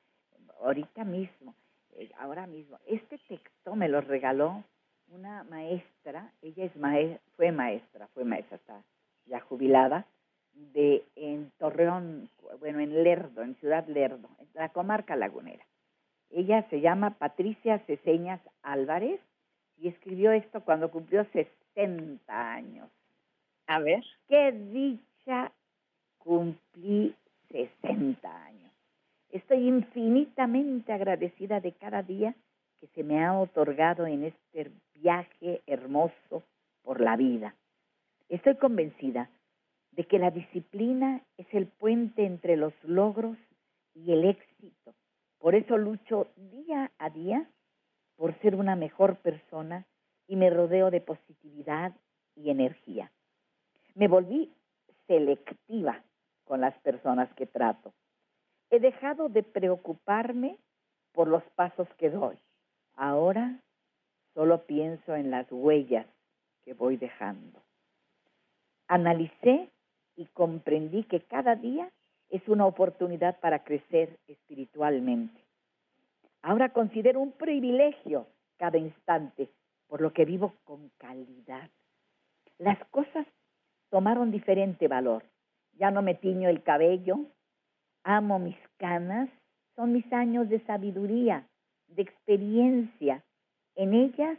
ahorita 0.61 1.03
mismo, 1.03 1.55
eh, 1.95 2.09
ahora 2.19 2.47
mismo. 2.47 2.77
Este 2.87 3.17
texto 3.27 3.75
me 3.75 3.89
lo 3.89 4.01
regaló 4.01 4.63
una 5.09 5.43
maestra. 5.43 6.31
Ella 6.41 6.65
es 6.65 6.75
maestra, 6.75 7.21
fue 7.35 7.51
maestra, 7.51 8.07
fue 8.13 8.23
maestra, 8.23 8.57
está 8.57 8.81
ya 9.27 9.39
jubilada 9.39 10.05
de 10.73 11.03
en 11.15 11.51
Torreón, 11.57 12.29
bueno, 12.59 12.79
en 12.79 13.03
Lerdo, 13.03 13.41
en 13.41 13.55
Ciudad 13.55 13.85
Lerdo, 13.87 14.29
en 14.39 14.47
la 14.53 14.69
comarca 14.69 15.15
lagunera. 15.15 15.65
Ella 16.35 16.67
se 16.69 16.81
llama 16.81 17.11
Patricia 17.11 17.79
Ceseñas 17.87 18.41
Álvarez 18.61 19.21
y 19.77 19.87
escribió 19.87 20.33
esto 20.33 20.59
cuando 20.65 20.91
cumplió 20.91 21.25
60 21.31 22.51
años. 22.51 22.89
A 23.67 23.79
ver. 23.79 24.03
Qué 24.27 24.51
dicha 24.51 25.53
cumplí 26.17 27.15
60 27.51 28.45
años. 28.47 28.73
Estoy 29.29 29.65
infinitamente 29.65 30.91
agradecida 30.91 31.61
de 31.61 31.71
cada 31.71 32.03
día 32.03 32.35
que 32.81 32.87
se 32.87 33.05
me 33.05 33.23
ha 33.23 33.39
otorgado 33.39 34.05
en 34.05 34.25
este 34.25 34.71
viaje 34.93 35.61
hermoso 35.67 36.43
por 36.83 36.99
la 36.99 37.15
vida. 37.15 37.55
Estoy 38.27 38.57
convencida 38.57 39.29
de 39.91 40.03
que 40.03 40.19
la 40.19 40.31
disciplina 40.31 41.21
es 41.37 41.47
el 41.53 41.67
puente 41.67 42.25
entre 42.25 42.57
los 42.57 42.73
logros 42.83 43.37
y 43.93 44.11
el 44.11 44.25
éxito. 44.25 44.93
Por 45.39 45.55
eso 45.55 45.77
lucho 45.77 46.27
día 46.35 46.91
a 46.97 47.09
día 47.09 47.49
por 48.15 48.37
ser 48.39 48.55
una 48.55 48.75
mejor 48.75 49.17
persona 49.17 49.85
y 50.27 50.35
me 50.35 50.49
rodeo 50.49 50.91
de 50.91 51.01
positividad 51.01 51.93
y 52.35 52.49
energía. 52.49 53.11
Me 53.93 54.07
volví 54.07 54.51
selectiva 55.07 56.03
con 56.45 56.61
las 56.61 56.77
personas 56.79 57.31
que 57.35 57.45
trato. 57.45 57.93
He 58.69 58.79
dejado 58.79 59.29
de 59.29 59.43
preocuparme 59.43 60.57
por 61.11 61.27
los 61.27 61.43
pasos 61.55 61.87
que 61.97 62.09
doy. 62.09 62.37
Ahora 62.95 63.59
solo 64.33 64.65
pienso 64.65 65.15
en 65.15 65.31
las 65.31 65.47
huellas 65.51 66.07
que 66.63 66.73
voy 66.73 66.97
dejando. 66.97 67.61
Analicé 68.87 69.69
y 70.15 70.25
comprendí 70.27 71.03
que 71.03 71.21
cada 71.21 71.55
día 71.55 71.89
es 72.35 72.47
una 72.49 72.65
oportunidad 72.65 73.39
para 73.39 73.63
crecer 73.63 74.19
espiritualmente. 74.27 75.41
Ahora 76.41 76.69
considero 76.69 77.21
un 77.21 77.31
privilegio 77.31 78.27
cada 78.57 78.77
instante, 78.77 79.49
por 79.87 80.01
lo 80.01 80.11
que 80.11 80.25
vivo 80.25 80.53
con 80.65 80.89
calidad. 80.97 81.69
Las 82.57 82.77
cosas 82.89 83.25
tomaron 83.89 84.31
diferente 84.31 84.87
valor. 84.87 85.23
Ya 85.73 85.91
no 85.91 86.01
me 86.01 86.15
tiño 86.15 86.49
el 86.49 86.61
cabello, 86.61 87.19
amo 88.03 88.37
mis 88.37 88.57
canas, 88.77 89.29
son 89.75 89.93
mis 89.93 90.11
años 90.11 90.49
de 90.49 90.59
sabiduría, 90.65 91.47
de 91.87 92.01
experiencia. 92.01 93.23
En 93.75 93.93
ellas, 93.93 94.37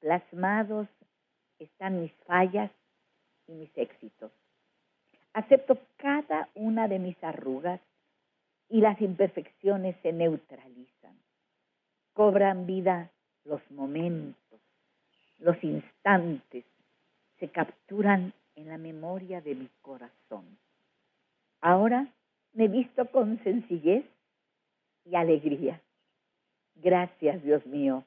plasmados, 0.00 0.88
están 1.58 2.00
mis 2.00 2.12
fallas 2.26 2.70
y 3.46 3.52
mis 3.52 3.76
éxitos. 3.76 4.32
Acepto 5.36 5.78
cada 5.98 6.48
una 6.54 6.88
de 6.88 6.98
mis 6.98 7.22
arrugas 7.22 7.78
y 8.70 8.80
las 8.80 8.98
imperfecciones 9.02 9.94
se 10.00 10.10
neutralizan. 10.10 11.14
Cobran 12.14 12.64
vida 12.64 13.10
los 13.44 13.60
momentos, 13.70 14.60
los 15.38 15.62
instantes, 15.62 16.64
se 17.38 17.48
capturan 17.48 18.32
en 18.54 18.68
la 18.70 18.78
memoria 18.78 19.42
de 19.42 19.54
mi 19.56 19.68
corazón. 19.82 20.56
Ahora 21.60 22.08
me 22.54 22.68
visto 22.68 23.04
con 23.10 23.38
sencillez 23.44 24.06
y 25.04 25.16
alegría. 25.16 25.82
Gracias, 26.76 27.42
Dios 27.42 27.66
mío, 27.66 28.04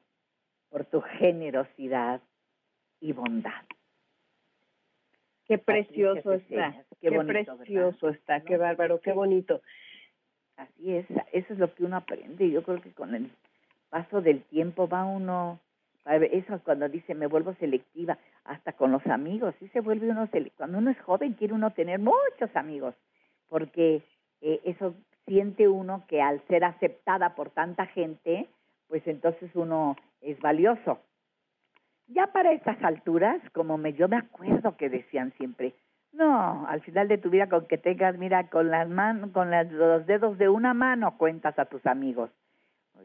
por 0.68 0.84
tu 0.84 1.00
generosidad 1.00 2.20
y 2.98 3.12
bondad. 3.12 3.62
Qué 5.50 5.58
precioso 5.58 6.34
está. 6.34 6.76
Qué, 7.00 7.10
precioso 7.10 8.08
está. 8.10 8.40
Qué 8.42 8.56
bárbaro, 8.56 9.00
qué 9.00 9.12
bonito. 9.12 9.60
Así 10.56 10.94
es, 10.94 11.06
eso 11.32 11.52
es 11.52 11.58
lo 11.58 11.74
que 11.74 11.84
uno 11.84 11.96
aprende. 11.96 12.48
Yo 12.48 12.62
creo 12.62 12.80
que 12.80 12.92
con 12.92 13.16
el 13.16 13.32
paso 13.88 14.20
del 14.20 14.42
tiempo 14.44 14.86
va 14.86 15.04
uno, 15.04 15.58
eso 16.04 16.54
es 16.54 16.62
cuando 16.62 16.88
dice 16.88 17.16
me 17.16 17.26
vuelvo 17.26 17.52
selectiva, 17.54 18.16
hasta 18.44 18.74
con 18.74 18.92
los 18.92 19.04
amigos, 19.08 19.52
sí 19.58 19.66
se 19.72 19.80
vuelve 19.80 20.08
uno, 20.10 20.28
cuando 20.56 20.78
uno 20.78 20.92
es 20.92 21.00
joven 21.00 21.32
quiere 21.32 21.54
uno 21.54 21.72
tener 21.72 21.98
muchos 21.98 22.54
amigos, 22.54 22.94
porque 23.48 24.02
eh, 24.42 24.60
eso 24.62 24.94
siente 25.26 25.66
uno 25.66 26.04
que 26.06 26.22
al 26.22 26.40
ser 26.46 26.62
aceptada 26.62 27.34
por 27.34 27.50
tanta 27.50 27.86
gente, 27.86 28.46
pues 28.86 29.04
entonces 29.08 29.50
uno 29.54 29.96
es 30.20 30.38
valioso. 30.38 31.00
Ya 32.12 32.26
para 32.26 32.52
estas 32.52 32.82
alturas, 32.82 33.40
como 33.52 33.78
me, 33.78 33.92
yo 33.92 34.08
me 34.08 34.16
acuerdo 34.16 34.76
que 34.76 34.88
decían 34.88 35.32
siempre, 35.36 35.74
no, 36.12 36.66
al 36.66 36.80
final 36.80 37.06
de 37.06 37.18
tu 37.18 37.30
vida 37.30 37.48
con 37.48 37.66
que 37.66 37.78
tengas, 37.78 38.18
mira, 38.18 38.48
con 38.48 38.68
las 38.68 38.88
manos, 38.88 39.30
con 39.30 39.50
los 39.50 40.06
dedos 40.06 40.36
de 40.36 40.48
una 40.48 40.74
mano 40.74 41.16
cuentas 41.16 41.58
a 41.58 41.66
tus 41.66 41.86
amigos. 41.86 42.30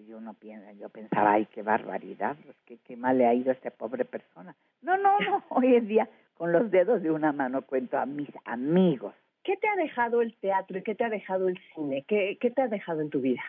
Yo 0.07 0.19
no 0.19 0.33
piensa, 0.33 0.73
yo 0.73 0.89
pensaba, 0.89 1.33
ay, 1.33 1.45
qué 1.45 1.61
barbaridad, 1.61 2.35
pues 2.43 2.57
qué, 2.65 2.77
qué 2.83 2.97
mal 2.97 3.17
le 3.17 3.27
ha 3.27 3.33
ido 3.33 3.51
a 3.51 3.53
esta 3.53 3.71
pobre 3.71 4.03
persona. 4.03 4.55
No, 4.81 4.97
no, 4.97 5.17
no, 5.19 5.43
hoy 5.49 5.75
en 5.75 5.87
día 5.87 6.09
con 6.33 6.51
los 6.51 6.69
dedos 6.69 7.01
de 7.01 7.11
una 7.11 7.31
mano 7.31 7.61
cuento 7.61 7.97
a 7.97 8.05
mis 8.05 8.29
amigos. 8.43 9.13
¿Qué 9.43 9.55
te 9.57 9.67
ha 9.67 9.75
dejado 9.75 10.21
el 10.21 10.35
teatro 10.35 10.79
y 10.79 10.83
qué 10.83 10.95
te 10.95 11.05
ha 11.05 11.09
dejado 11.09 11.47
el 11.47 11.59
cine? 11.73 12.03
¿Qué, 12.07 12.37
qué 12.41 12.51
te 12.51 12.63
ha 12.63 12.67
dejado 12.67 13.01
en 13.01 13.09
tu 13.09 13.21
vida? 13.21 13.41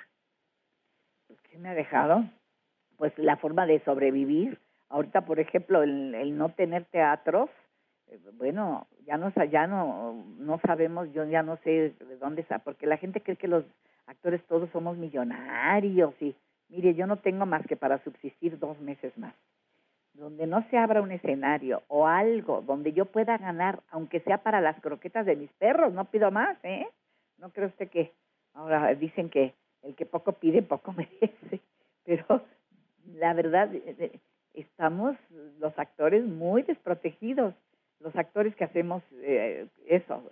Pues, 1.26 1.40
¿Qué 1.40 1.58
me 1.58 1.70
ha 1.70 1.74
dejado? 1.74 2.24
Pues 2.96 3.16
la 3.18 3.36
forma 3.38 3.66
de 3.66 3.80
sobrevivir, 3.80 4.58
Ahorita, 4.88 5.22
por 5.22 5.40
ejemplo, 5.40 5.82
el, 5.82 6.36
no 6.36 6.50
tener 6.50 6.84
teatros, 6.84 7.50
eh, 8.08 8.18
bueno, 8.34 8.86
ya 9.04 9.16
no, 9.16 9.32
ya 9.50 9.66
no, 9.66 10.24
no 10.38 10.60
sabemos, 10.60 11.12
yo 11.12 11.24
ya 11.24 11.42
no 11.42 11.56
sé 11.58 11.94
de 11.98 12.16
dónde 12.18 12.42
está, 12.42 12.60
porque 12.60 12.86
la 12.86 12.96
gente 12.96 13.20
cree 13.20 13.36
que 13.36 13.48
los 13.48 13.64
actores 14.06 14.42
todos 14.44 14.70
somos 14.70 14.96
millonarios 14.96 16.14
y, 16.20 16.36
mire, 16.68 16.94
yo 16.94 17.06
no 17.06 17.16
tengo 17.16 17.46
más 17.46 17.66
que 17.66 17.76
para 17.76 18.02
subsistir 18.04 18.58
dos 18.58 18.78
meses 18.80 19.16
más. 19.18 19.34
Donde 20.14 20.46
no 20.46 20.64
se 20.70 20.78
abra 20.78 21.02
un 21.02 21.12
escenario 21.12 21.82
o 21.88 22.06
algo 22.06 22.62
donde 22.62 22.92
yo 22.92 23.04
pueda 23.06 23.36
ganar, 23.36 23.80
aunque 23.90 24.20
sea 24.20 24.38
para 24.38 24.60
las 24.60 24.80
croquetas 24.80 25.26
de 25.26 25.36
mis 25.36 25.52
perros, 25.54 25.92
no 25.92 26.06
pido 26.06 26.30
más, 26.30 26.56
¿eh? 26.62 26.86
No 27.38 27.50
cree 27.50 27.66
usted 27.66 27.90
que 27.90 28.12
ahora 28.54 28.94
dicen 28.94 29.28
que 29.28 29.52
el 29.82 29.94
que 29.94 30.06
poco 30.06 30.32
pide, 30.32 30.62
poco 30.62 30.92
merece, 30.96 31.60
pero 32.04 32.42
la 33.14 33.34
verdad, 33.34 33.74
eh, 33.74 33.96
eh, 33.98 34.20
estamos 34.56 35.16
los 35.58 35.78
actores 35.78 36.24
muy 36.24 36.62
desprotegidos, 36.62 37.54
los 38.00 38.14
actores 38.16 38.54
que 38.56 38.64
hacemos 38.64 39.02
eh, 39.22 39.66
eso, 39.86 40.22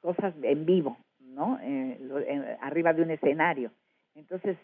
cosas 0.00 0.34
en 0.42 0.66
vivo, 0.66 0.96
¿no? 1.20 1.58
Eh, 1.62 2.58
arriba 2.60 2.92
de 2.92 3.02
un 3.02 3.10
escenario. 3.10 3.70
Entonces, 4.14 4.56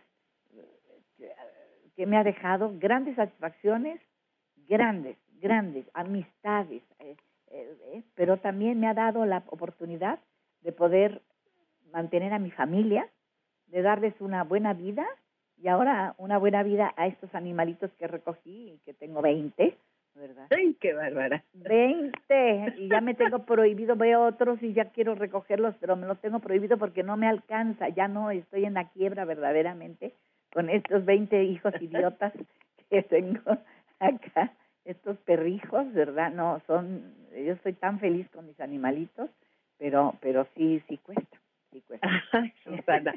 ¿qué 1.97 2.07
me 2.07 2.17
ha 2.17 2.25
dejado? 2.25 2.73
Grandes 2.79 3.17
satisfacciones, 3.17 4.01
grandes, 4.69 5.17
grandes, 5.41 5.87
amistades, 5.95 6.83
eh, 6.99 7.17
pero 8.15 8.39
también 8.39 8.81
me 8.81 8.89
ha 8.89 8.95
dado 8.95 9.25
la 9.27 9.45
oportunidad 9.47 10.19
de 10.63 10.73
poder 10.73 11.23
mantener 11.93 12.33
a 12.33 12.39
mi 12.39 12.51
familia, 12.51 13.09
de 13.67 13.83
darles 13.83 14.15
una 14.21 14.43
buena 14.43 14.73
vida 14.75 15.07
y 15.63 15.69
ahora 15.69 16.15
una 16.19 16.39
buena 16.39 16.63
vida 16.63 16.93
a 16.97 17.07
estos 17.07 17.35
animalitos 17.35 17.91
que 17.99 18.07
recogí 18.07 18.73
y 18.73 18.79
que 18.85 18.95
tengo 18.95 19.23
20, 19.23 19.77
¿verdad? 20.15 20.47
¡Ay, 20.51 20.77
qué 20.81 20.93
bárbara! 20.93 21.43
20, 21.55 22.75
y 22.79 22.89
ya 22.89 23.01
me 23.01 23.15
tengo 23.15 23.41
prohibido, 23.41 23.97
veo 23.97 24.25
otros 24.25 24.63
y 24.63 24.73
ya 24.73 24.87
quiero 24.87 25.15
recogerlos, 25.15 25.75
pero 25.81 25.97
me 25.97 26.07
los 26.07 26.19
tengo 26.21 26.39
prohibido 26.41 26.79
porque 26.79 27.03
no 27.03 27.17
me 27.17 27.29
alcanza, 27.29 27.89
ya 27.89 28.09
no 28.09 28.31
estoy 28.31 28.65
en 28.65 28.75
la 28.75 28.89
quiebra 28.91 29.25
verdaderamente 29.25 30.13
con 30.53 30.71
estos 30.71 31.05
20 31.05 31.45
hijos 31.45 31.75
idiotas 31.81 32.33
que 32.91 33.03
tengo 33.03 33.59
acá, 33.99 34.53
estos 34.85 35.17
perrijos, 35.19 35.93
¿verdad? 35.93 36.31
No, 36.33 36.61
son, 36.67 37.15
yo 37.33 37.53
estoy 37.53 37.73
tan 37.73 37.99
feliz 37.99 38.29
con 38.31 38.47
mis 38.47 38.61
animalitos, 38.61 39.31
pero, 39.79 40.15
pero 40.21 40.47
sí, 40.55 40.83
sí 40.89 40.99
cuesta. 40.99 41.39
Cuesta. 41.83 42.09
Susana. 42.65 43.15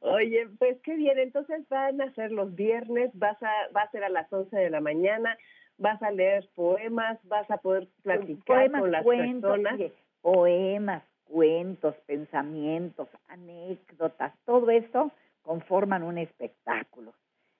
Oye, 0.00 0.48
pues 0.58 0.78
qué 0.82 0.94
bien, 0.94 1.18
entonces 1.18 1.68
van 1.68 2.00
a 2.00 2.12
ser 2.14 2.32
los 2.32 2.54
viernes, 2.54 3.10
vas 3.14 3.40
a, 3.42 3.52
va 3.74 3.82
a 3.82 3.90
ser 3.90 4.04
a 4.04 4.08
las 4.08 4.32
11 4.32 4.56
de 4.56 4.70
la 4.70 4.80
mañana, 4.80 5.36
vas 5.78 6.02
a 6.02 6.10
leer 6.10 6.48
poemas, 6.54 7.18
vas 7.24 7.50
a 7.50 7.58
poder 7.58 7.88
platicar 8.02 8.70
con 8.70 8.90
las 8.90 9.04
personas. 9.04 9.80
poemas, 10.22 11.02
cuentos, 11.24 11.94
pensamientos, 12.06 13.08
anécdotas, 13.28 14.32
todo 14.44 14.70
eso 14.70 15.10
conforman 15.42 16.02
un 16.02 16.18
espectáculo. 16.18 17.12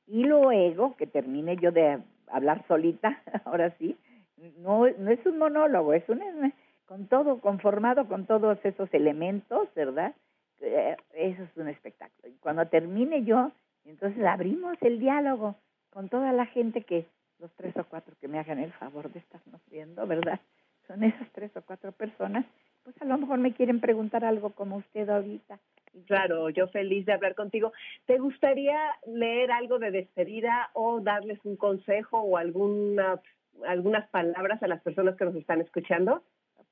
Y 0.07 0.25
luego 0.25 0.97
que 0.97 1.07
termine 1.07 1.57
yo 1.57 1.73
de 1.73 1.99
hablar 2.29 2.65
solita, 2.69 3.21
ahora 3.45 3.71
sí, 3.79 3.97
no, 4.59 4.89
no 4.99 5.11
es 5.11 5.25
un 5.27 5.39
monólogo, 5.39 5.95
es 5.95 6.09
un 6.09 6.21
con 6.87 7.07
todo 7.09 7.41
conformado 7.41 8.07
con 8.07 8.27
todos 8.27 8.59
esos 8.65 8.93
elementos, 8.95 9.69
¿verdad? 9.75 10.15
Eh, 10.61 10.97
eso 11.15 11.43
es 11.43 11.57
un 11.57 11.69
espectáculo. 11.69 12.29
Y 12.29 12.37
cuando 12.39 12.67
termine 12.67 13.25
yo, 13.25 13.53
entonces 13.85 14.25
abrimos 14.25 14.77
el 14.81 14.99
diálogo 14.99 15.57
con 15.91 16.09
toda 16.09 16.33
la 16.33 16.47
gente 16.47 16.83
que, 16.83 17.07
los 17.39 17.53
tres 17.53 17.77
o 17.77 17.85
cuatro 17.85 18.15
que 18.21 18.29
me 18.29 18.39
hagan 18.39 18.59
el 18.59 18.73
favor 18.73 19.13
de 19.13 19.19
estarnos 19.19 19.61
viendo, 19.71 20.07
¿verdad? 20.07 20.41
Son 20.87 21.03
esas 21.05 21.31
tres 21.33 21.55
o 21.57 21.63
cuatro 21.63 21.93
personas, 21.93 22.47
pues 22.83 23.01
a 23.03 23.05
lo 23.05 23.19
mejor 23.19 23.39
me 23.39 23.53
quieren 23.53 23.81
preguntar 23.81 24.25
algo 24.25 24.51
como 24.51 24.77
usted 24.77 25.09
ahorita, 25.09 25.59
Claro, 26.05 26.51
yo 26.51 26.69
feliz 26.69 27.07
de 27.07 27.15
hablar 27.15 27.35
contigo. 27.35 27.73
¿Te 28.05 28.19
gustaría 28.19 28.79
leer 29.07 29.51
algo 29.51 29.79
de 29.79 29.91
despedida 29.91 30.71
o 30.75 31.01
darles 31.01 31.39
un 31.45 31.57
consejo 31.57 32.21
o 32.21 32.37
alguna, 32.37 33.21
algunas 33.67 34.07
palabras 34.09 34.63
a 34.63 34.69
las 34.69 34.83
personas 34.83 35.17
que 35.17 35.25
nos 35.25 35.35
están 35.37 35.61
escuchando? 35.61 36.23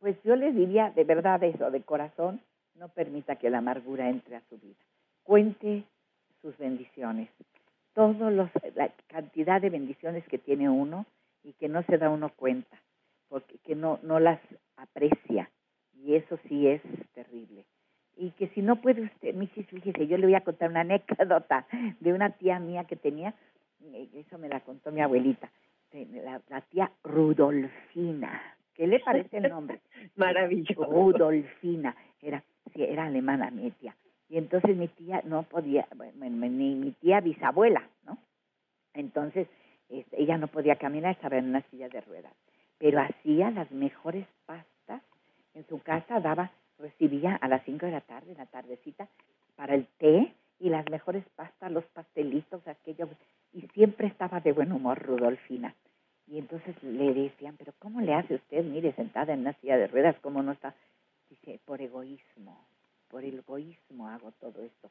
Pues 0.01 0.17
yo 0.25 0.37
les 0.37 0.55
diría 0.55 0.91
de 0.91 1.05
verdad 1.05 1.43
eso, 1.43 1.71
de 1.71 1.81
corazón, 1.81 2.41
no 2.77 2.89
permita 2.89 3.37
que 3.37 3.51
la 3.51 3.59
amargura 3.59 4.09
entre 4.09 4.37
a 4.37 4.43
su 4.49 4.59
vida. 4.59 4.75
Cuente 5.23 5.85
sus 6.43 6.57
bendiciones, 6.59 7.29
toda 7.95 8.31
la 8.31 8.51
cantidad 9.09 9.61
de 9.61 9.71
bendiciones 9.71 10.27
que 10.29 10.39
tiene 10.39 10.69
uno 10.69 11.07
y 11.43 11.53
que 11.55 11.69
no 11.69 11.83
se 11.85 11.99
da 11.99 12.11
uno 12.11 12.31
cuenta, 12.31 12.79
porque 13.29 13.59
que 13.59 13.75
no, 13.75 13.99
no 14.03 14.21
las 14.21 14.41
aprecia 14.77 15.51
y 16.05 16.15
eso 16.15 16.39
sí 16.49 16.67
es 16.69 16.83
terrible. 17.15 17.65
Y 18.17 18.31
que 18.33 18.49
si 18.49 18.63
no 18.63 18.81
puede 18.81 19.03
usted, 19.03 19.35
Misis, 19.35 19.67
fíjese, 19.67 20.07
yo 20.07 20.19
le 20.19 20.27
voy 20.27 20.35
a 20.35 20.43
contar 20.43 20.71
una 20.71 20.81
anécdota 20.81 21.67
de 22.01 22.13
una 22.13 22.31
tía 22.31 22.59
mía 22.59 22.85
que 22.85 22.97
tenía, 22.97 23.35
eh, 23.83 24.09
eso 24.15 24.39
me 24.39 24.49
la 24.49 24.61
contó 24.61 24.93
mi 24.93 25.01
abuelita, 25.01 25.51
la, 25.93 26.41
la 26.49 26.61
tía 26.63 26.91
Rudolfina. 27.03 28.41
¿Qué 28.75 28.87
le 28.89 29.01
parece 29.01 29.39
el 29.39 29.49
nombre? 29.49 29.81
Maravilloso. 30.17 30.85
Rudolfina, 30.85 31.97
era, 32.21 32.43
sí, 32.73 32.83
era 32.83 33.07
alemana 33.07 33.51
mi 33.51 33.71
tía. 33.73 33.95
Y 34.29 34.39
entonces 34.39 34.77
mi 34.77 34.89
tía 34.89 35.23
no 35.25 35.43
podía, 35.43 35.87
bueno, 35.95 36.15
ni 36.49 36.75
mi 36.75 36.93
tía 36.93 37.21
bisabuela, 37.21 37.89
¿no? 38.07 38.19
Entonces, 38.95 39.49
ella 40.13 40.39
no 40.39 40.49
podía 40.49 40.77
caminar, 40.77 41.13
estaba 41.13 41.37
en 41.37 41.49
una 41.49 41.63
silla 41.71 41.89
de 41.89 42.01
ruedas. 42.01 42.33
Pero 42.79 43.01
hacía 43.01 43.51
las 43.51 43.71
mejores 43.71 44.27
pastas. 44.47 45.03
En 45.55 45.67
su 45.69 45.81
casa 45.81 46.21
daba, 46.21 46.51
recibía 46.79 47.37
a 47.37 47.49
las 47.49 47.63
cinco 47.65 47.87
de 47.87 47.93
la 47.93 48.01
tarde, 48.01 48.33
en 48.33 48.39
la 48.39 48.47
tardecita, 48.47 49.09
para 49.57 49.75
el 49.75 49.87
té 49.99 50.33
y 50.59 50.71
las 50.71 50.89
mejores 50.91 51.25
pastas, 51.37 51.71
los 51.71 51.85
pastelitos, 51.87 52.67
aquello. 52.67 53.09
Y 53.53 53.63
siempre 53.69 54.09
estaba 54.09 54.41
de 54.41 54.53
buen 54.53 54.73
humor 54.73 54.99
Rudolfina. 55.01 55.75
Y 56.27 56.39
entonces 56.39 56.75
le 56.83 57.13
decían, 57.13 57.57
pero 57.59 57.73
¿cómo 57.79 58.01
le 58.01 58.15
hace 58.15 58.35
usted? 58.37 58.65
Mire, 58.65 58.93
sentada 58.95 59.35
en 59.35 59.41
una 59.41 59.53
silla 59.55 59.77
de 59.77 59.87
ruedas, 59.87 60.17
¿cómo 60.23 60.43
no 60.43 60.53
está? 60.53 60.75
Dice, 61.35 61.61
por 61.65 61.81
egoísmo 61.81 62.65
por 63.15 63.23
el 63.23 63.39
egoísmo 63.39 64.09
hago 64.09 64.33
todo 64.41 64.61
esto. 64.61 64.91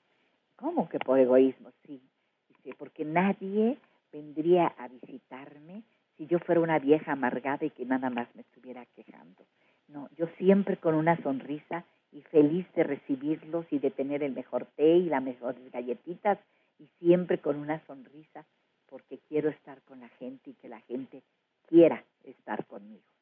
¿Cómo 0.55 0.87
que 0.87 0.97
por 0.97 1.19
egoísmo? 1.19 1.71
Sí, 1.85 2.01
dice, 2.47 2.73
porque 2.77 3.03
nadie 3.03 3.77
vendría 4.13 4.67
a 4.77 4.87
visitarme 4.87 5.83
si 6.15 6.25
yo 6.27 6.39
fuera 6.39 6.61
una 6.61 6.79
vieja 6.79 7.11
amargada 7.11 7.65
y 7.65 7.69
que 7.71 7.85
nada 7.85 8.09
más 8.09 8.33
me 8.33 8.43
estuviera 8.43 8.85
quejando. 8.95 9.43
No, 9.89 10.07
yo 10.15 10.27
siempre 10.37 10.77
con 10.77 10.95
una 10.95 11.21
sonrisa 11.21 11.83
y 12.13 12.21
feliz 12.21 12.65
de 12.75 12.83
recibirlos 12.83 13.65
y 13.71 13.79
de 13.79 13.91
tener 13.91 14.23
el 14.23 14.31
mejor 14.31 14.67
té 14.77 14.95
y 14.95 15.09
las 15.09 15.21
mejores 15.21 15.69
galletitas 15.69 16.39
y 16.79 16.87
siempre 16.99 17.39
con 17.39 17.57
una 17.57 17.85
sonrisa 17.87 18.45
porque 18.89 19.19
quiero 19.27 19.49
estar 19.49 19.81
con 19.81 19.99
la 19.99 20.07
gente 20.07 20.51
y 20.51 20.53
que 20.53 20.69
la 20.69 20.79
gente 20.79 21.23
quiera 21.67 22.05
estar 22.23 22.65
conmigo. 22.67 23.12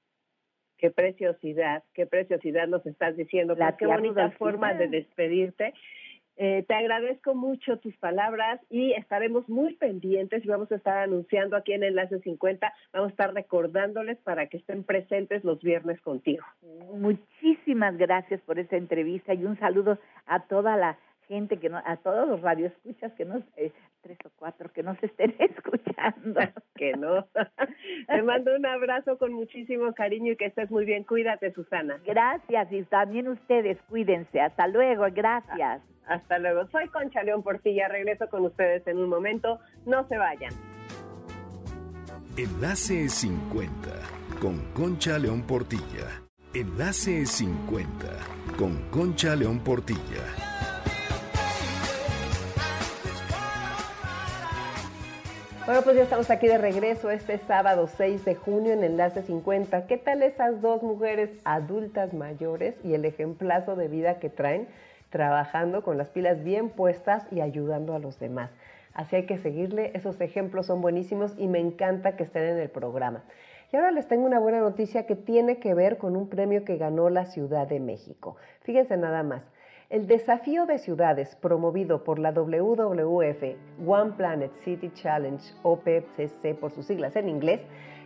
Qué 0.82 0.90
preciosidad, 0.90 1.84
qué 1.94 2.08
preciosidad 2.08 2.68
nos 2.68 2.84
estás 2.88 3.16
diciendo. 3.16 3.56
La 3.56 3.78
qué 3.78 3.86
bonita 3.86 4.32
forma 4.32 4.74
de 4.74 4.88
despedirte. 4.88 5.76
Eh, 6.38 6.66
te 6.68 6.74
agradezco 6.74 7.36
mucho 7.36 7.78
tus 7.78 7.96
palabras 7.98 8.60
y 8.68 8.94
estaremos 8.94 9.48
muy 9.48 9.76
pendientes 9.76 10.44
y 10.44 10.48
vamos 10.48 10.72
a 10.72 10.76
estar 10.78 10.98
anunciando 10.98 11.56
aquí 11.56 11.74
en 11.74 11.84
Enlace 11.84 12.20
50, 12.20 12.74
vamos 12.94 13.10
a 13.10 13.12
estar 13.12 13.32
recordándoles 13.32 14.18
para 14.24 14.48
que 14.48 14.58
estén 14.58 14.84
presentes 14.84 15.44
los 15.44 15.62
viernes 15.62 16.02
contigo. 16.02 16.44
Muchísimas 16.96 17.96
gracias 17.98 18.42
por 18.42 18.58
esta 18.58 18.76
entrevista 18.76 19.36
y 19.36 19.46
un 19.46 19.60
saludo 19.60 20.00
a 20.26 20.48
toda 20.48 20.78
la 20.78 20.98
gente 21.32 21.58
que 21.58 21.70
no, 21.70 21.82
a 21.86 21.96
todos 21.96 22.28
los 22.28 22.42
radioescuchas 22.42 23.14
que 23.14 23.24
nos, 23.24 23.42
eh, 23.56 23.72
tres 24.02 24.18
o 24.26 24.30
cuatro 24.36 24.70
que 24.74 24.84
nos 24.84 25.02
estén 25.02 25.34
escuchando. 25.40 26.40
que 26.76 26.94
no. 26.94 27.26
Te 28.08 28.22
mando 28.22 28.56
un 28.56 28.66
abrazo 28.66 29.18
con 29.18 29.32
muchísimo 29.34 29.94
cariño 29.94 30.34
y 30.34 30.36
que 30.36 30.48
estés 30.48 30.70
muy 30.70 30.86
bien. 30.86 31.06
Cuídate, 31.06 31.54
Susana. 31.54 32.00
Gracias 32.06 32.72
y 32.72 32.84
también 32.84 33.30
ustedes 33.30 33.78
cuídense. 33.90 34.42
Hasta 34.42 34.68
luego, 34.68 35.06
gracias. 35.14 35.82
Hasta 36.06 36.40
luego. 36.40 36.68
Soy 36.68 36.90
Concha 36.90 37.24
León 37.24 37.44
Portilla. 37.44 37.88
Regreso 37.88 38.28
con 38.30 38.46
ustedes 38.46 38.86
en 38.88 38.98
un 38.98 39.08
momento. 39.08 39.60
No 39.86 40.06
se 40.10 40.18
vayan. 40.18 40.52
Enlace 42.38 43.08
50 43.08 43.90
con 44.42 44.58
Concha 44.74 45.18
León 45.18 45.44
Portilla. 45.48 46.24
Enlace 46.54 47.26
50 47.26 48.08
con 48.58 48.90
Concha 48.90 49.36
León 49.36 49.60
Portilla. 49.60 50.51
Bueno, 55.64 55.84
pues 55.84 55.96
ya 55.96 56.02
estamos 56.02 56.32
aquí 56.32 56.48
de 56.48 56.58
regreso 56.58 57.12
este 57.12 57.38
sábado 57.38 57.86
6 57.86 58.26
de 58.26 58.34
junio 58.34 58.74
en 58.74 58.84
Enlace 58.84 59.22
50. 59.22 59.86
¿Qué 59.86 59.98
tal 59.98 60.24
esas 60.24 60.60
dos 60.60 60.82
mujeres 60.82 61.30
adultas 61.44 62.14
mayores 62.14 62.74
y 62.84 62.96
el 62.96 63.06
ejemplazo 63.06 63.76
de 63.76 63.88
vida 63.88 64.18
que 64.18 64.30
traen 64.30 64.68
trabajando 65.12 65.84
con 65.84 66.00
las 66.00 66.10
pilas 66.10 66.44
bien 66.44 66.70
puestas 66.70 67.28
y 67.32 67.42
ayudando 67.42 67.94
a 67.94 68.00
los 68.00 68.20
demás? 68.20 68.50
Así 68.96 69.18
hay 69.18 69.28
que 69.28 69.38
seguirle, 69.38 69.92
esos 69.94 70.20
ejemplos 70.20 70.66
son 70.66 70.82
buenísimos 70.82 71.36
y 71.38 71.48
me 71.48 71.60
encanta 71.60 72.16
que 72.16 72.24
estén 72.24 72.44
en 72.44 72.58
el 72.58 72.70
programa. 72.70 73.24
Y 73.72 73.76
ahora 73.78 73.92
les 73.92 74.08
tengo 74.08 74.26
una 74.26 74.40
buena 74.40 74.62
noticia 74.62 75.06
que 75.06 75.16
tiene 75.16 75.60
que 75.60 75.76
ver 75.76 76.00
con 76.00 76.16
un 76.18 76.28
premio 76.28 76.66
que 76.66 76.78
ganó 76.78 77.10
la 77.12 77.26
Ciudad 77.26 77.68
de 77.68 77.80
México. 77.80 78.36
Fíjense 78.62 78.98
nada 78.98 79.22
más. 79.22 79.44
El 79.92 80.08
desafío 80.08 80.66
de 80.66 80.78
ciudades 80.78 81.36
promovido 81.42 82.06
por 82.06 82.18
la 82.18 82.32
WWF 82.32 83.44
One 83.86 84.14
Planet 84.16 84.50
City 84.64 84.90
Challenge, 84.94 85.44
OPCC 85.64 86.58
por 86.58 86.72
sus 86.72 86.86
siglas 86.86 87.18
en 87.18 87.28
inglés, 87.28 87.60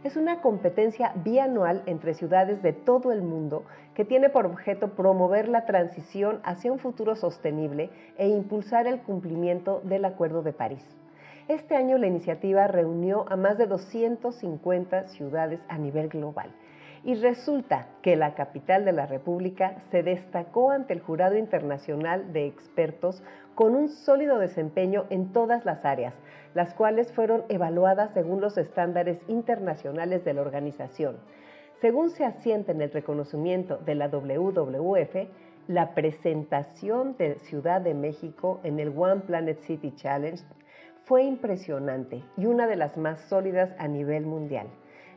es 0.03 0.15
una 0.15 0.41
competencia 0.41 1.13
bianual 1.23 1.83
entre 1.85 2.15
ciudades 2.15 2.63
de 2.63 2.73
todo 2.73 3.11
el 3.11 3.21
mundo 3.21 3.65
que 3.93 4.03
tiene 4.03 4.29
por 4.29 4.47
objeto 4.47 4.95
promover 4.95 5.47
la 5.47 5.67
transición 5.67 6.39
hacia 6.43 6.71
un 6.71 6.79
futuro 6.79 7.15
sostenible 7.15 7.91
e 8.17 8.29
impulsar 8.29 8.87
el 8.87 9.03
cumplimiento 9.03 9.81
del 9.83 10.05
Acuerdo 10.05 10.41
de 10.41 10.53
París. 10.53 10.83
Este 11.47 11.75
año 11.75 11.99
la 11.99 12.07
iniciativa 12.07 12.65
reunió 12.65 13.25
a 13.29 13.35
más 13.35 13.59
de 13.59 13.67
250 13.67 15.09
ciudades 15.09 15.59
a 15.67 15.77
nivel 15.77 16.09
global 16.09 16.49
y 17.05 17.13
resulta 17.13 17.87
que 18.01 18.15
la 18.15 18.33
capital 18.33 18.83
de 18.83 18.91
la 18.91 19.05
República 19.05 19.75
se 19.91 20.01
destacó 20.01 20.71
ante 20.71 20.91
el 20.91 21.01
jurado 21.01 21.37
internacional 21.37 22.33
de 22.33 22.47
expertos 22.47 23.21
con 23.53 23.75
un 23.75 23.89
sólido 23.89 24.39
desempeño 24.39 25.05
en 25.11 25.31
todas 25.31 25.65
las 25.65 25.85
áreas, 25.85 26.15
las 26.55 26.73
cuales 26.73 27.13
fueron 27.13 27.43
evaluadas 27.47 28.11
según 28.15 28.41
los 28.41 28.57
estándares 28.57 29.19
internacionales 29.27 30.25
de 30.25 30.33
la 30.33 30.41
organización. 30.41 31.17
Según 31.79 32.09
se 32.09 32.25
asienta 32.25 32.71
en 32.71 32.81
el 32.81 32.91
reconocimiento 32.91 33.77
de 33.77 33.93
la 33.93 34.07
WWF, 34.07 35.29
la 35.67 35.93
presentación 35.93 37.15
de 37.17 37.35
Ciudad 37.35 37.81
de 37.81 37.93
México 37.93 38.59
en 38.63 38.79
el 38.79 38.91
One 38.97 39.21
Planet 39.27 39.59
City 39.61 39.93
Challenge 39.95 40.43
fue 41.03 41.23
impresionante 41.23 42.23
y 42.35 42.47
una 42.47 42.65
de 42.65 42.77
las 42.77 42.97
más 42.97 43.19
sólidas 43.29 43.75
a 43.77 43.87
nivel 43.87 44.25
mundial. 44.25 44.67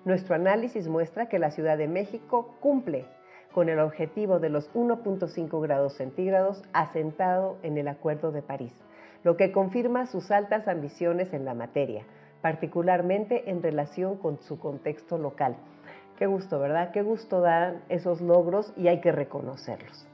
Nuestro 0.05 0.34
análisis 0.34 0.88
muestra 0.88 1.28
que 1.28 1.38
la 1.38 1.51
Ciudad 1.51 1.76
de 1.76 1.88
México 1.88 2.55
cumple 2.61 3.05
con 3.53 3.68
el 3.68 3.80
objetivo 3.80 4.38
de 4.38 4.51
los 4.51 4.72
1.5 4.74 5.61
grados 5.61 5.94
centígrados 5.94 6.62
asentado 6.72 7.57
en 7.62 7.78
el 7.78 7.88
Acuerdo 7.88 8.30
de 8.30 8.42
París, 8.42 8.72
lo 9.24 9.36
que 9.36 9.51
confirma 9.51 10.07
sus 10.07 10.30
altas 10.30 10.68
ambiciones 10.68 11.32
en 11.32 11.44
la 11.44 11.55
materia, 11.55 12.05
particularmente 12.42 13.51
en 13.51 13.62
relación 13.62 14.16
con 14.16 14.38
su 14.38 14.59
contexto 14.59 15.18
local. 15.18 15.57
Qué 16.18 16.26
gusto, 16.26 16.59
¿verdad? 16.59 16.90
Qué 16.92 17.03
gusto 17.03 17.40
dan 17.40 17.82
esos 17.88 18.20
logros 18.20 18.72
y 18.76 18.88
hay 18.88 19.01
que 19.01 19.12
reconocerlos. 19.12 20.07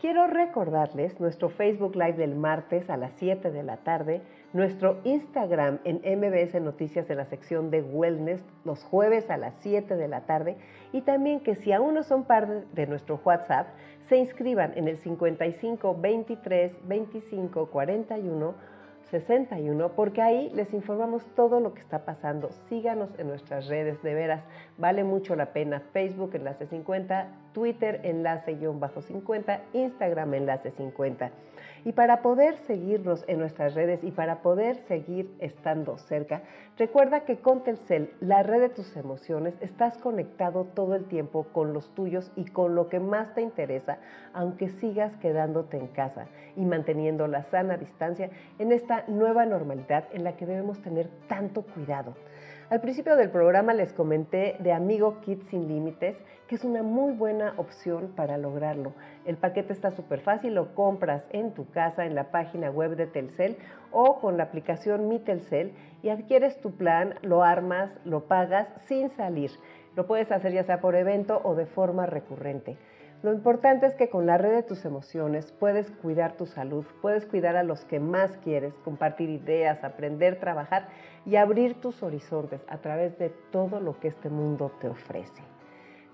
Quiero 0.00 0.26
recordarles 0.26 1.20
nuestro 1.20 1.50
Facebook 1.50 1.94
Live 1.94 2.14
del 2.14 2.34
martes 2.34 2.88
a 2.88 2.96
las 2.96 3.12
7 3.16 3.50
de 3.50 3.62
la 3.62 3.76
tarde, 3.78 4.22
nuestro 4.52 4.98
Instagram 5.04 5.78
en 5.84 6.00
MBS 6.18 6.60
Noticias 6.60 7.08
en 7.08 7.18
la 7.18 7.24
sección 7.26 7.70
de 7.70 7.82
Wellness 7.82 8.42
los 8.64 8.82
jueves 8.82 9.30
a 9.30 9.36
las 9.36 9.54
7 9.60 9.96
de 9.96 10.08
la 10.08 10.26
tarde 10.26 10.56
y 10.92 11.02
también 11.02 11.40
que 11.40 11.54
si 11.54 11.72
aún 11.72 11.94
no 11.94 12.02
son 12.02 12.24
parte 12.24 12.64
de 12.72 12.86
nuestro 12.86 13.20
WhatsApp, 13.24 13.68
se 14.08 14.16
inscriban 14.16 14.72
en 14.76 14.88
el 14.88 14.96
55 14.96 15.96
23 16.00 16.88
25 16.88 17.66
41 17.66 18.54
61 19.10 19.88
porque 19.90 20.22
ahí 20.22 20.50
les 20.54 20.72
informamos 20.72 21.24
todo 21.34 21.60
lo 21.60 21.74
que 21.74 21.80
está 21.80 22.04
pasando. 22.04 22.50
Síganos 22.68 23.10
en 23.18 23.28
nuestras 23.28 23.66
redes, 23.68 24.02
de 24.02 24.14
veras, 24.14 24.42
vale 24.78 25.04
mucho 25.04 25.36
la 25.36 25.52
pena. 25.52 25.80
Facebook 25.92 26.34
Enlace 26.34 26.66
50 26.66 27.28
Twitter 27.52 28.00
enlace-50, 28.04 29.60
Instagram 29.72 30.34
enlace 30.34 30.70
50. 30.70 31.30
Y 31.84 31.92
para 31.92 32.20
poder 32.22 32.56
seguirnos 32.66 33.24
en 33.26 33.38
nuestras 33.38 33.74
redes 33.74 34.04
y 34.04 34.10
para 34.10 34.42
poder 34.42 34.76
seguir 34.86 35.34
estando 35.38 35.96
cerca, 35.96 36.42
recuerda 36.76 37.24
que 37.24 37.38
con 37.38 37.62
Telcel, 37.62 38.12
la 38.20 38.42
red 38.42 38.60
de 38.60 38.68
tus 38.68 38.96
emociones, 38.96 39.54
estás 39.60 39.96
conectado 39.98 40.64
todo 40.64 40.94
el 40.94 41.06
tiempo 41.06 41.46
con 41.52 41.72
los 41.72 41.94
tuyos 41.94 42.30
y 42.36 42.44
con 42.44 42.74
lo 42.74 42.88
que 42.88 43.00
más 43.00 43.34
te 43.34 43.40
interesa, 43.40 43.98
aunque 44.32 44.68
sigas 44.68 45.16
quedándote 45.16 45.78
en 45.78 45.88
casa 45.88 46.26
y 46.56 46.64
manteniendo 46.64 47.26
la 47.26 47.44
sana 47.44 47.76
distancia 47.76 48.30
en 48.58 48.72
esta 48.72 49.04
nueva 49.08 49.46
normalidad 49.46 50.04
en 50.12 50.24
la 50.24 50.36
que 50.36 50.46
debemos 50.46 50.80
tener 50.82 51.08
tanto 51.28 51.62
cuidado. 51.62 52.14
Al 52.70 52.80
principio 52.80 53.16
del 53.16 53.30
programa 53.30 53.74
les 53.74 53.92
comenté 53.92 54.54
de 54.60 54.72
Amigo 54.72 55.20
Kit 55.22 55.42
Sin 55.50 55.66
Límites, 55.66 56.16
que 56.46 56.54
es 56.54 56.62
una 56.62 56.84
muy 56.84 57.12
buena 57.12 57.54
opción 57.56 58.12
para 58.14 58.38
lograrlo. 58.38 58.92
El 59.24 59.36
paquete 59.38 59.72
está 59.72 59.90
súper 59.90 60.20
fácil, 60.20 60.54
lo 60.54 60.72
compras 60.76 61.26
en 61.30 61.52
tu 61.52 61.68
casa, 61.70 62.06
en 62.06 62.14
la 62.14 62.30
página 62.30 62.70
web 62.70 62.94
de 62.94 63.08
Telcel 63.08 63.56
o 63.90 64.20
con 64.20 64.36
la 64.36 64.44
aplicación 64.44 65.08
Mi 65.08 65.18
Telcel 65.18 65.72
y 66.04 66.10
adquieres 66.10 66.60
tu 66.60 66.70
plan, 66.76 67.16
lo 67.22 67.42
armas, 67.42 67.90
lo 68.04 68.26
pagas 68.28 68.68
sin 68.86 69.10
salir. 69.16 69.50
Lo 69.96 70.06
puedes 70.06 70.30
hacer 70.30 70.52
ya 70.52 70.62
sea 70.62 70.80
por 70.80 70.94
evento 70.94 71.40
o 71.42 71.56
de 71.56 71.66
forma 71.66 72.06
recurrente. 72.06 72.76
Lo 73.22 73.34
importante 73.34 73.84
es 73.84 73.94
que 73.96 74.08
con 74.08 74.24
la 74.24 74.38
red 74.38 74.54
de 74.54 74.62
tus 74.62 74.86
emociones 74.86 75.52
puedes 75.52 75.90
cuidar 75.90 76.38
tu 76.38 76.46
salud, 76.46 76.86
puedes 77.02 77.26
cuidar 77.26 77.54
a 77.56 77.62
los 77.62 77.84
que 77.84 78.00
más 78.00 78.34
quieres, 78.38 78.72
compartir 78.82 79.28
ideas, 79.28 79.84
aprender, 79.84 80.40
trabajar 80.40 80.88
y 81.26 81.36
abrir 81.36 81.78
tus 81.82 82.02
horizontes 82.02 82.62
a 82.66 82.78
través 82.78 83.18
de 83.18 83.28
todo 83.52 83.78
lo 83.78 84.00
que 84.00 84.08
este 84.08 84.30
mundo 84.30 84.72
te 84.80 84.88
ofrece. 84.88 85.42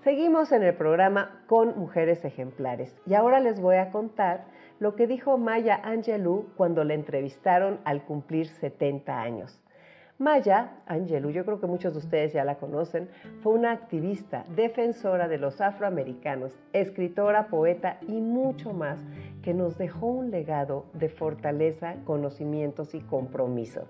Seguimos 0.03 0.51
en 0.51 0.63
el 0.63 0.75
programa 0.75 1.43
con 1.47 1.79
mujeres 1.79 2.25
ejemplares 2.25 2.93
y 3.05 3.13
ahora 3.13 3.39
les 3.39 3.61
voy 3.61 3.77
a 3.77 3.89
contar 3.89 4.45
lo 4.79 4.95
que 4.95 5.07
dijo 5.07 5.37
Maya 5.37 5.79
Angelou 5.83 6.47
cuando 6.57 6.83
la 6.83 6.93
entrevistaron 6.93 7.79
al 7.85 8.03
cumplir 8.03 8.47
70 8.47 9.17
años. 9.17 9.61
Maya 10.19 10.71
Angelou, 10.87 11.29
yo 11.29 11.45
creo 11.45 11.59
que 11.59 11.67
muchos 11.67 11.93
de 11.93 11.99
ustedes 11.99 12.33
ya 12.33 12.43
la 12.43 12.55
conocen, 12.55 13.07
fue 13.43 13.53
una 13.53 13.71
activista, 13.71 14.45
defensora 14.55 15.27
de 15.27 15.37
los 15.37 15.61
afroamericanos, 15.61 16.57
escritora, 16.73 17.49
poeta 17.49 17.99
y 18.01 18.19
mucho 18.19 18.73
más, 18.73 18.99
que 19.43 19.53
nos 19.53 19.77
dejó 19.77 20.07
un 20.07 20.31
legado 20.31 20.87
de 20.93 21.09
fortaleza, 21.09 21.97
conocimientos 22.03 22.95
y 22.95 23.01
compromiso. 23.01 23.87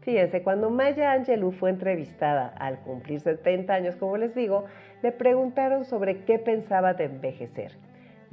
Fíjense, 0.00 0.42
cuando 0.42 0.70
Maya 0.70 1.12
Angelou 1.12 1.52
fue 1.52 1.68
entrevistada 1.68 2.48
al 2.48 2.80
cumplir 2.80 3.20
70 3.20 3.74
años, 3.74 3.96
como 3.96 4.16
les 4.16 4.34
digo, 4.34 4.64
le 5.02 5.12
preguntaron 5.12 5.84
sobre 5.84 6.24
qué 6.24 6.38
pensaba 6.38 6.94
de 6.94 7.04
envejecer. 7.04 7.72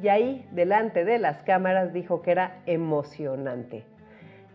Y 0.01 0.07
ahí, 0.07 0.47
delante 0.53 1.03
de 1.03 1.19
las 1.19 1.43
cámaras, 1.43 1.91
dijo 1.91 2.21
que 2.21 2.31
era 2.31 2.61
emocionante. 2.65 3.83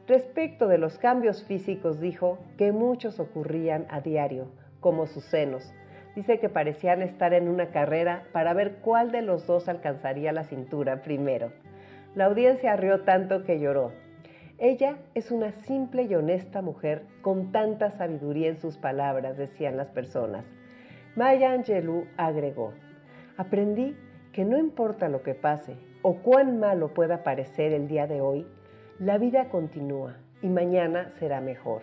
Respecto 0.06 0.68
de 0.68 0.76
los 0.76 0.98
cambios 0.98 1.44
físicos, 1.44 1.98
dijo 1.98 2.38
que 2.58 2.72
muchos 2.72 3.20
ocurrían 3.20 3.86
a 3.88 4.02
diario, 4.02 4.48
como 4.80 5.06
sus 5.06 5.24
senos. 5.24 5.72
Dice 6.14 6.38
que 6.38 6.50
parecían 6.50 7.00
estar 7.00 7.32
en 7.32 7.48
una 7.48 7.70
carrera 7.70 8.24
para 8.32 8.52
ver 8.52 8.76
cuál 8.82 9.10
de 9.10 9.22
los 9.22 9.46
dos 9.46 9.66
alcanzaría 9.66 10.32
la 10.32 10.44
cintura 10.44 11.02
primero. 11.02 11.52
La 12.14 12.26
audiencia 12.26 12.76
rió 12.76 13.00
tanto 13.00 13.44
que 13.44 13.58
lloró. 13.58 13.92
Ella 14.58 14.98
es 15.14 15.30
una 15.30 15.52
simple 15.52 16.02
y 16.02 16.14
honesta 16.14 16.60
mujer 16.60 17.06
con 17.22 17.50
tanta 17.50 17.90
sabiduría 17.90 18.50
en 18.50 18.60
sus 18.60 18.76
palabras, 18.76 19.38
decían 19.38 19.76
las 19.78 19.88
personas. 19.88 20.44
Maya 21.16 21.52
Angelou 21.52 22.06
agregó, 22.16 22.74
aprendí 23.36 23.96
que 24.32 24.44
no 24.44 24.58
importa 24.58 25.08
lo 25.08 25.22
que 25.22 25.34
pase 25.34 25.76
o 26.02 26.16
cuán 26.16 26.60
malo 26.60 26.92
pueda 26.92 27.24
parecer 27.24 27.72
el 27.72 27.88
día 27.88 28.06
de 28.06 28.20
hoy, 28.20 28.46
la 29.00 29.18
vida 29.18 29.48
continúa 29.48 30.18
y 30.40 30.48
mañana 30.48 31.10
será 31.18 31.40
mejor. 31.40 31.82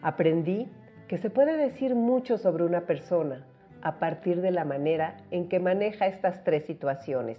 Aprendí 0.00 0.70
que 1.06 1.18
se 1.18 1.28
puede 1.28 1.56
decir 1.58 1.94
mucho 1.94 2.38
sobre 2.38 2.64
una 2.64 2.86
persona 2.86 3.44
a 3.82 3.98
partir 3.98 4.40
de 4.40 4.50
la 4.50 4.64
manera 4.64 5.18
en 5.30 5.50
que 5.50 5.60
maneja 5.60 6.06
estas 6.06 6.42
tres 6.42 6.64
situaciones. 6.64 7.38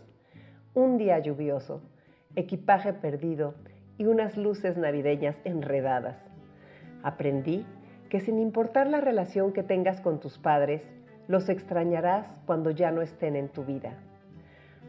Un 0.75 0.99
día 0.99 1.17
lluvioso, 1.17 1.81
equipaje 2.35 2.93
perdido 2.93 3.55
y 3.97 4.05
unas 4.05 4.37
luces 4.37 4.77
navideñas 4.77 5.35
enredadas. 5.45 6.17
Aprendí 7.01 7.65
que 8.09 8.19
sin 8.19 8.37
importar 8.37 8.85
la 8.85 9.01
relación 9.01 9.51
que 9.51 9.63
tengas 9.63 9.99
con 9.99 10.19
tus 10.19 10.37
padres, 10.37 10.83
los 11.27 11.49
extrañarás 11.49 12.27
cuando 12.45 12.69
ya 12.69 12.91
no 12.91 13.01
estén 13.01 13.35
en 13.35 13.49
tu 13.49 13.65
vida. 13.65 13.93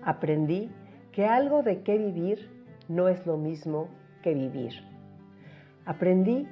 Aprendí 0.03 0.71
que 1.13 1.25
algo 1.25 1.63
de 1.63 1.81
qué 1.81 1.97
vivir 1.97 2.56
no 2.89 3.09
es 3.09 3.27
lo 3.27 3.37
mismo 3.37 3.89
que 4.23 4.35
vivir. 4.35 4.73
Aprendí 5.85 6.47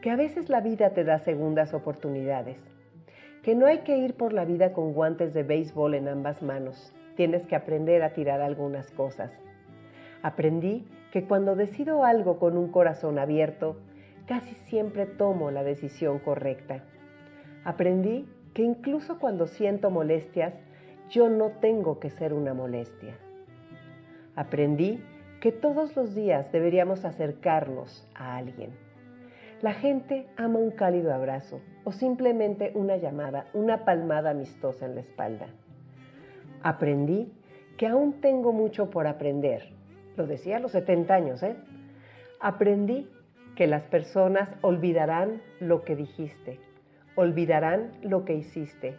que 0.00 0.10
a 0.10 0.16
veces 0.16 0.48
la 0.48 0.60
vida 0.60 0.90
te 0.90 1.04
da 1.04 1.18
segundas 1.18 1.74
oportunidades, 1.74 2.58
que 3.42 3.54
no 3.54 3.66
hay 3.66 3.78
que 3.78 3.98
ir 3.98 4.14
por 4.14 4.32
la 4.32 4.44
vida 4.44 4.72
con 4.72 4.92
guantes 4.92 5.34
de 5.34 5.42
béisbol 5.42 5.94
en 5.94 6.08
ambas 6.08 6.42
manos, 6.42 6.92
tienes 7.16 7.46
que 7.46 7.56
aprender 7.56 8.02
a 8.02 8.12
tirar 8.12 8.40
algunas 8.40 8.90
cosas. 8.92 9.32
Aprendí 10.22 10.86
que 11.12 11.24
cuando 11.24 11.56
decido 11.56 12.04
algo 12.04 12.38
con 12.38 12.56
un 12.56 12.70
corazón 12.70 13.18
abierto, 13.18 13.76
casi 14.26 14.54
siempre 14.66 15.06
tomo 15.06 15.50
la 15.50 15.62
decisión 15.62 16.18
correcta. 16.18 16.82
Aprendí 17.64 18.28
que 18.54 18.62
incluso 18.62 19.18
cuando 19.18 19.46
siento 19.46 19.90
molestias, 19.90 20.54
yo 21.10 21.28
no 21.28 21.50
tengo 21.60 22.00
que 22.00 22.10
ser 22.10 22.32
una 22.32 22.54
molestia. 22.54 23.16
Aprendí 24.34 25.00
que 25.46 25.52
todos 25.52 25.94
los 25.94 26.12
días 26.12 26.50
deberíamos 26.50 27.04
acercarnos 27.04 28.04
a 28.16 28.36
alguien. 28.36 28.72
La 29.62 29.74
gente 29.74 30.26
ama 30.36 30.58
un 30.58 30.72
cálido 30.72 31.14
abrazo 31.14 31.60
o 31.84 31.92
simplemente 31.92 32.72
una 32.74 32.96
llamada, 32.96 33.46
una 33.54 33.84
palmada 33.84 34.30
amistosa 34.30 34.86
en 34.86 34.96
la 34.96 35.02
espalda. 35.02 35.46
Aprendí 36.64 37.32
que 37.76 37.86
aún 37.86 38.20
tengo 38.20 38.52
mucho 38.52 38.90
por 38.90 39.06
aprender. 39.06 39.68
Lo 40.16 40.26
decía 40.26 40.56
a 40.56 40.58
los 40.58 40.72
70 40.72 41.14
años, 41.14 41.40
¿eh? 41.44 41.54
Aprendí 42.40 43.08
que 43.54 43.68
las 43.68 43.84
personas 43.84 44.48
olvidarán 44.62 45.40
lo 45.60 45.84
que 45.84 45.94
dijiste, 45.94 46.58
olvidarán 47.14 47.92
lo 48.02 48.24
que 48.24 48.34
hiciste, 48.34 48.96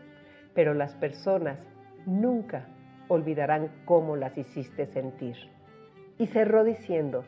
pero 0.54 0.74
las 0.74 0.96
personas 0.96 1.60
nunca 2.06 2.68
olvidarán 3.10 3.70
cómo 3.84 4.16
las 4.16 4.38
hiciste 4.38 4.86
sentir 4.86 5.57
y 6.18 6.28
cerró 6.28 6.64
diciendo, 6.64 7.26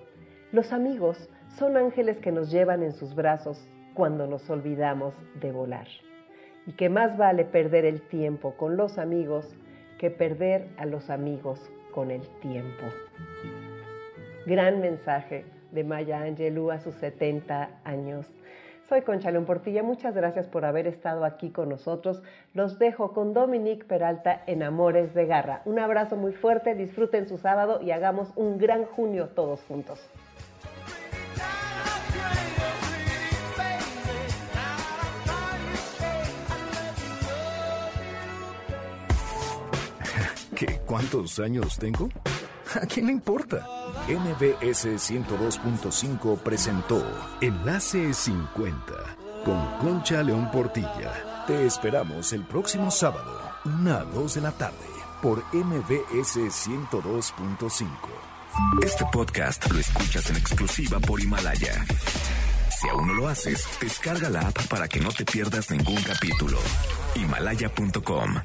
los 0.52 0.74
amigos 0.74 1.30
son 1.58 1.78
ángeles 1.78 2.18
que 2.18 2.32
nos 2.32 2.52
llevan 2.52 2.84
en 2.84 2.94
sus 2.94 3.16
brazos 3.16 3.68
cuando 3.94 4.28
nos 4.28 4.50
olvidamos 4.50 5.14
de 5.42 5.52
volar. 5.52 5.88
Y 6.66 6.74
que 6.74 6.90
más 6.90 7.18
vale 7.18 7.46
perder 7.46 7.86
el 7.86 8.02
tiempo 8.02 8.56
con 8.56 8.78
los 8.78 8.98
amigos 8.98 9.46
que 9.98 10.10
perder 10.10 10.70
a 10.78 10.86
los 10.86 11.10
amigos 11.10 11.60
con 11.94 12.12
el 12.12 12.22
tiempo. 12.40 12.86
Gran 14.46 14.80
mensaje 14.80 15.46
de 15.72 15.84
Maya 15.84 16.22
Angelou 16.22 16.72
a 16.72 16.80
sus 16.80 16.96
70 16.96 17.82
años. 17.84 18.26
Soy 18.90 19.04
Concha 19.04 19.30
León 19.30 19.46
Portilla, 19.46 19.84
muchas 19.84 20.16
gracias 20.16 20.48
por 20.48 20.66
haber 20.66 20.88
estado 20.88 21.24
aquí 21.24 21.52
con 21.52 21.70
nosotros. 21.70 22.24
Los 22.56 22.80
dejo 22.80 23.14
con 23.14 23.36
Dominique 23.36 23.86
Peralta 23.86 24.42
en 24.48 24.64
Amores 24.64 25.14
de 25.14 25.28
Garra. 25.28 25.62
Un 25.66 25.78
abrazo 25.78 26.16
muy 26.16 26.34
fuerte, 26.34 26.74
disfruten 26.74 27.30
su 27.30 27.38
sábado 27.38 27.82
y 27.84 27.92
hagamos 27.92 28.34
un 28.36 28.58
gran 28.58 28.86
junio 28.86 29.30
todos 29.36 29.62
juntos. 29.68 30.00
¿Qué? 40.56 40.80
¿Cuántos 40.88 41.40
años 41.40 41.78
tengo? 41.78 42.10
¿A 42.82 42.88
quién 42.88 43.06
le 43.06 43.12
importa? 43.12 43.79
MBS 44.10 44.88
102.5 44.98 46.40
presentó 46.40 47.06
Enlace 47.42 48.12
50 48.12 48.94
con 49.46 49.78
Concha 49.78 50.24
León 50.24 50.50
Portilla. 50.52 51.46
Te 51.46 51.68
esperamos 51.68 52.34
el 52.34 52.44
próximo 52.44 52.90
sábado, 52.90 53.40
una 53.66 53.98
a 53.98 54.04
2 54.06 54.34
de 54.34 54.42
la 54.42 54.52
tarde, 54.52 54.88
por 55.22 55.44
MBS 55.54 56.38
102.5. 56.38 57.88
Este 58.84 59.06
podcast 59.12 59.72
lo 59.72 59.80
escuchas 59.80 60.28
en 60.32 60.38
exclusiva 60.38 61.00
por 61.00 61.22
Himalaya. 61.22 61.86
Si 62.82 62.90
aún 62.90 63.10
no 63.10 63.14
lo 63.14 63.28
haces, 63.28 63.64
descarga 63.80 64.32
la 64.32 64.42
app 64.42 64.58
para 64.70 64.88
que 64.88 65.00
no 65.00 65.10
te 65.10 65.24
pierdas 65.24 65.70
ningún 65.70 66.02
capítulo. 66.02 66.58
Himalaya.com 67.14 68.38